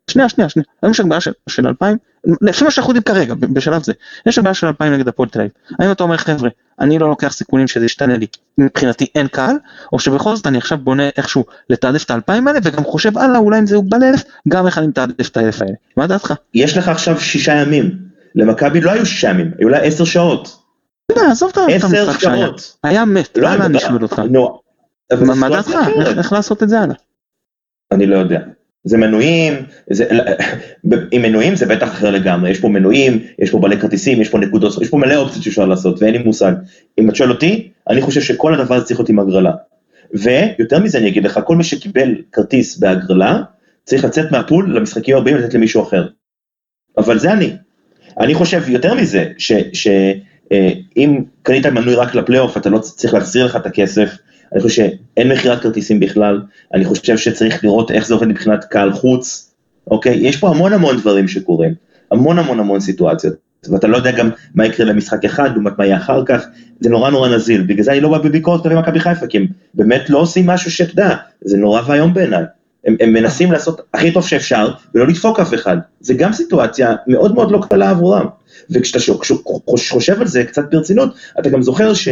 שנייה, 0.08 0.28
שנייה, 0.28 0.48
שנייה. 0.48 0.64
היום 0.82 0.90
יש 0.90 1.00
הגבלה 1.00 1.20
של, 1.20 1.32
של 1.48 1.66
2,000, 1.66 1.96
לפי 2.42 2.64
מה 2.64 2.70
שאנחנו 2.70 2.90
יודעים 2.90 3.02
כרגע, 3.02 3.34
בשלב 3.34 3.82
זה. 3.82 3.92
יש 4.26 4.38
הגבלה 4.38 4.54
של 4.54 4.66
2,000 4.66 4.92
נגד 4.92 5.08
הפועל 5.08 5.28
תל 5.28 5.38
אביב. 5.40 5.50
האם 5.78 5.92
אתה 5.92 6.02
אומר, 6.02 6.16
חבר'ה, 6.16 6.50
אני 6.80 6.98
לא 6.98 7.08
לוקח 7.08 7.32
סיכונים 7.32 7.68
שזה 7.68 7.84
ישתנה 7.84 8.16
לי, 8.16 8.26
מבחינתי 8.58 9.06
אין 9.14 9.28
קהל, 9.28 9.56
או 9.92 9.98
שבכל 9.98 10.36
זאת 10.36 10.46
אני 10.46 10.58
עכשיו 10.58 10.78
בונה 10.78 11.08
איכשהו 11.16 11.44
לתעדף 11.70 12.04
את 12.04 12.10
ה-2,000 12.10 12.32
האלה, 12.46 12.58
וגם 12.62 12.84
חושב, 12.84 13.18
הלאה, 13.18 13.38
אולי 13.38 13.58
אם 13.58 13.66
זה 13.66 13.74
יוגבל 13.74 13.98
לאלף, 13.98 14.24
גם 14.48 14.66
איך 14.66 14.78
אני 14.78 14.86
מתעדף 14.86 15.28
את 15.28 15.36
האלף 15.36 15.62
האלה. 15.62 15.74
מה 15.96 16.06
דעתך? 16.06 16.34
יש 16.54 16.76
לך 16.76 16.88
עכשיו 16.88 17.20
שישה 17.20 17.52
ימים. 17.52 18.08
למכבי 18.34 18.80
לא 18.80 18.90
היו 18.90 19.06
שישה 19.06 19.28
ימים, 19.28 19.50
היו 19.58 19.68
לה 19.68 19.78
עשר 19.78 20.04
שעות. 20.04 20.62
עזוב 21.30 21.50
את 21.50 21.84
המשחק 21.84 22.20
שהיה. 22.20 22.48
היה 22.84 23.04
מת, 23.04 23.38
לא, 23.38 23.48
הלאה, 23.48 23.66
אני. 23.66 23.78
אשאל 23.78 24.02
אותך. 24.02 24.22
מה 25.20 25.48
דעתך? 25.48 25.74
איך 26.18 26.32
לעשות 26.32 26.62
את 26.62 26.68
זה 26.68 26.80
הלאה? 26.80 26.94
אני 27.92 28.06
לא 28.06 28.16
יודע. 28.16 28.40
זה 28.84 28.98
מנויים, 28.98 29.54
זה, 29.90 30.04
עם 31.10 31.22
מנויים 31.22 31.56
זה 31.56 31.66
בטח 31.66 31.88
אחר 31.88 32.10
לגמרי, 32.10 32.50
יש 32.50 32.60
פה 32.60 32.68
מנויים, 32.68 33.22
יש 33.38 33.50
פה 33.50 33.58
בעלי 33.58 33.80
כרטיסים, 33.80 34.20
יש 34.20 34.28
פה 34.28 34.38
נקודות, 34.38 34.82
יש 34.82 34.88
פה 34.88 34.96
מלא 34.96 35.16
אופציות 35.16 35.44
שאפשר 35.44 35.66
לעשות 35.66 36.02
ואין 36.02 36.14
לי 36.14 36.18
מושג. 36.18 36.52
אם 37.00 37.10
את 37.10 37.16
שואל 37.16 37.30
אותי, 37.30 37.70
אני 37.88 38.00
חושב 38.00 38.20
שכל 38.20 38.54
הדבר 38.54 38.74
הזה 38.74 38.84
צריך 38.84 39.00
להיות 39.00 39.08
עם 39.08 39.18
הגרלה. 39.18 39.52
ויותר 40.14 40.78
מזה 40.78 40.98
אני 40.98 41.08
אגיד 41.08 41.24
לך, 41.24 41.40
כל 41.44 41.56
מי 41.56 41.64
שקיבל 41.64 42.14
כרטיס 42.32 42.78
בהגרלה, 42.78 43.42
צריך 43.84 44.04
לצאת 44.04 44.32
מהפול 44.32 44.76
למשחקים 44.76 45.16
הבאים 45.16 45.36
ולתת 45.36 45.54
למישהו 45.54 45.82
אחר. 45.82 46.06
אבל 46.98 47.18
זה 47.18 47.32
אני. 47.32 47.52
אני 48.20 48.34
חושב 48.34 48.62
יותר 48.68 48.94
מזה, 48.94 49.24
שאם 49.72 51.22
קנית 51.42 51.66
מנוי 51.66 51.94
רק 51.94 52.14
לפלייאוף, 52.14 52.56
אתה 52.56 52.70
לא 52.70 52.78
צריך 52.78 53.14
להחזיר 53.14 53.46
לך 53.46 53.56
את 53.56 53.66
הכסף. 53.66 54.16
אני 54.52 54.60
חושב 54.60 54.74
שאין 54.74 55.32
מכירת 55.32 55.60
כרטיסים 55.60 56.00
בכלל, 56.00 56.40
אני 56.74 56.84
חושב 56.84 57.16
שצריך 57.16 57.64
לראות 57.64 57.90
איך 57.90 58.06
זה 58.06 58.14
עובד 58.14 58.26
מבחינת 58.26 58.64
קהל 58.64 58.92
חוץ, 58.92 59.50
אוקיי? 59.90 60.16
יש 60.16 60.36
פה 60.36 60.48
המון 60.48 60.72
המון 60.72 60.96
דברים 60.96 61.28
שקורים, 61.28 61.74
המון 62.10 62.38
המון 62.38 62.60
המון 62.60 62.80
סיטואציות, 62.80 63.34
ואתה 63.70 63.86
לא 63.86 63.96
יודע 63.96 64.10
גם 64.10 64.30
מה 64.54 64.66
יקרה 64.66 64.86
למשחק 64.86 65.24
אחד, 65.24 65.50
לעומת 65.52 65.78
מה 65.78 65.86
יהיה 65.86 65.96
אחר 65.96 66.24
כך, 66.26 66.44
זה 66.80 66.90
נורא 66.90 67.10
נורא 67.10 67.28
נזיל, 67.28 67.62
בגלל 67.62 67.84
זה 67.84 67.92
אני 67.92 68.00
לא 68.00 68.08
בא 68.08 68.18
בביקורת 68.18 68.62
כלפי 68.62 68.74
מכבי 68.74 69.00
חיפה, 69.00 69.26
כי 69.26 69.38
הם 69.38 69.46
באמת 69.74 70.10
לא 70.10 70.18
עושים 70.18 70.46
משהו 70.46 70.70
שאתה 70.70 70.92
יודע, 70.92 71.16
זה 71.40 71.56
נורא 71.56 71.82
ואיום 71.86 72.14
בעיניי. 72.14 72.44
הם, 72.86 72.96
הם 73.00 73.12
מנסים 73.12 73.52
לעשות 73.52 73.80
הכי 73.94 74.12
טוב 74.12 74.26
שאפשר, 74.26 74.70
ולא 74.94 75.06
לדפוק 75.06 75.40
אף 75.40 75.54
אחד. 75.54 75.76
זה 76.00 76.14
גם 76.14 76.32
סיטואציה 76.32 76.94
מאוד 77.06 77.34
מאוד 77.34 77.50
לא 77.50 77.60
קלה 77.70 77.90
עבורם. 77.90 78.26
וכשאתה 78.70 78.98
חושב 79.66 80.20
על 80.20 80.26
זה 80.26 80.44
קצת 80.44 80.70
ברצינות, 80.70 81.14
אתה 81.40 81.50
גם 81.50 81.62
זוכר 81.62 81.94
ש... 81.94 82.08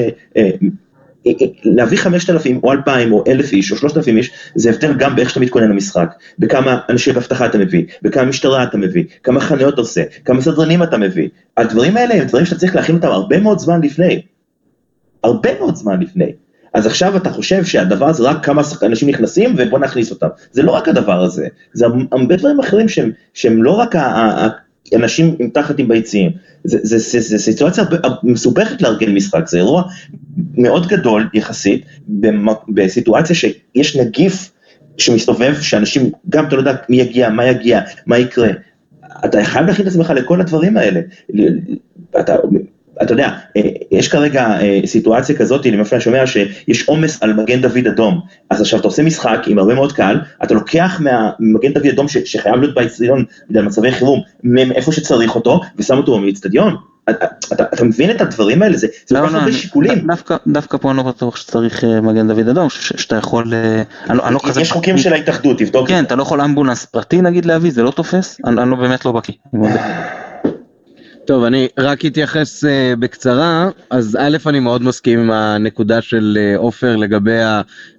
להביא 1.65 1.99
5,000 1.99 2.61
או 2.63 2.73
2,000 2.73 3.13
או 3.13 3.25
1,000 3.27 3.53
איש 3.53 3.73
או 3.73 3.77
3,000 3.77 4.17
איש, 4.17 4.31
זה 4.55 4.71
הבדל 4.71 4.95
גם 4.95 5.17
באיך 5.17 5.31
שאתה 5.31 5.41
מתכונן 5.41 5.69
למשחק, 5.71 6.15
בכמה 6.39 6.81
אנשי 6.89 7.11
אבטחה 7.11 7.47
אתה 7.47 7.59
מביא, 7.59 7.85
בכמה 8.03 8.25
משטרה 8.25 8.65
אתה 8.65 8.79
מביא, 8.79 9.05
כמה 9.23 9.41
חנויות 9.41 9.75
אתה 9.75 9.81
עושה, 9.81 10.03
כמה 10.25 10.41
סדרנים 10.41 10.83
אתה 10.83 10.99
מביא. 10.99 11.29
הדברים 11.57 11.97
האלה 11.97 12.15
הם 12.15 12.25
דברים 12.25 12.45
שאתה 12.45 12.59
צריך 12.59 12.77
להכין 12.77 12.97
אותם 12.97 13.09
הרבה 13.09 13.41
מאוד 13.41 13.59
זמן 13.59 13.81
לפני. 13.81 14.23
הרבה 15.25 15.59
מאוד 15.59 15.75
זמן 15.75 16.01
לפני. 16.01 16.33
אז 16.75 16.87
עכשיו 16.87 17.17
אתה 17.17 17.31
חושב 17.31 17.65
שהדבר 17.65 18.09
הזה 18.09 18.23
רק 18.23 18.45
כמה 18.45 18.63
אנשים 18.83 19.09
נכנסים 19.09 19.55
ובוא 19.59 19.79
נכניס 19.79 20.11
אותם. 20.11 20.29
זה 20.53 20.63
לא 20.63 20.71
רק 20.71 20.89
הדבר 20.89 21.23
הזה, 21.23 21.49
זה 21.73 21.87
הרבה 22.13 22.37
דברים 22.37 22.61
אחרים 22.61 22.89
שהם, 22.89 23.11
שהם 23.35 23.63
לא 23.63 23.71
רק 23.71 23.95
האנשים 24.93 25.37
עם 25.39 25.51
תחת 25.51 25.79
עם 25.79 25.89
ביציעים. 25.89 26.31
זה 26.65 27.39
סיטואציה 27.39 27.85
מסובכת 28.23 28.83
לארגן 28.83 29.15
משחק, 29.15 29.49
זה 29.49 29.59
אירוע 29.59 29.83
מאוד 30.55 30.87
גדול 30.87 31.29
יחסית, 31.35 31.85
בסיטואציה 32.69 33.37
שיש 33.37 33.97
נגיף 33.97 34.53
שמסתובב, 34.99 35.55
שאנשים, 35.61 36.11
גם 36.29 36.47
אתה 36.47 36.57
לא 36.57 36.61
יודע 36.61 36.75
מי 36.89 36.97
יגיע, 36.97 37.31
מה 37.31 37.47
יגיע, 37.47 37.81
מה 38.07 38.19
יקרה. 38.19 38.49
אתה 39.25 39.45
חייב 39.45 39.67
להכין 39.67 39.87
את 39.87 39.91
עצמך 39.91 40.13
לכל 40.17 40.41
הדברים 40.41 40.77
האלה. 40.77 41.01
אתה, 42.21 42.37
אתה 43.03 43.13
יודע, 43.13 43.29
אה, 43.57 43.63
יש 43.91 44.09
כרגע 44.09 44.47
אה, 44.61 44.81
סיטואציה 44.87 45.37
כזאת, 45.37 45.67
אני 45.67 45.77
לפעמים 45.77 46.01
שומע 46.03 46.27
שיש 46.27 46.89
עומס 46.89 47.23
על 47.23 47.33
מגן 47.33 47.61
דוד 47.61 47.87
אדום, 47.87 48.21
אז 48.51 48.61
עכשיו 48.61 48.79
אתה 48.81 48.89
עושה 48.89 49.03
משחק 49.03 49.39
עם 49.47 49.59
הרבה 49.59 49.75
מאוד 49.75 49.93
קהל, 49.93 50.21
אתה 50.45 50.55
לוקח 50.55 51.01
ממגן 51.41 51.73
דוד 51.73 51.87
אדום 51.87 52.07
שחייב 52.09 52.57
להיות 52.57 52.75
באצטדיון 52.75 53.25
בגלל 53.51 53.63
מצבי 53.65 53.93
חירום, 53.93 54.21
מאיפה 54.45 54.93
שצריך 54.93 55.35
אותו, 55.35 55.61
ושם 55.79 55.97
אותו 55.97 56.21
באצטדיון. 56.21 56.77
אתה, 57.11 57.27
אתה 57.75 57.85
מבין 57.85 58.11
את 58.11 58.21
הדברים 58.21 58.63
האלה, 58.63 58.77
זה 58.77 58.87
כל 59.09 59.15
לא, 59.15 59.27
כך 59.27 59.33
לא, 59.33 59.39
הרבה 59.39 59.49
אני- 59.51 59.57
שיקולים. 59.57 60.07
דווקא, 60.07 60.37
דווקא 60.47 60.79
פה 60.79 60.91
אני 60.91 60.97
לא 60.97 61.03
בטוח 61.03 61.37
שצריך 61.37 61.85
אה, 61.85 62.01
מגן 62.01 62.29
דוד 62.29 62.49
אדום, 62.49 62.71
ש- 62.71 62.93
שאתה 62.97 63.17
יכול, 63.17 63.55
אה, 63.55 63.83
אני, 64.11 64.19
לא- 64.19 64.27
אני 64.27 64.35
לא 64.35 64.41
כזה, 64.49 64.61
יש 64.61 64.73
חוקים 64.73 64.99
של 64.99 65.13
ההתאחדות, 65.13 65.59
תבדוק. 65.59 65.89
כן, 65.89 66.05
אתה 66.05 66.15
לא 66.17 66.23
יכול 66.23 66.41
אמבולנס 66.41 66.85
פרטי 66.85 67.21
נגיד 67.23 67.45
להביא, 67.45 67.71
זה 67.73 67.83
לא 67.83 67.91
תופס, 67.91 68.39
אני, 68.45 68.63
אני 68.63 68.71
לא 68.71 68.77
באמת 68.77 69.05
לא 69.05 69.13
בקיא, 69.13 69.35
אני. 69.55 69.69
טוב, 71.27 71.45
אני 71.45 71.69
רק 71.79 72.07
אתייחס 72.07 72.65
uh, 72.65 72.97
בקצרה, 72.99 73.69
אז 73.91 74.17
א', 74.21 74.37
אני 74.47 74.61
מאוד 74.61 74.83
מסכים 74.83 75.19
עם 75.19 75.31
הנקודה 75.31 76.03
של 76.03 76.39
אה, 76.41 76.57
עופר 76.57 76.97
לגבי 76.97 77.39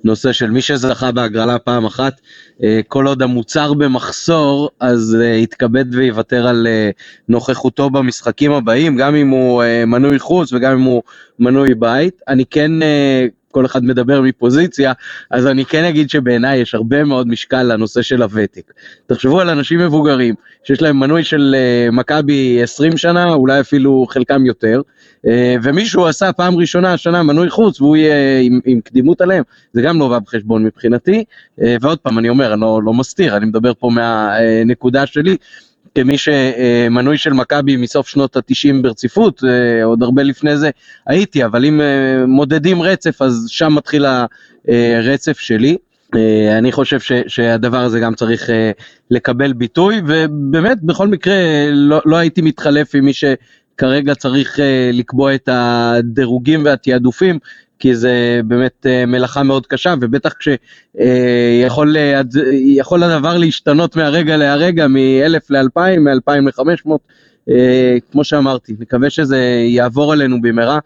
הנושא 0.03 0.31
של 0.31 0.51
מי 0.51 0.61
שזכה 0.61 1.11
בהגרלה 1.11 1.59
פעם 1.59 1.85
אחת, 1.85 2.13
uh, 2.57 2.61
כל 2.87 3.07
עוד 3.07 3.21
המוצר 3.21 3.73
במחסור, 3.73 4.69
אז 4.79 5.17
uh, 5.19 5.23
יתכבד 5.23 5.95
ויוותר 5.95 6.47
על 6.47 6.67
uh, 6.67 6.95
נוכחותו 7.29 7.89
במשחקים 7.89 8.51
הבאים, 8.51 8.97
גם 8.97 9.15
אם 9.15 9.29
הוא 9.29 9.63
uh, 9.63 9.85
מנוי 9.85 10.19
חוץ 10.19 10.53
וגם 10.53 10.71
אם 10.71 10.81
הוא 10.81 11.01
מנוי 11.39 11.75
בית. 11.75 12.21
אני 12.27 12.45
כן, 12.45 12.71
uh, 12.81 12.85
כל 13.57 13.65
אחד 13.65 13.83
מדבר 13.83 14.21
מפוזיציה, 14.21 14.93
אז 15.31 15.47
אני 15.47 15.65
כן 15.65 15.83
אגיד 15.83 16.09
שבעיניי 16.09 16.59
יש 16.59 16.75
הרבה 16.75 17.03
מאוד 17.03 17.27
משקל 17.27 17.63
לנושא 17.63 18.01
של 18.01 18.21
הוותק. 18.21 18.73
תחשבו 19.07 19.41
על 19.41 19.49
אנשים 19.49 19.79
מבוגרים 19.79 20.35
שיש 20.63 20.81
להם 20.81 20.99
מנוי 20.99 21.23
של 21.23 21.55
אה, 21.57 21.91
מכבי 21.91 22.63
20 22.63 22.97
שנה, 22.97 23.33
אולי 23.33 23.59
אפילו 23.59 24.05
חלקם 24.09 24.45
יותר, 24.45 24.81
אה, 25.27 25.55
ומישהו 25.63 26.05
עשה 26.05 26.31
פעם 26.33 26.55
ראשונה 26.55 26.93
השנה 26.93 27.23
מנוי 27.23 27.49
חוץ 27.49 27.81
והוא 27.81 27.97
יהיה 27.97 28.39
עם, 28.41 28.59
עם 28.65 28.81
קדימות 28.81 29.21
עליהם, 29.21 29.43
זה 29.73 29.81
גם 29.81 29.99
לא 29.99 30.07
בא 30.07 30.19
בחשבון 30.19 30.63
מבחינתי, 30.63 31.23
אה, 31.61 31.75
ועוד 31.81 31.97
פעם 31.97 32.19
אני 32.19 32.29
אומר, 32.29 32.53
אני 32.53 32.61
לא, 32.61 32.81
לא 32.83 32.93
מסתיר, 32.93 33.37
אני 33.37 33.45
מדבר 33.45 33.71
פה 33.79 33.89
מהנקודה 33.89 35.05
שלי. 35.05 35.37
כמי 35.97 36.17
שמנוי 36.17 37.17
של 37.17 37.33
מכבי 37.33 37.75
מסוף 37.75 38.07
שנות 38.07 38.35
התשעים 38.35 38.81
ברציפות, 38.81 39.43
אה, 39.43 39.83
עוד 39.83 40.03
הרבה 40.03 40.23
לפני 40.23 40.57
זה 40.57 40.69
הייתי, 41.07 41.45
אבל 41.45 41.65
אם 41.65 41.81
אה, 41.81 42.25
מודדים 42.27 42.81
רצף 42.81 43.21
אז 43.21 43.45
שם 43.47 43.75
מתחיל 43.75 44.05
הרצף 44.67 45.39
שלי. 45.39 45.77
אה, 46.15 46.57
אני 46.57 46.71
חושב 46.71 46.99
ש, 46.99 47.11
שהדבר 47.27 47.77
הזה 47.77 47.99
גם 47.99 48.15
צריך 48.15 48.49
לקבל 49.11 49.53
ביטוי, 49.53 50.01
ובאמת 50.07 50.81
בכל 50.83 51.07
מקרה 51.07 51.35
לא, 51.71 52.01
לא 52.05 52.15
הייתי 52.15 52.41
מתחלף 52.41 52.95
עם 52.95 53.05
מי 53.05 53.13
שכרגע 53.13 54.15
צריך 54.15 54.59
אה, 54.59 54.89
לקבוע 54.93 55.35
את 55.35 55.49
הדירוגים 55.51 56.65
והתעדופים, 56.65 57.39
כי 57.79 57.95
זה 57.95 58.41
באמת 58.45 58.85
אה, 58.85 59.05
מלאכה 59.05 59.43
מאוד 59.43 59.67
קשה, 59.67 59.93
ובטח 60.01 60.33
כשיכול 60.39 61.95
יכול 62.53 63.03
הדבר 63.03 63.37
להשתנות 63.37 63.95
מהרגע 63.95 64.37
להרגע, 64.37 64.87
מ-1000 64.87 65.45
ל-2000, 65.49 65.99
מ-2000 65.99 66.31
ל-500, 66.41 66.91
אה, 67.49 67.97
כמו 68.11 68.23
שאמרתי, 68.23 68.75
נקווה 68.79 69.09
שזה 69.09 69.37
יעבור 69.67 70.13
עלינו 70.13 70.41
במהרה. 70.41 70.79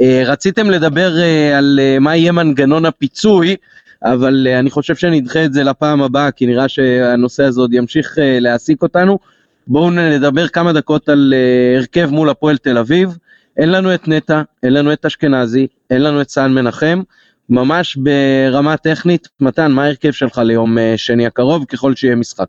אה, 0.00 0.22
רציתם 0.26 0.70
לדבר 0.70 1.20
אה, 1.20 1.58
על 1.58 1.80
אה, 1.82 1.98
מה 1.98 2.16
יהיה 2.16 2.32
מנגנון 2.32 2.84
הפיצוי, 2.84 3.56
אבל 4.02 4.48
אני 4.58 4.70
חושב 4.70 4.94
שנדחה 4.94 5.44
את 5.44 5.52
זה 5.52 5.64
לפעם 5.64 6.02
הבאה, 6.02 6.30
כי 6.30 6.46
נראה 6.46 6.68
שהנושא 6.68 7.44
הזה 7.44 7.60
עוד 7.60 7.74
ימשיך 7.74 8.18
להעסיק 8.20 8.82
אותנו. 8.82 9.18
בואו 9.66 9.90
נדבר 9.90 10.48
כמה 10.48 10.72
דקות 10.72 11.08
על 11.08 11.34
הרכב 11.76 12.10
מול 12.10 12.30
הפועל 12.30 12.56
תל 12.56 12.78
אביב. 12.78 13.16
אין 13.56 13.70
לנו 13.70 13.94
את 13.94 14.08
נטע, 14.08 14.42
אין 14.62 14.72
לנו 14.72 14.92
את 14.92 15.06
אשכנזי, 15.06 15.66
אין 15.90 16.02
לנו 16.02 16.20
את 16.20 16.30
סאן 16.30 16.54
מנחם. 16.54 17.02
ממש 17.50 17.96
ברמה 17.96 18.76
טכנית, 18.76 19.28
מתן, 19.40 19.72
מה 19.72 19.84
ההרכב 19.84 20.10
שלך 20.10 20.38
ליום 20.38 20.78
uh, 20.78 20.80
שני 20.96 21.26
הקרוב, 21.26 21.64
ככל 21.64 21.94
שיהיה 21.94 22.16
משחק? 22.16 22.46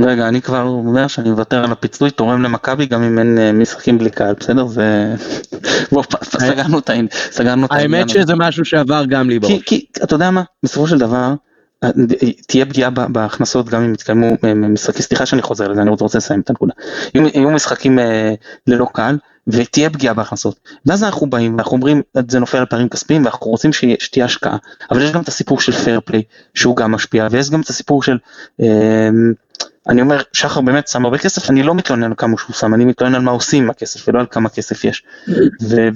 רגע, 0.00 0.28
אני 0.28 0.42
כבר 0.42 0.62
אומר 0.62 1.06
שאני 1.06 1.30
מוותר 1.30 1.64
על 1.64 1.72
הפיצוי, 1.72 2.10
תורם 2.10 2.42
למכבי 2.42 2.86
גם 2.86 3.02
אם 3.02 3.18
אין 3.18 3.38
אה, 3.38 3.52
משחקים 3.52 3.98
בלי 3.98 4.10
קהל, 4.10 4.34
בסדר? 4.40 4.66
זה... 4.66 5.14
בוא, 5.92 6.02
סגרנו 6.22 6.78
את 6.78 6.90
העניין. 6.90 7.08
האמת. 7.70 8.08
שזה 8.08 8.34
משהו 8.34 8.64
שעבר 8.64 9.04
גם 9.04 9.30
לי 9.30 9.38
בראש. 9.38 9.62
כי, 9.66 9.86
אתה 10.04 10.14
יודע 10.14 10.30
מה, 10.30 10.42
בסופו 10.62 10.86
של 10.86 10.98
דבר, 10.98 11.16
אה, 11.16 11.34
תהיה 12.46 12.66
פגיעה 12.66 12.90
בהכנסות 12.90 13.68
גם 13.68 13.82
אם 13.82 13.94
יתקיימו 13.94 14.26
אה, 14.44 14.54
משחקי, 14.54 15.02
סליחה 15.02 15.26
שאני 15.26 15.42
חוזר 15.42 15.68
לזה, 15.68 15.82
אני 15.82 15.90
רוצה 15.90 16.18
לסיים 16.18 16.40
את 16.40 16.50
הנקודה. 16.50 16.72
יהיו, 17.14 17.50
משחקים 17.50 17.98
אה, 17.98 18.34
ללא 18.66 18.86
קהל, 18.92 19.18
ותהיה 19.46 19.90
פגיעה 19.90 20.14
בהכנסות. 20.14 20.60
ואז 20.86 21.04
אנחנו 21.04 21.30
באים 21.30 21.54
ואנחנו 21.54 21.76
אומרים, 21.76 22.02
זה 22.28 22.38
נופל 22.38 22.58
על 22.58 22.66
פערים 22.66 22.88
כספיים 22.88 23.24
ואנחנו 23.24 23.46
רוצים 23.46 23.70
שתהיה 23.72 24.24
השקעה. 24.24 24.56
אבל 24.90 25.02
יש 25.02 25.12
גם 25.12 25.22
את 25.22 25.28
הסיפור 25.28 25.60
של 25.60 25.72
פייר 25.72 26.00
פליי, 26.04 26.22
שהוא 26.54 26.76
גם 26.76 26.92
משפיע, 26.92 27.28
ויש 27.30 27.50
גם 27.50 27.60
את 27.60 27.68
הסיפור 27.68 28.02
של, 28.02 28.18
אה, 28.60 29.08
אני 29.88 30.00
אומר, 30.00 30.20
שחר 30.32 30.60
באמת 30.60 30.88
שם 30.88 31.04
הרבה 31.04 31.18
כסף, 31.18 31.50
אני 31.50 31.62
לא 31.62 31.74
מתלונן 31.74 32.04
על 32.04 32.14
כמה 32.16 32.38
שהוא 32.38 32.54
שם, 32.54 32.74
אני 32.74 32.84
מתלונן 32.84 33.14
על 33.14 33.22
מה 33.22 33.30
עושים 33.30 33.64
עם 33.64 33.70
הכסף 33.70 34.08
ולא 34.08 34.20
על 34.20 34.26
כמה 34.30 34.48
כסף 34.48 34.84
יש. 34.84 35.02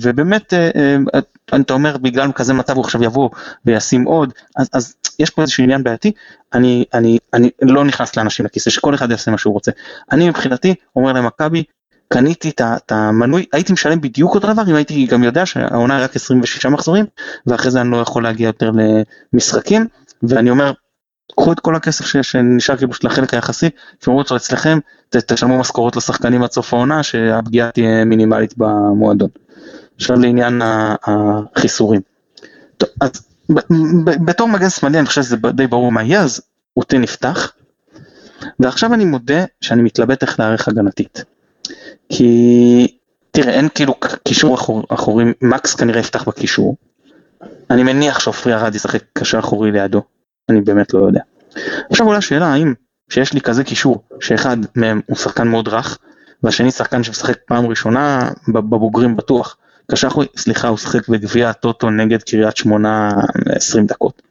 ובאמת, 0.03 0.55
אה, 0.55 0.97
אתה 1.61 1.72
אומר, 1.72 1.97
בגלל 1.97 2.32
כזה 2.32 2.55
מצב 2.55 2.76
הוא 2.76 2.84
עכשיו 2.84 3.05
יבוא 3.05 3.30
וישים 3.64 4.05
עוד, 4.05 4.32
אז, 4.57 4.68
אז 4.72 4.95
יש 5.18 5.30
פה 5.30 5.42
איזשהו 5.42 5.64
עניין 5.64 5.82
בעייתי, 5.82 6.12
אני, 6.54 6.84
אני, 6.94 7.18
אני 7.34 7.50
לא 7.62 7.84
נכנס 7.84 8.16
לאנשים 8.16 8.46
לכיסא, 8.46 8.70
שכל 8.70 8.94
אחד 8.94 9.10
יעשה 9.10 9.30
מה 9.30 9.38
שהוא 9.38 9.54
רוצה. 9.54 9.72
אני 10.12 10.28
מבחינתי 10.28 10.74
אומר 10.96 11.12
למכבי, 11.12 11.64
קניתי 12.08 12.50
את 12.60 12.92
המנוי, 12.92 13.46
הייתי 13.52 13.72
משלם 13.72 14.00
בדיוק 14.00 14.34
אותו 14.34 14.52
דבר 14.52 14.62
אם 14.70 14.74
הייתי 14.74 15.06
גם 15.06 15.24
יודע 15.24 15.46
שהעונה 15.46 16.00
רק 16.00 16.16
26 16.16 16.66
מחזורים, 16.66 17.06
ואחרי 17.46 17.70
זה 17.70 17.80
אני 17.80 17.90
לא 17.90 17.96
יכול 17.96 18.22
להגיע 18.22 18.46
יותר 18.46 18.70
למשחקים, 19.32 19.86
ואני 20.22 20.50
אומר, 20.50 20.72
קחו 21.36 21.52
את 21.52 21.60
כל 21.60 21.76
הכסף 21.76 22.22
שנשאר 22.22 22.76
כאילו 22.76 22.94
של 22.94 23.06
החלק 23.06 23.34
היחסי, 23.34 23.70
תשמרו 23.98 24.18
אותו 24.18 24.36
אצלכם, 24.36 24.78
תשלמו 25.10 25.58
משכורות 25.58 25.96
לשחקנים 25.96 26.42
עד 26.42 26.52
סוף 26.52 26.74
העונה, 26.74 27.02
שהפגיעה 27.02 27.70
תהיה 27.70 28.04
מינימלית 28.04 28.54
במועדון. 28.56 29.28
עכשיו 29.96 30.16
לעניין 30.20 30.62
החיסורים. 30.64 32.00
טוב, 32.76 32.88
אז 33.00 33.25
בתור 34.26 34.49
מגן 34.49 34.70
שמאלי 34.70 34.99
אני 34.99 35.07
חושב 35.07 35.22
שזה 35.22 35.36
די 35.36 35.66
ברור 35.66 35.92
מה 35.92 36.03
יהיה, 36.03 36.20
אז 36.20 36.40
אותי 36.76 36.99
נפתח. 36.99 37.53
ועכשיו 38.61 38.94
אני 38.94 39.05
מודה 39.05 39.44
שאני 39.61 39.82
מתלבט 39.82 40.22
איך 40.22 40.40
להערך 40.40 40.68
הגנתית. 40.68 41.24
כי 42.09 42.99
תראה 43.30 43.53
אין 43.53 43.68
כאילו 43.74 43.94
קישור 44.28 44.55
אחור, 44.55 44.82
אחורי, 44.88 45.24
מקס 45.42 45.74
כנראה 45.74 46.01
יפתח 46.01 46.28
בקישור. 46.28 46.76
אני 47.70 47.82
מניח 47.82 48.18
שעופרי 48.18 48.55
ארד 48.55 48.74
ישחק 48.74 49.03
קשר 49.12 49.38
אחורי 49.38 49.72
לידו, 49.72 50.03
אני 50.49 50.61
באמת 50.61 50.94
לא 50.94 51.07
יודע. 51.07 51.20
עכשיו 51.90 52.07
עולה 52.07 52.18
השאלה 52.18 52.47
האם 52.47 52.74
שיש 53.11 53.32
לי 53.32 53.40
כזה 53.40 53.64
קישור 53.64 54.03
שאחד 54.20 54.57
מהם 54.74 55.01
הוא 55.07 55.16
שחקן 55.16 55.49
מאוד 55.49 55.68
רך 55.68 55.99
והשני 56.42 56.70
שחקן 56.70 57.03
שמשחק 57.03 57.36
פעם 57.47 57.66
ראשונה 57.66 58.30
בבוגרים 58.49 59.16
בטוח. 59.16 59.57
קשר 59.91 60.09
אחורי, 60.09 60.26
סליחה 60.37 60.68
הוא 60.68 60.78
שיחק 60.78 61.09
בגביע 61.09 61.51
הטוטו 61.51 61.91
נגד 61.91 62.22
קריית 62.22 62.57
שמונה 62.57 63.11
20 63.47 63.87
דקות. 63.87 64.22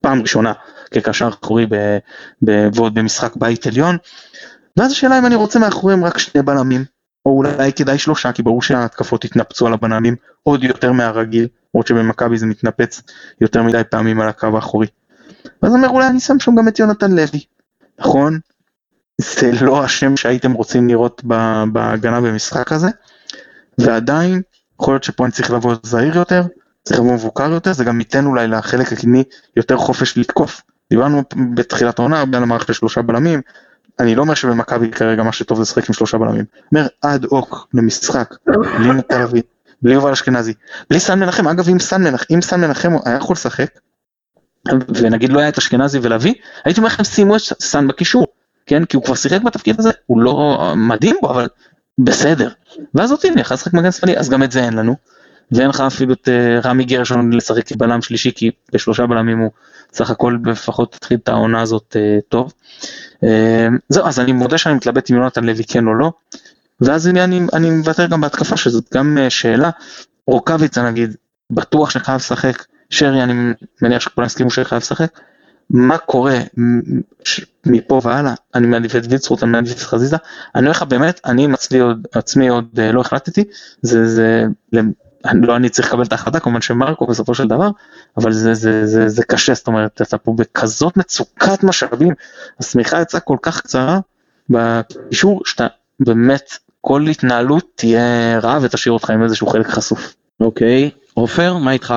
פעם 0.00 0.22
ראשונה 0.22 0.52
כקשר 0.90 1.28
אחורי 1.42 1.66
ועוד 2.72 2.94
במשחק 2.94 3.36
בית 3.36 3.66
עליון. 3.66 3.96
ואז 4.76 4.92
השאלה 4.92 5.18
אם 5.18 5.26
אני 5.26 5.34
רוצה 5.34 5.58
מאחוריהם 5.58 6.04
רק 6.04 6.18
שני 6.18 6.42
בלמים 6.42 6.84
או 7.26 7.36
אולי 7.36 7.72
כדאי 7.72 7.98
שלושה 7.98 8.32
כי 8.32 8.42
ברור 8.42 8.62
שההתקפות 8.62 9.24
יתנפצו 9.24 9.66
על 9.66 9.72
הבלמים 9.72 10.16
עוד 10.42 10.64
יותר 10.64 10.92
מהרגיל 10.92 11.48
למרות 11.74 11.86
שבמכבי 11.86 12.38
זה 12.38 12.46
מתנפץ 12.46 13.02
יותר 13.40 13.62
מדי 13.62 13.82
פעמים 13.90 14.20
על 14.20 14.28
הקו 14.28 14.56
האחורי. 14.56 14.86
ואז 15.62 15.72
אומר 15.72 15.88
אולי 15.88 16.06
אני 16.06 16.20
שם 16.20 16.38
שם 16.38 16.54
גם 16.54 16.68
את 16.68 16.78
יונתן 16.78 17.12
לוי. 17.12 17.44
נכון? 17.98 18.38
זה 19.20 19.52
לא 19.60 19.84
השם 19.84 20.16
שהייתם 20.16 20.52
רוצים 20.52 20.88
לראות 20.88 21.22
בהגנה 21.72 22.20
במשחק 22.20 22.72
הזה. 22.72 22.88
ועדיין 23.78 24.42
יכול 24.80 24.94
להיות 24.94 25.04
שפה 25.04 25.24
אני 25.24 25.32
צריך 25.32 25.50
לבוא 25.50 25.74
זהיר 25.82 26.16
יותר, 26.16 26.42
צריך 26.84 27.00
לבוא 27.00 27.14
מבוקר 27.14 27.50
יותר, 27.50 27.72
זה 27.72 27.84
גם 27.84 28.00
ייתן 28.00 28.26
אולי 28.26 28.48
לחלק 28.48 28.92
הקדמי 28.92 29.22
יותר 29.56 29.76
חופש 29.76 30.18
לתקוף. 30.18 30.62
דיברנו 30.90 31.22
בתחילת 31.54 31.98
העונה 31.98 32.18
הרבה 32.18 32.36
על 32.36 32.42
המערכת 32.42 32.68
לשלושה 32.68 33.02
בלמים, 33.02 33.40
אני 34.00 34.14
לא 34.14 34.22
אומר 34.22 34.34
שבמכבי 34.34 34.90
כרגע 34.90 35.22
מה 35.22 35.32
שטוב 35.32 35.56
זה 35.56 35.62
לשחק 35.62 35.88
עם 35.88 35.94
שלושה 35.94 36.18
בלמים. 36.18 36.44
אומר 36.72 36.86
אד 37.00 37.24
הוק 37.24 37.68
למשחק, 37.74 38.34
בלי 38.46 38.92
נטע 38.92 39.24
לביא, 39.24 39.42
בלי 39.82 39.94
יובל 39.94 40.12
אשכנזי, 40.12 40.54
בלי 40.90 41.00
סן 41.00 41.20
מנחם, 41.20 41.48
אגב 41.48 41.68
אם 41.68 41.78
סן 41.78 42.04
מנחם, 42.04 42.34
אם 42.34 42.40
סן 42.40 42.60
מנחם 42.60 42.92
היה 43.04 43.16
יכול 43.16 43.34
לשחק, 43.34 43.78
ונגיד 44.88 45.32
לא 45.32 45.40
היה 45.40 45.48
את 45.48 45.58
אשכנזי 45.58 45.98
ולביא, 46.02 46.34
הייתי 46.64 46.80
אומר 46.80 46.88
לכם 46.88 47.04
שימו 47.04 47.36
את 47.36 47.40
סן 47.40 47.88
בקישור, 47.88 48.26
כן? 48.66 48.84
כי 48.84 48.96
הוא 48.96 49.04
כבר 49.04 49.14
שיחק 49.14 49.42
בתפקיד 49.42 49.78
הזה, 49.78 49.90
הוא 50.06 50.20
לא 50.20 50.58
מדהים 50.76 51.16
בו, 51.22 51.30
אבל 51.30 51.48
בסדר. 51.98 52.48
ואז 52.94 53.12
אני 53.32 53.40
יכול 53.40 53.54
לשחק 53.54 53.74
מגן 53.74 53.92
שמאלי, 53.92 54.18
אז 54.18 54.28
גם 54.28 54.42
את 54.42 54.52
זה 54.52 54.64
אין 54.64 54.72
לנו. 54.72 54.96
ואין 55.52 55.68
לך 55.68 55.80
אפילו 55.80 56.12
את 56.12 56.28
אה, 56.28 56.60
רמי 56.64 56.84
גרשון 56.84 57.32
לשחק 57.32 57.68
כבלם 57.68 58.02
שלישי, 58.02 58.32
כי 58.34 58.50
בשלושה 58.72 59.06
בלמים 59.06 59.38
הוא 59.38 59.50
סך 59.92 60.10
הכל 60.10 60.38
לפחות 60.46 60.94
התחיל 60.94 61.18
את 61.22 61.28
העונה 61.28 61.60
הזאת 61.60 61.96
אה, 61.96 62.18
טוב. 62.28 62.52
אה, 63.24 63.68
זהו, 63.88 64.06
אז 64.06 64.20
אני 64.20 64.32
מודה 64.32 64.58
שאני 64.58 64.74
מתלבט 64.74 65.10
עם 65.10 65.16
יונתן 65.16 65.44
לוי 65.44 65.64
כן 65.64 65.86
או 65.86 65.94
לא. 65.94 66.12
ואז 66.80 67.08
אני, 67.08 67.40
אני, 67.52 67.70
מוותר 67.70 68.06
גם 68.06 68.20
בהתקפה 68.20 68.56
שזאת 68.56 68.84
גם 68.94 69.18
שאלה, 69.28 69.70
רוקאביצה 70.26 70.90
נגיד, 70.90 71.16
בטוח 71.50 71.90
שחייב 71.90 72.16
לשחק, 72.16 72.64
שרי 72.90 73.22
אני 73.22 73.52
מניח 73.82 74.02
שכולם 74.02 74.26
הסכימו 74.26 74.50
שחייב 74.50 74.82
לשחק, 74.82 75.18
מה 75.70 75.98
קורה 75.98 76.38
מפה 77.66 78.00
והלאה, 78.04 78.34
אני 78.54 78.66
מעדיף 78.66 78.96
את 78.96 79.02
ויצרוט, 79.08 79.42
אני 79.42 79.50
מעדיף 79.50 79.72
את 79.72 79.78
חזיזה, 79.78 80.16
אני 80.54 80.60
אומר 80.60 80.70
לך 80.70 80.82
באמת, 80.82 81.20
אני 81.24 81.44
עם 81.44 81.54
עצמי 81.54 81.80
עוד, 81.80 82.06
עצמי 82.12 82.48
עוד 82.48 82.64
אה, 82.78 82.92
לא 82.92 83.00
החלטתי, 83.00 83.44
זה, 83.82 84.08
זה, 84.08 84.44
לא 85.24 85.56
אני 85.56 85.68
צריך 85.68 85.88
לקבל 85.88 86.02
את 86.02 86.12
ההחלטה, 86.12 86.40
כמובן 86.40 86.60
שמרקו 86.60 87.06
בסופו 87.06 87.34
של 87.34 87.48
דבר, 87.48 87.70
אבל 88.16 88.32
זה, 88.32 88.54
זה, 88.54 88.86
זה, 88.86 89.08
זה 89.08 89.24
קשה, 89.24 89.54
זאת 89.54 89.66
אומרת, 89.66 90.02
אתה 90.02 90.18
פה 90.18 90.34
בכזאת 90.36 90.96
מצוקת 90.96 91.64
משאבים, 91.64 92.14
השמיכה 92.60 93.00
יצאה 93.00 93.20
כל 93.20 93.36
כך 93.42 93.60
קצרה 93.60 94.00
בקישור, 94.50 95.42
שאתה 95.44 95.66
באמת, 96.00 96.58
כל 96.80 97.06
התנהלות 97.06 97.64
תהיה 97.74 98.38
רעה 98.38 98.58
ותשאיר 98.62 98.92
אותך 98.92 99.10
עם 99.10 99.22
איזשהו 99.22 99.46
חלק 99.46 99.66
חשוף. 99.66 100.14
אוקיי, 100.40 100.90
עופר, 101.14 101.56
מה 101.56 101.72
איתך? 101.72 101.94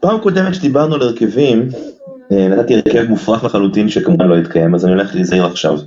פעם 0.00 0.20
קודמת 0.20 0.54
שדיברנו 0.54 0.94
על 0.94 1.02
הרכבים, 1.02 1.68
נתתי 2.30 2.74
הרכב 2.74 3.08
מופרך 3.08 3.44
לחלוטין 3.44 3.88
שכמובן 3.88 4.28
לא 4.28 4.36
יתקיים, 4.36 4.74
אז 4.74 4.84
אני 4.84 4.92
הולך 4.92 5.14
להיזהר 5.14 5.46
עכשיו. 5.46 5.78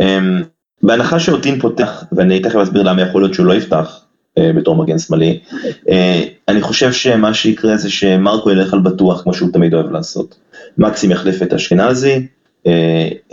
אמ, 0.00 0.42
בהנחה 0.82 1.20
שאוטין 1.20 1.60
פותח, 1.60 2.04
ואני 2.12 2.40
תכף 2.40 2.56
אסביר 2.56 2.82
למה 2.82 3.02
יכול 3.02 3.22
להיות 3.22 3.34
שהוא 3.34 3.46
לא 3.46 3.54
יפתח 3.54 4.04
אה, 4.38 4.52
בתור 4.52 4.76
מגן 4.76 4.98
שמאלי, 4.98 5.40
אה, 5.88 6.22
אני 6.48 6.62
חושב 6.62 6.92
שמה 6.92 7.34
שיקרה 7.34 7.76
זה 7.76 7.90
שמרקו 7.90 8.50
ילך 8.50 8.74
על 8.74 8.80
בטוח 8.80 9.22
כמו 9.22 9.34
שהוא 9.34 9.52
תמיד 9.52 9.74
אוהב 9.74 9.90
לעשות. 9.90 10.38
מקסים 10.78 11.10
יחליף 11.10 11.42
את 11.42 11.52
אשכנזי, 11.52 12.26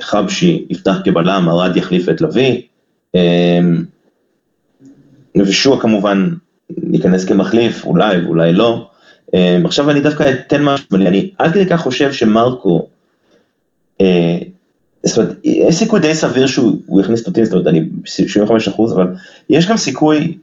חבשי 0.01 0.65
יפתח 0.69 0.97
כבלם, 1.03 1.49
ארד 1.49 1.77
יחליף 1.77 2.09
את 2.09 2.21
לביא, 2.21 2.61
ושועה 5.35 5.79
כמובן 5.79 6.29
ייכנס 6.93 7.25
כמחליף, 7.25 7.85
אולי 7.85 8.25
ואולי 8.25 8.53
לא. 8.53 8.89
Um, 9.35 9.65
עכשיו 9.65 9.89
אני 9.89 9.99
דווקא 9.99 10.31
אתן 10.31 10.63
משהו, 10.63 10.87
אני 10.95 11.31
עד 11.37 11.53
כדי 11.53 11.65
כך 11.65 11.81
חושב 11.81 12.13
שמרקו, 12.13 12.87
uh, 14.01 14.05
זאת 15.03 15.17
אומרת, 15.17 15.37
יש 15.43 15.75
סיכוי 15.75 15.99
די 15.99 16.15
סביר 16.15 16.47
שהוא 16.47 17.01
יכניס 17.01 17.27
אותי, 17.27 17.45
זאת 17.45 17.53
אומרת, 17.53 17.67
אני 17.67 17.81
75 18.05 18.67
אחוז, 18.67 18.93
אבל 18.93 19.07
יש 19.49 19.67
גם 19.67 19.77
סיכוי, 19.77 20.37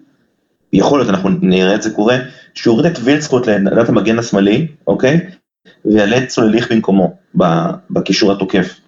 יכול 0.72 0.99
להיות, 0.99 1.11
אנחנו 1.11 1.30
נראה 1.43 1.74
את 1.74 1.82
זה 1.82 1.91
קורה, 1.91 2.16
שהוא 2.55 2.74
יוריד 2.74 2.93
את 2.93 2.99
וילצקוט 3.03 3.47
לעמדת 3.47 3.89
המגן 3.89 4.18
השמאלי, 4.18 4.66
אוקיי? 4.87 5.20
ויעלה 5.85 6.18
את 6.18 6.28
צולליך 6.28 6.72
במקומו, 6.72 7.14
בקישור 7.91 8.32
התוקף. 8.32 8.80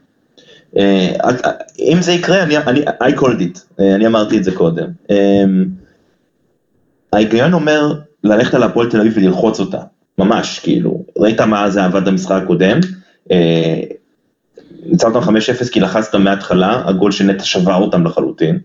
Uh, 0.74 0.78
אם 1.78 1.98
זה 2.00 2.12
יקרה, 2.12 2.42
אני, 2.42 2.56
I 2.84 3.18
called 3.18 3.40
it, 3.40 3.58
uh, 3.58 3.82
אני 3.94 4.06
אמרתי 4.06 4.38
את 4.38 4.44
זה 4.44 4.52
קודם. 4.52 4.86
Um, 5.08 5.12
ההיגיון 7.12 7.52
אומר 7.52 7.92
ללכת 8.24 8.54
על 8.54 8.62
הפועל 8.62 8.90
תל 8.90 9.00
אביב 9.00 9.12
וללחוץ 9.16 9.60
אותה, 9.60 9.78
ממש, 10.18 10.58
כאילו, 10.58 11.04
ראית 11.18 11.40
מה 11.40 11.70
זה 11.70 11.84
עבד 11.84 12.08
במשחק 12.08 12.42
הקודם, 12.42 12.80
אה, 13.30 13.80
ניצחת 14.86 15.16
אותם 15.16 15.28
5-0 15.28 15.68
כי 15.72 15.80
לחצת 15.80 16.14
מההתחלה, 16.14 16.82
הגול 16.86 17.12
של 17.12 17.24
נטע 17.24 17.44
שבר 17.44 17.76
אותם 17.76 18.06
לחלוטין, 18.06 18.58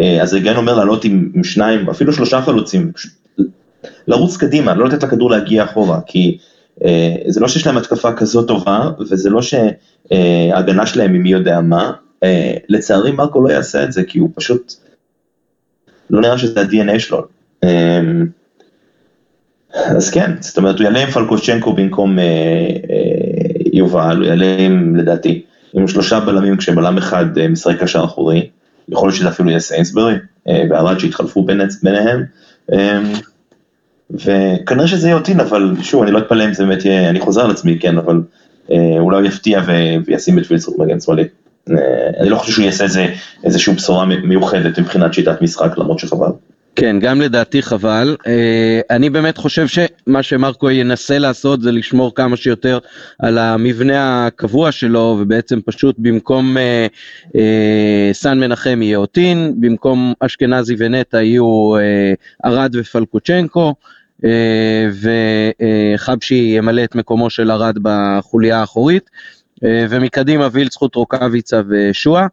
אה, 0.00 0.22
אז 0.22 0.34
הגן 0.34 0.56
אומר 0.56 0.74
לעלות 0.74 1.04
עם, 1.04 1.30
עם 1.34 1.44
שניים, 1.44 1.90
אפילו 1.90 2.12
שלושה 2.12 2.42
חלוצים, 2.42 2.92
לרוץ 4.08 4.36
קדימה, 4.36 4.74
לא 4.74 4.88
לתת 4.88 5.02
לכדור 5.02 5.30
להגיע 5.30 5.64
אחורה, 5.64 6.00
כי 6.06 6.38
אה, 6.84 7.14
זה 7.26 7.40
לא 7.40 7.48
שיש 7.48 7.66
להם 7.66 7.76
התקפה 7.76 8.12
כזאת 8.12 8.48
טובה, 8.48 8.90
וזה 9.00 9.30
לא 9.30 9.40
שההגנה 9.42 10.86
שלהם 10.86 11.12
היא 11.12 11.20
מי 11.20 11.32
יודע 11.32 11.60
מה, 11.60 11.92
לצערי 12.68 13.12
מרקו 13.12 13.42
לא 13.42 13.52
יעשה 13.52 13.84
את 13.84 13.92
זה, 13.92 14.04
כי 14.04 14.18
הוא 14.18 14.30
פשוט, 14.34 14.72
לא 16.10 16.20
נראה 16.20 16.38
שזה 16.38 16.60
ה-DNA 16.60 16.98
שלו. 16.98 17.26
אז 19.76 20.10
כן, 20.10 20.30
זאת 20.40 20.58
אומרת, 20.58 20.78
הוא 20.78 20.84
יעלה 20.84 21.02
עם 21.02 21.10
פלקושצ'נקו 21.10 21.72
במקום 21.72 22.18
אה, 22.18 22.24
אה, 22.24 23.70
יובל, 23.72 24.16
הוא 24.16 24.24
יעלה 24.24 24.56
עם, 24.58 24.96
לדעתי, 24.96 25.42
עם 25.74 25.88
שלושה 25.88 26.20
בלמים 26.20 26.56
כשבלם 26.56 26.98
אחד 26.98 27.38
אה, 27.38 27.48
משחק 27.48 27.80
קשר 27.80 28.04
אחורי, 28.04 28.48
יכול 28.88 29.08
להיות 29.08 29.16
שזה 29.16 29.28
אפילו 29.28 29.48
יהיה 29.50 29.60
סיינסברי, 29.60 30.14
אה, 30.48 30.62
וערד 30.70 30.98
שיתחלפו 30.98 31.42
בין, 31.42 31.60
ביניהם, 31.82 32.24
אה, 32.72 33.00
וכנראה 34.10 34.88
שזה 34.88 35.06
יהיה 35.06 35.16
אותין, 35.16 35.40
אבל 35.40 35.72
שוב, 35.82 36.02
אני 36.02 36.10
לא 36.10 36.18
אתפלא 36.18 36.44
אם 36.44 36.54
זה 36.54 36.64
באמת 36.64 36.84
יהיה, 36.84 37.10
אני 37.10 37.20
חוזר 37.20 37.44
על 37.44 37.50
עצמי, 37.50 37.78
כן, 37.78 37.98
אבל 37.98 38.20
אה, 38.72 38.98
אולי 38.98 39.18
הוא 39.18 39.26
יפתיע 39.26 39.60
ו, 39.66 39.72
וישים 40.06 40.38
את 40.38 40.44
וילסרוט 40.50 40.78
מגן 40.78 41.00
שמאלי. 41.00 41.24
אה, 41.70 41.76
אני 42.20 42.28
לא 42.28 42.36
חושב 42.36 42.52
שהוא 42.52 42.64
יעשה 42.64 42.84
איזה, 42.84 43.06
איזושהי 43.44 43.74
בשורה 43.74 44.04
מיוחדת 44.04 44.78
מבחינת 44.78 45.14
שיטת 45.14 45.42
משחק, 45.42 45.78
למרות 45.78 45.98
שחבל. 45.98 46.30
כן, 46.76 46.96
גם 47.00 47.20
לדעתי 47.20 47.62
חבל. 47.62 48.16
אה, 48.26 48.80
אני 48.90 49.10
באמת 49.10 49.38
חושב 49.38 49.66
שמה 49.66 50.22
שמרקו 50.22 50.70
ינסה 50.70 51.18
לעשות 51.18 51.62
זה 51.62 51.72
לשמור 51.72 52.14
כמה 52.14 52.36
שיותר 52.36 52.78
על 53.18 53.38
המבנה 53.38 54.26
הקבוע 54.26 54.72
שלו, 54.72 55.16
ובעצם 55.20 55.60
פשוט 55.60 55.94
במקום 55.98 56.56
אה, 56.56 56.86
אה, 57.36 58.10
סן 58.12 58.38
מנחם 58.40 58.82
יהיה 58.82 58.98
אוטין, 58.98 59.54
במקום 59.60 60.12
אשכנזי 60.20 60.74
ונטע 60.78 61.22
יהיו 61.22 61.72
ארד 62.44 62.76
ופלקוצ'נקו. 62.78 63.74
וחבשי 65.94 66.54
ימלא 66.56 66.84
את 66.84 66.94
מקומו 66.94 67.30
של 67.30 67.50
ארד 67.50 67.78
בחוליה 67.82 68.60
האחורית, 68.60 69.10
ומקדימה 69.62 70.48
וילצחוט 70.52 70.94
רוקאביצה 70.94 71.60
ושועה. 71.68 72.26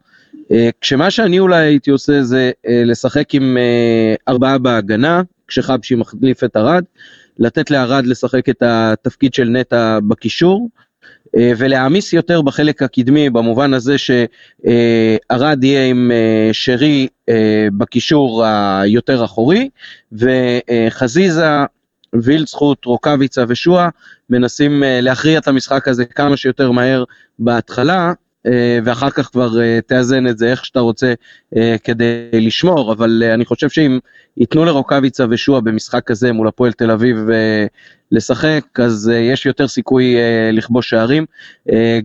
אה, 0.52 0.68
כשמה 0.80 1.10
שאני 1.10 1.38
אולי 1.38 1.66
הייתי 1.66 1.90
עושה 1.90 2.22
זה 2.22 2.50
אה, 2.66 2.82
לשחק 2.84 3.34
עם 3.34 3.56
אה, 3.56 4.14
ארבעה 4.28 4.58
בהגנה, 4.58 5.22
כשחבשי 5.48 5.94
מחליף 5.94 6.44
את 6.44 6.56
ארד, 6.56 6.84
לתת 7.38 7.70
לארד 7.70 8.06
לשחק 8.06 8.48
את 8.48 8.62
התפקיד 8.66 9.34
של 9.34 9.48
נטע 9.48 9.98
בקישור, 10.08 10.68
ולהעמיס 11.36 12.12
יותר 12.12 12.42
בחלק 12.42 12.82
הקדמי 12.82 13.30
במובן 13.30 13.74
הזה 13.74 13.96
שארד 13.98 15.64
יהיה 15.64 15.86
עם 15.86 16.10
שרי 16.52 17.08
בקישור 17.78 18.44
היותר 18.46 19.24
אחורי, 19.24 19.68
וחזיזה, 20.12 21.48
וילצחוט, 22.14 22.84
רוקאביצה 22.84 23.44
ושועה 23.48 23.88
מנסים 24.30 24.82
להכריע 24.86 25.38
את 25.38 25.48
המשחק 25.48 25.88
הזה 25.88 26.04
כמה 26.04 26.36
שיותר 26.36 26.70
מהר 26.70 27.04
בהתחלה, 27.38 28.12
ואחר 28.84 29.10
כך 29.10 29.26
כבר 29.32 29.60
אה, 29.60 29.78
תאזן 29.86 30.26
את 30.26 30.38
זה 30.38 30.50
איך 30.50 30.64
שאתה 30.64 30.80
רוצה 30.80 31.14
אה, 31.56 31.76
כדי 31.84 32.28
לשמור, 32.32 32.92
אבל 32.92 33.22
אני 33.34 33.44
חושב 33.44 33.68
שאם 33.68 33.98
ייתנו 34.36 34.64
לרוקאביצה 34.64 35.24
ושועה 35.30 35.60
במשחק 35.60 36.04
כזה 36.04 36.32
מול 36.32 36.48
הפועל 36.48 36.72
תל 36.72 36.90
אביב 36.90 37.18
לשחק, 38.12 38.64
אז 38.78 39.12
יש 39.14 39.46
יותר 39.46 39.68
סיכוי 39.68 40.16
לכבוש 40.52 40.90
שערים. 40.90 41.24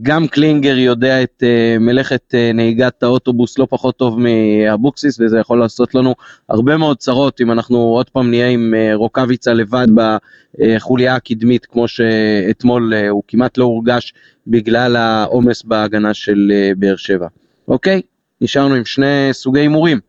גם 0.01 0.27
קלינגר 0.27 0.77
יודע 0.77 1.23
את 1.23 1.43
מלאכת 1.80 2.34
נהיגת 2.53 3.03
האוטובוס 3.03 3.59
לא 3.59 3.67
פחות 3.69 3.97
טוב 3.97 4.19
מאבוקסיס, 4.19 5.19
וזה 5.19 5.39
יכול 5.39 5.59
לעשות 5.59 5.95
לנו 5.95 6.15
הרבה 6.49 6.77
מאוד 6.77 6.97
צרות 6.97 7.41
אם 7.41 7.51
אנחנו 7.51 7.77
עוד 7.77 8.09
פעם 8.09 8.30
נהיה 8.30 8.49
עם 8.49 8.73
רוקאביצה 8.93 9.53
לבד 9.53 9.88
בחוליה 9.95 11.15
הקדמית, 11.15 11.65
כמו 11.65 11.88
שאתמול 11.88 12.93
הוא 13.09 13.23
כמעט 13.27 13.57
לא 13.57 13.63
הורגש 13.63 14.13
בגלל 14.47 14.95
העומס 14.95 15.63
בהגנה 15.63 16.13
של 16.13 16.51
אה, 16.51 16.71
באר 16.77 16.95
שבע. 16.95 17.27
אוקיי, 17.67 18.01
נשארנו 18.41 18.75
עם 18.75 18.86
שני 18.86 19.30
סוגי 19.32 19.59
הימורים. 19.59 19.99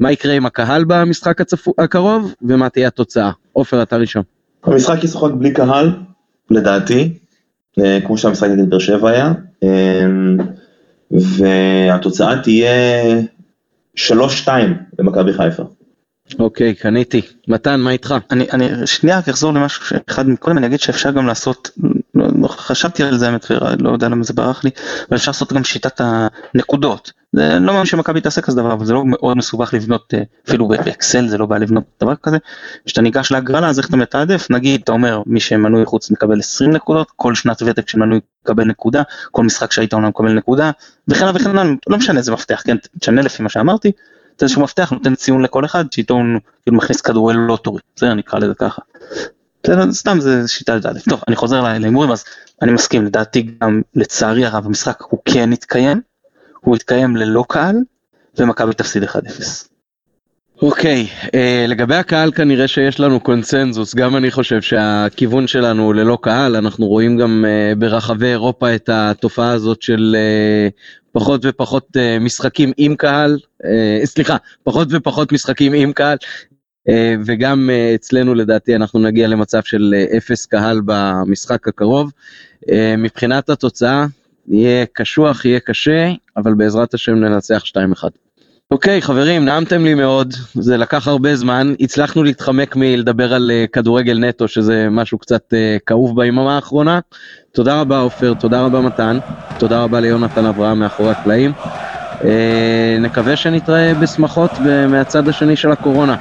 מה 0.00 0.12
יקרה 0.12 0.34
עם 0.34 0.46
הקהל 0.46 0.84
במשחק 0.84 1.40
הצפו, 1.40 1.74
הקרוב, 1.78 2.34
ומה 2.42 2.68
תהיה 2.68 2.88
התוצאה. 2.88 3.30
עופר, 3.52 3.82
אתה 3.82 3.96
ראשון. 3.96 4.22
המשחק 4.64 5.04
ישוחק 5.04 5.32
בלי 5.32 5.52
קהל, 5.52 5.90
לדעתי, 6.50 7.18
אה, 7.78 7.98
כמו 8.06 8.18
שהמשחק 8.18 8.48
נגד 8.48 8.70
באר 8.70 8.78
שבע 8.78 9.10
היה, 9.10 9.32
אה, 9.62 10.06
והתוצאה 11.10 12.42
תהיה 12.42 12.70
3-2 13.96 14.48
למכבי 14.98 15.32
חיפה. 15.32 15.62
אוקיי, 16.38 16.74
קניתי. 16.74 17.22
מתן, 17.48 17.80
מה 17.80 17.90
איתך? 17.90 18.14
אני, 18.30 18.46
אני 18.52 18.86
שנייה 18.86 19.18
רק 19.18 19.28
אחזור 19.28 19.52
למשהו 19.52 19.84
שאחד 19.84 20.28
מקודם, 20.28 20.58
אני 20.58 20.66
אגיד 20.66 20.80
שאפשר 20.80 21.10
גם 21.10 21.26
לעשות, 21.26 21.70
לא, 22.14 22.26
לא 22.42 22.48
חשבתי 22.48 23.02
על 23.02 23.18
זה 23.18 23.26
האמת, 23.26 23.46
ולא 23.50 23.90
יודע 23.90 24.08
למה 24.08 24.24
זה 24.24 24.32
ברח 24.32 24.64
לי, 24.64 24.70
אבל 25.08 25.16
אפשר 25.16 25.30
לעשות 25.30 25.52
גם 25.52 25.64
שיטת 25.64 26.00
הנקודות. 26.00 27.12
זה 27.32 27.58
לא 27.60 27.72
מאמין 27.72 27.86
שמכבי 27.86 28.20
תעשה 28.20 28.40
כזה 28.40 28.60
דבר, 28.60 28.72
אבל 28.72 28.86
זה 28.86 28.92
לא 28.92 29.02
מאוד 29.06 29.36
מסובך 29.36 29.74
לבנות, 29.74 30.14
אה, 30.14 30.22
אפילו 30.48 30.68
באקסל 30.68 31.28
זה 31.28 31.38
לא 31.38 31.46
בעיה 31.46 31.58
לבנות 31.58 31.84
דבר 32.02 32.14
כזה. 32.22 32.36
כשאתה 32.86 33.02
ניגש 33.02 33.32
להגרלה, 33.32 33.68
אז 33.68 33.78
איך 33.78 33.88
אתה 33.88 33.96
מתעדף? 33.96 34.46
נגיד, 34.50 34.80
אתה 34.84 34.92
אומר, 34.92 35.22
מי 35.26 35.40
שמנוי 35.40 35.84
חוץ 35.84 36.10
מקבל 36.10 36.38
20 36.38 36.70
נקודות, 36.70 37.10
כל 37.16 37.34
שנת 37.34 37.62
ותק 37.62 37.88
שמנוי 37.88 38.20
מקבל 38.44 38.64
נקודה, 38.64 39.02
כל 39.30 39.42
משחק 39.42 39.72
שהיית 39.72 39.92
עונה 39.92 40.08
מקבל 40.08 40.32
נקודה, 40.32 40.70
וכן 41.08 41.22
הלאה 41.22 41.36
וכן 41.36 41.50
הלאה, 41.50 41.72
לא 41.88 41.96
משנה 41.96 42.18
איזה 42.18 42.32
מפתח, 42.32 42.62
כן, 42.64 42.76
תשנה 43.00 43.22
לפי 43.22 43.42
מה 43.42 43.48
שאמרתי. 43.48 43.92
נותן 44.34 44.44
איזשהו 44.44 44.62
מפתח, 44.62 44.92
נותן 44.92 45.14
ציון 45.14 45.42
לכל 45.42 45.64
אחד, 45.64 45.84
שאיתו 45.92 46.14
הוא 46.14 46.22
כאילו 46.62 46.76
מכניס 46.76 47.00
כדורגל 47.00 47.38
לוטורי, 47.38 47.80
בסדר 47.96 48.14
נקרא 48.14 48.38
לזה 48.38 48.54
ככה. 48.54 48.82
סתם 49.90 50.20
זה 50.20 50.48
שיטה 50.48 50.76
לדעת. 50.76 50.96
טוב, 51.08 51.20
אני 51.28 51.36
חוזר 51.36 51.62
להימורים, 51.62 52.10
אז 52.10 52.24
אני 52.62 52.72
מסכים, 52.72 53.04
לדעתי 53.04 53.42
גם 53.62 53.82
לצערי 53.94 54.46
הרב 54.46 54.66
המשחק 54.66 55.02
הוא 55.02 55.20
כן 55.24 55.52
יתקיים, 55.52 56.00
הוא 56.60 56.76
יתקיים 56.76 57.16
ללא 57.16 57.44
קהל, 57.48 57.76
ומכבי 58.38 58.74
תפסיד 58.74 59.04
1-0. 59.04 59.06
אוקיי, 60.62 61.06
okay, 61.06 61.26
uh, 61.26 61.30
לגבי 61.68 61.94
הקהל 61.94 62.32
כנראה 62.32 62.68
שיש 62.68 63.00
לנו 63.00 63.20
קונצנזוס, 63.20 63.94
גם 63.94 64.16
אני 64.16 64.30
חושב 64.30 64.62
שהכיוון 64.62 65.46
שלנו 65.46 65.92
ללא 65.92 66.18
קהל, 66.22 66.56
אנחנו 66.56 66.86
רואים 66.86 67.16
גם 67.16 67.44
uh, 67.44 67.78
ברחבי 67.78 68.26
אירופה 68.26 68.74
את 68.74 68.88
התופעה 68.92 69.52
הזאת 69.52 69.82
של 69.82 70.16
uh, 70.16 71.03
פחות 71.14 71.40
ופחות 71.44 71.88
uh, 71.96 72.20
משחקים 72.20 72.72
עם 72.76 72.96
קהל, 72.96 73.38
uh, 73.62 73.66
סליחה, 74.04 74.36
פחות 74.62 74.88
ופחות 74.90 75.32
משחקים 75.32 75.72
עם 75.72 75.92
קהל, 75.92 76.16
uh, 76.88 76.92
וגם 77.26 77.70
אצלנו 77.94 78.34
לדעתי 78.34 78.76
אנחנו 78.76 79.00
נגיע 79.00 79.28
למצב 79.28 79.62
של 79.62 79.94
אפס 80.16 80.46
קהל 80.46 80.80
במשחק 80.84 81.68
הקרוב. 81.68 82.12
מבחינת 82.98 83.50
התוצאה, 83.50 84.06
יהיה 84.48 84.86
קשוח, 84.92 85.44
יהיה 85.44 85.60
קשה, 85.60 86.12
אבל 86.36 86.54
בעזרת 86.54 86.94
השם 86.94 87.14
ננצח 87.14 87.62
2-1. 87.64 88.04
אוקיי, 88.70 89.02
חברים, 89.02 89.44
נעמתם 89.44 89.84
לי 89.84 89.94
מאוד, 89.94 90.34
זה 90.54 90.76
לקח 90.76 91.08
הרבה 91.08 91.36
זמן, 91.36 91.74
הצלחנו 91.80 92.22
להתחמק 92.22 92.76
מלדבר 92.76 93.34
על 93.34 93.50
כדורגל 93.72 94.18
נטו, 94.18 94.48
שזה 94.48 94.88
משהו 94.90 95.18
קצת 95.18 95.54
כאוב 95.86 96.16
ביממה 96.16 96.56
האחרונה. 96.56 97.00
תודה 97.54 97.80
רבה 97.80 97.98
עופר, 97.98 98.34
תודה 98.34 98.64
רבה 98.64 98.80
מתן, 98.80 99.18
תודה 99.56 99.82
רבה 99.82 100.00
ליונתן 100.00 100.46
אברהם 100.46 100.78
מאחורי 100.78 101.12
הקלעים. 101.12 101.52
Uh, 102.22 102.26
נקווה 103.00 103.36
שנתראה 103.36 103.94
בשמחות 103.94 104.60
מהצד 104.88 105.28
השני 105.28 105.56
של 105.56 105.70
הקורונה. 105.70 106.16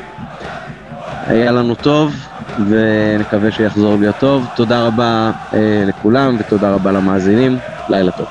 היה 1.25 1.51
לנו 1.51 1.75
טוב, 1.75 2.15
ונקווה 2.57 3.51
שיחזור 3.51 3.99
להיות 3.99 4.17
טוב. 4.17 4.47
תודה 4.53 4.85
רבה 4.87 5.31
uh, 5.53 5.57
לכולם, 5.85 6.35
ותודה 6.39 6.73
רבה 6.73 6.91
למאזינים, 6.91 7.59
לילה 7.87 8.11
טוב. 8.11 8.27